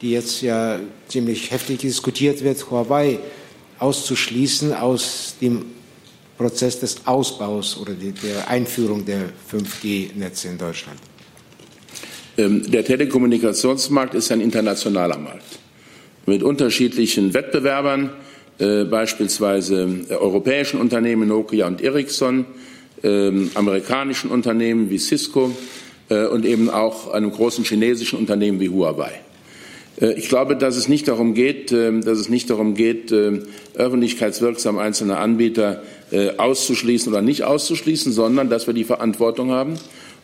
die 0.00 0.12
jetzt 0.12 0.40
ja 0.40 0.80
ziemlich 1.08 1.50
heftig 1.50 1.80
diskutiert 1.80 2.42
wird, 2.42 2.70
Huawei 2.70 3.18
auszuschließen 3.78 4.72
aus 4.72 5.34
dem 5.42 5.66
Prozess 6.40 6.80
des 6.80 7.06
Ausbaus 7.06 7.76
oder 7.78 7.92
der 7.92 8.48
Einführung 8.48 9.04
der 9.04 9.28
5G-Netze 9.52 10.48
in 10.48 10.56
Deutschland? 10.56 10.98
Ähm, 12.38 12.70
der 12.70 12.82
Telekommunikationsmarkt 12.82 14.14
ist 14.14 14.32
ein 14.32 14.40
internationaler 14.40 15.18
Markt 15.18 15.58
mit 16.24 16.42
unterschiedlichen 16.42 17.34
Wettbewerbern, 17.34 18.14
äh, 18.58 18.84
beispielsweise 18.84 19.86
äh, 20.08 20.14
europäischen 20.14 20.80
Unternehmen 20.80 21.28
Nokia 21.28 21.66
und 21.66 21.82
Ericsson, 21.82 22.46
ähm, 23.02 23.50
amerikanischen 23.52 24.30
Unternehmen 24.30 24.88
wie 24.88 24.98
Cisco 24.98 25.54
äh, 26.08 26.24
und 26.24 26.46
eben 26.46 26.70
auch 26.70 27.12
einem 27.12 27.32
großen 27.32 27.64
chinesischen 27.64 28.18
Unternehmen 28.18 28.60
wie 28.60 28.70
Huawei. 28.70 29.12
Ich 30.16 30.30
glaube, 30.30 30.56
dass 30.56 30.76
es 30.76 30.88
nicht 30.88 31.08
darum 31.08 31.34
geht, 31.34 31.72
ähm, 31.72 32.02
dass 32.02 32.18
es 32.18 32.30
nicht 32.30 32.48
darum 32.48 32.74
geht, 32.74 33.12
öffentlichkeitswirksam 33.12 34.78
einzelne 34.78 35.18
Anbieter 35.18 35.82
auszuschließen 36.36 37.12
oder 37.12 37.22
nicht 37.22 37.44
auszuschließen, 37.44 38.12
sondern 38.12 38.50
dass 38.50 38.66
wir 38.66 38.74
die 38.74 38.84
Verantwortung 38.84 39.50
haben, 39.50 39.74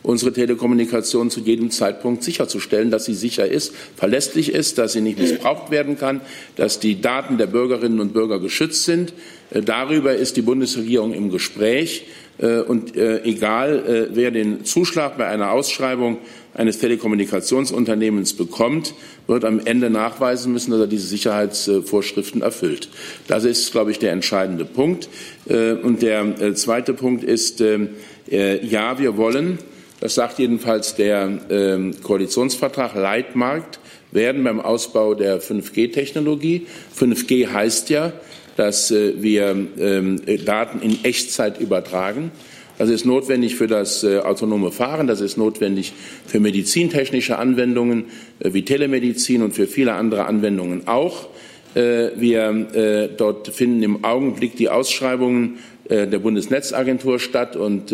unsere 0.03 0.31
Telekommunikation 0.31 1.29
zu 1.29 1.41
jedem 1.41 1.71
Zeitpunkt 1.71 2.23
sicherzustellen, 2.23 2.91
dass 2.91 3.05
sie 3.05 3.13
sicher 3.13 3.47
ist, 3.47 3.73
verlässlich 3.95 4.53
ist, 4.53 4.77
dass 4.77 4.93
sie 4.93 5.01
nicht 5.01 5.19
missbraucht 5.19 5.71
werden 5.71 5.97
kann, 5.97 6.21
dass 6.55 6.79
die 6.79 7.01
Daten 7.01 7.37
der 7.37 7.47
Bürgerinnen 7.47 7.99
und 7.99 8.13
Bürger 8.13 8.39
geschützt 8.39 8.85
sind. 8.85 9.13
Äh, 9.49 9.61
darüber 9.61 10.15
ist 10.15 10.37
die 10.37 10.41
Bundesregierung 10.41 11.13
im 11.13 11.29
Gespräch 11.29 12.05
Äh, 12.05 12.26
und 12.39 12.95
äh, 12.95 13.23
egal, 13.23 14.09
äh, 14.11 14.15
wer 14.15 14.31
den 14.31 14.63
Zuschlag 14.63 15.17
bei 15.17 15.27
einer 15.27 15.51
Ausschreibung 15.51 16.17
eines 16.53 16.79
Telekommunikationsunternehmens 16.79 18.33
bekommt, 18.33 18.93
wird 19.27 19.43
am 19.43 19.59
Ende 19.63 19.89
nachweisen 19.89 20.53
müssen, 20.53 20.71
dass 20.71 20.81
er 20.81 20.87
diese 20.87 21.07
Sicherheitsvorschriften 21.07 22.41
erfüllt. 22.41 22.89
Das 23.27 23.43
ist, 23.43 23.71
glaube 23.71 23.91
ich, 23.91 23.99
der 23.99 24.11
entscheidende 24.11 24.65
Punkt. 24.65 25.07
Und 25.45 26.01
der 26.01 26.55
zweite 26.55 26.95
Punkt 26.95 27.23
ist, 27.23 27.59
ja, 27.59 28.99
wir 28.99 29.17
wollen, 29.17 29.59
das 29.99 30.15
sagt 30.15 30.39
jedenfalls 30.39 30.95
der 30.95 31.39
ähm, 31.49 31.95
Koalitionsvertrag, 32.01 32.95
Leitmarkt 32.95 33.79
werden 34.11 34.43
beim 34.43 34.61
Ausbau 34.61 35.13
der 35.13 35.41
5G-Technologie. 35.41 36.65
5G 36.97 37.51
heißt 37.51 37.89
ja, 37.89 38.13
dass 38.57 38.91
wir 38.91 39.55
ähm, 39.79 40.21
Daten 40.45 40.81
in 40.81 41.05
Echtzeit 41.05 41.61
übertragen. 41.61 42.31
Das 42.77 42.89
ist 42.89 43.05
notwendig 43.05 43.55
für 43.55 43.67
das 43.67 44.03
äh, 44.03 44.19
autonome 44.19 44.71
Fahren, 44.71 45.07
das 45.07 45.19
ist 45.19 45.37
notwendig 45.37 45.93
für 46.27 46.39
medizintechnische 46.39 47.39
Anwendungen 47.39 48.05
äh, 48.39 48.53
wie 48.53 48.63
Telemedizin 48.63 49.41
und 49.41 49.55
für 49.55 49.65
viele 49.65 49.93
andere 49.93 50.25
Anwendungen 50.25 50.87
auch. 50.87 51.27
Äh, 51.73 52.11
wir 52.17 53.09
dort 53.17 53.49
finden 53.49 53.83
im 53.83 54.03
Augenblick 54.03 54.55
die 54.55 54.69
Ausschreibungen 54.69 55.57
der 55.89 56.19
Bundesnetzagentur 56.19 57.17
statt 57.17 57.55
und 57.55 57.93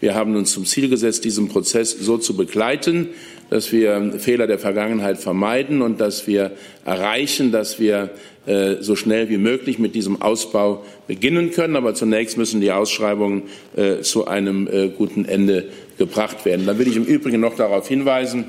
wir 0.00 0.14
haben 0.14 0.36
uns 0.36 0.52
zum 0.52 0.66
Ziel 0.66 0.88
gesetzt, 0.88 1.24
diesen 1.24 1.48
Prozess 1.48 1.90
so 1.90 2.16
zu 2.16 2.36
begleiten, 2.36 3.08
dass 3.50 3.72
wir 3.72 4.14
Fehler 4.18 4.46
der 4.46 4.58
Vergangenheit 4.58 5.18
vermeiden 5.18 5.82
und 5.82 6.00
dass 6.00 6.26
wir 6.26 6.52
erreichen, 6.84 7.52
dass 7.52 7.78
wir 7.78 8.10
äh, 8.46 8.82
so 8.82 8.94
schnell 8.94 9.30
wie 9.30 9.38
möglich 9.38 9.78
mit 9.78 9.94
diesem 9.94 10.20
Ausbau 10.20 10.84
beginnen 11.06 11.50
können. 11.50 11.76
Aber 11.76 11.94
zunächst 11.94 12.36
müssen 12.36 12.60
die 12.60 12.72
Ausschreibungen 12.72 13.44
äh, 13.74 14.00
zu 14.02 14.26
einem 14.26 14.68
äh, 14.70 14.88
guten 14.88 15.24
Ende 15.24 15.64
gebracht 15.96 16.44
werden. 16.44 16.66
Dann 16.66 16.78
will 16.78 16.86
ich 16.86 16.96
im 16.96 17.04
Übrigen 17.04 17.40
noch 17.40 17.56
darauf 17.56 17.88
hinweisen, 17.88 18.46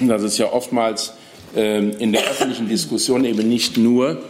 dass 0.00 0.22
es 0.22 0.38
ja 0.38 0.52
oftmals 0.52 1.12
in 1.54 2.12
der 2.12 2.22
öffentlichen 2.22 2.68
Diskussion 2.68 3.24
eben 3.24 3.48
nicht 3.48 3.76
nur 3.76 4.22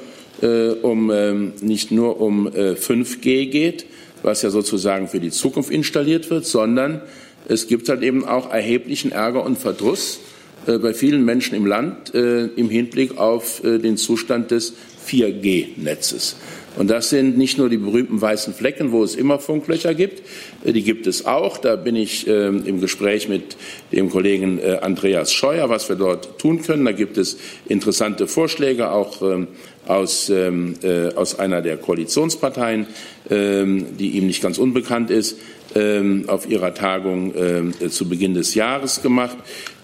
um, 0.83 1.11
ähm, 1.11 1.53
nicht 1.61 1.91
nur 1.91 2.21
um 2.21 2.49
5G 2.49 3.51
geht, 3.51 3.87
was 4.23 4.43
ja 4.43 4.51
sozusagen 4.51 5.09
für 5.09 5.21
die 5.21 5.31
Zukunft 5.31 5.71
installiert 5.71 6.29
wird, 6.31 6.45
sondern 6.45 7.03
es 7.49 7.69
gibt 7.69 7.89
halt 7.89 8.03
eben 8.03 8.25
auch 8.25 8.51
erheblichen 8.51 9.13
Ärger 9.13 9.45
und 9.45 9.59
Verdruss 9.59 10.21
äh, 10.67 10.79
bei 10.79 10.95
vielen 10.95 11.25
Menschen 11.25 11.55
im 11.55 11.67
Land 11.67 12.15
äh, 12.15 12.47
im 12.47 12.69
Hinblick 12.69 13.19
auf 13.19 13.63
äh, 13.65 13.79
den 13.79 13.97
Zustand 13.97 14.51
des 14.51 14.75
4G-Netzes. 15.09 16.37
Und 16.77 16.91
das 16.91 17.09
sind 17.09 17.39
nicht 17.39 17.57
nur 17.57 17.71
die 17.71 17.79
berühmten 17.79 18.21
weißen 18.21 18.53
Flecken, 18.53 18.93
wo 18.93 19.03
es 19.03 19.15
immer 19.15 19.39
Funklöcher 19.39 19.95
gibt, 19.95 20.23
die 20.65 20.83
gibt 20.83 21.07
es 21.07 21.25
auch. 21.25 21.57
Da 21.57 21.77
bin 21.77 21.97
ich 21.97 22.27
äh, 22.27 22.49
im 22.49 22.81
Gespräch 22.81 23.29
mit 23.29 23.57
dem 23.93 24.11
Kollegen 24.11 24.59
äh, 24.59 24.79
Andreas 24.83 25.33
Scheuer, 25.33 25.71
was 25.71 25.89
wir 25.89 25.97
dort 25.97 26.39
tun 26.39 26.61
können. 26.61 26.85
Da 26.85 26.93
gibt 26.93 27.17
es 27.17 27.39
interessante 27.67 28.27
Vorschläge, 28.27 28.91
auch 28.91 29.23
ähm, 29.23 29.49
aus, 29.87 30.29
ähm, 30.29 30.75
äh, 30.83 31.15
aus 31.15 31.39
einer 31.39 31.63
der 31.63 31.79
Koalitionsparteien, 31.79 32.87
ähm, 33.31 33.87
die 33.99 34.11
ihm 34.11 34.27
nicht 34.27 34.43
ganz 34.43 34.59
unbekannt 34.59 35.11
ist. 35.11 35.39
Ähm, 35.77 36.25
auf 36.29 36.49
ihrer 36.49 36.73
Tagung 36.73 37.35
äh, 37.35 37.91
zu 37.91 38.09
Beginn 38.09 38.33
des 38.33 38.55
Jahres 38.55 39.03
gemacht. 39.03 39.37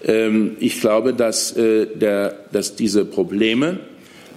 Ähm, 0.03 0.55
ich 0.59 0.81
glaube, 0.81 1.13
dass, 1.13 1.55
äh, 1.55 1.85
der, 1.85 2.35
dass 2.51 2.75
diese 2.75 3.05
Probleme 3.05 3.77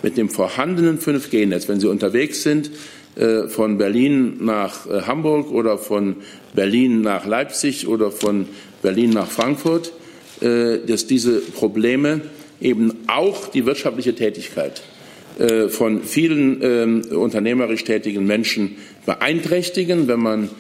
mit 0.02 0.18
dem 0.18 0.28
vorhandenen 0.28 0.98
5G-Netz, 0.98 1.66
wenn 1.66 1.80
Sie 1.80 1.88
unterwegs 1.88 2.42
sind, 2.42 2.72
äh, 3.14 3.48
von 3.48 3.78
Berlin 3.78 4.36
nach 4.40 4.86
Hamburg 5.06 5.50
oder 5.50 5.78
von 5.78 6.16
Berlin 6.54 7.00
nach 7.00 7.24
Leipzig 7.24 7.88
oder 7.88 8.10
von 8.10 8.48
Berlin 8.82 9.10
nach 9.10 9.30
Frankfurt, 9.30 9.92
dass 10.40 11.06
diese 11.06 11.38
Probleme 11.38 12.20
eben 12.60 12.92
auch 13.06 13.48
die 13.48 13.64
wirtschaftliche 13.64 14.14
Tätigkeit 14.14 14.82
von 15.68 16.02
vielen 16.02 16.60
ähm, 16.62 17.02
unternehmerisch 17.10 17.84
tätigen 17.84 18.26
Menschen 18.26 18.76
beeinträchtigen, 19.06 20.08
wenn 20.08 20.20
man 20.20 20.42
ähm, 20.44 20.50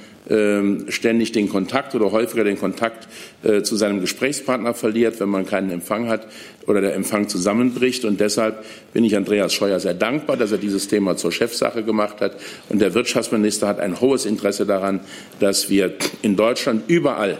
ständig 0.88 1.32
den 1.32 1.48
Kontakt 1.48 1.94
oder 1.94 2.10
häufiger 2.10 2.42
den 2.42 2.58
Kontakt 2.58 3.08
äh, 3.44 3.62
zu 3.62 3.76
seinem 3.76 4.00
Gesprächspartner 4.00 4.74
verliert, 4.74 5.20
wenn 5.20 5.28
man 5.28 5.46
keinen 5.46 5.70
Empfang 5.70 6.08
hat 6.08 6.26
oder 6.66 6.80
der 6.80 6.94
Empfang 6.94 7.28
zusammenbricht. 7.28 8.04
Und 8.04 8.18
deshalb 8.18 8.64
bin 8.92 9.04
ich 9.04 9.16
Andreas 9.16 9.54
Scheuer 9.54 9.78
sehr 9.78 9.94
dankbar, 9.94 10.36
dass 10.36 10.50
er 10.50 10.58
dieses 10.58 10.88
Thema 10.88 11.16
zur 11.16 11.30
Chefsache 11.30 11.84
gemacht 11.84 12.20
hat. 12.20 12.36
Und 12.68 12.80
der 12.80 12.94
Wirtschaftsminister 12.94 13.68
hat 13.68 13.78
ein 13.78 14.00
hohes 14.00 14.26
Interesse 14.26 14.66
daran, 14.66 15.00
dass 15.38 15.70
wir 15.70 15.94
in 16.22 16.34
Deutschland 16.34 16.82
überall 16.88 17.38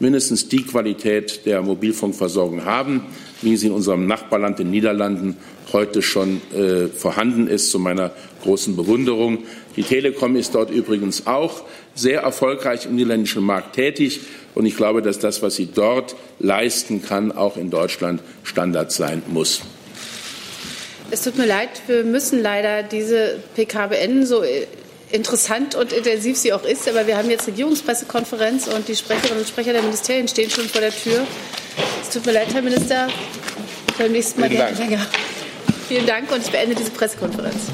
mindestens 0.00 0.48
die 0.48 0.62
Qualität 0.62 1.46
der 1.46 1.62
Mobilfunkversorgung 1.62 2.64
haben, 2.64 3.02
wie 3.42 3.56
sie 3.56 3.68
in 3.68 3.72
unserem 3.72 4.06
Nachbarland, 4.06 4.58
den 4.58 4.70
Niederlanden, 4.70 5.36
heute 5.72 6.02
schon 6.02 6.40
äh, 6.54 6.86
vorhanden 6.88 7.46
ist, 7.46 7.70
zu 7.70 7.78
meiner 7.78 8.12
großen 8.42 8.76
Bewunderung. 8.76 9.38
Die 9.78 9.84
Telekom 9.84 10.34
ist 10.34 10.56
dort 10.56 10.70
übrigens 10.70 11.28
auch 11.28 11.62
sehr 11.94 12.22
erfolgreich 12.22 12.86
im 12.86 12.96
niederländischen 12.96 13.44
Markt 13.44 13.76
tätig. 13.76 14.18
Und 14.56 14.66
ich 14.66 14.76
glaube, 14.76 15.02
dass 15.02 15.20
das, 15.20 15.40
was 15.40 15.54
sie 15.54 15.66
dort 15.72 16.16
leisten 16.40 17.00
kann, 17.00 17.30
auch 17.30 17.56
in 17.56 17.70
Deutschland 17.70 18.20
Standard 18.42 18.90
sein 18.90 19.22
muss. 19.28 19.60
Es 21.12 21.22
tut 21.22 21.38
mir 21.38 21.46
leid, 21.46 21.68
wir 21.86 22.02
müssen 22.02 22.42
leider 22.42 22.82
diese 22.82 23.38
PK 23.54 23.86
beenden, 23.86 24.26
so 24.26 24.42
interessant 25.12 25.76
und 25.76 25.92
intensiv 25.92 26.36
sie 26.36 26.52
auch 26.52 26.64
ist. 26.64 26.88
Aber 26.88 27.06
wir 27.06 27.16
haben 27.16 27.30
jetzt 27.30 27.46
Regierungspressekonferenz 27.46 28.66
und 28.66 28.88
die 28.88 28.96
Sprecherinnen 28.96 29.38
und 29.38 29.46
Sprecher 29.46 29.74
der 29.74 29.82
Ministerien 29.82 30.26
stehen 30.26 30.50
schon 30.50 30.64
vor 30.64 30.80
der 30.80 30.90
Tür. 30.90 31.24
Es 32.02 32.10
tut 32.10 32.26
mir 32.26 32.32
leid, 32.32 32.52
Herr 32.52 32.62
Minister. 32.62 33.06
Beim 33.96 34.10
nächsten 34.10 34.40
Mal 34.40 34.50
gerne 34.50 34.76
länger. 34.76 35.06
Vielen 35.86 36.04
Dank 36.04 36.32
und 36.32 36.42
ich 36.42 36.50
beende 36.50 36.74
diese 36.74 36.90
Pressekonferenz. 36.90 37.70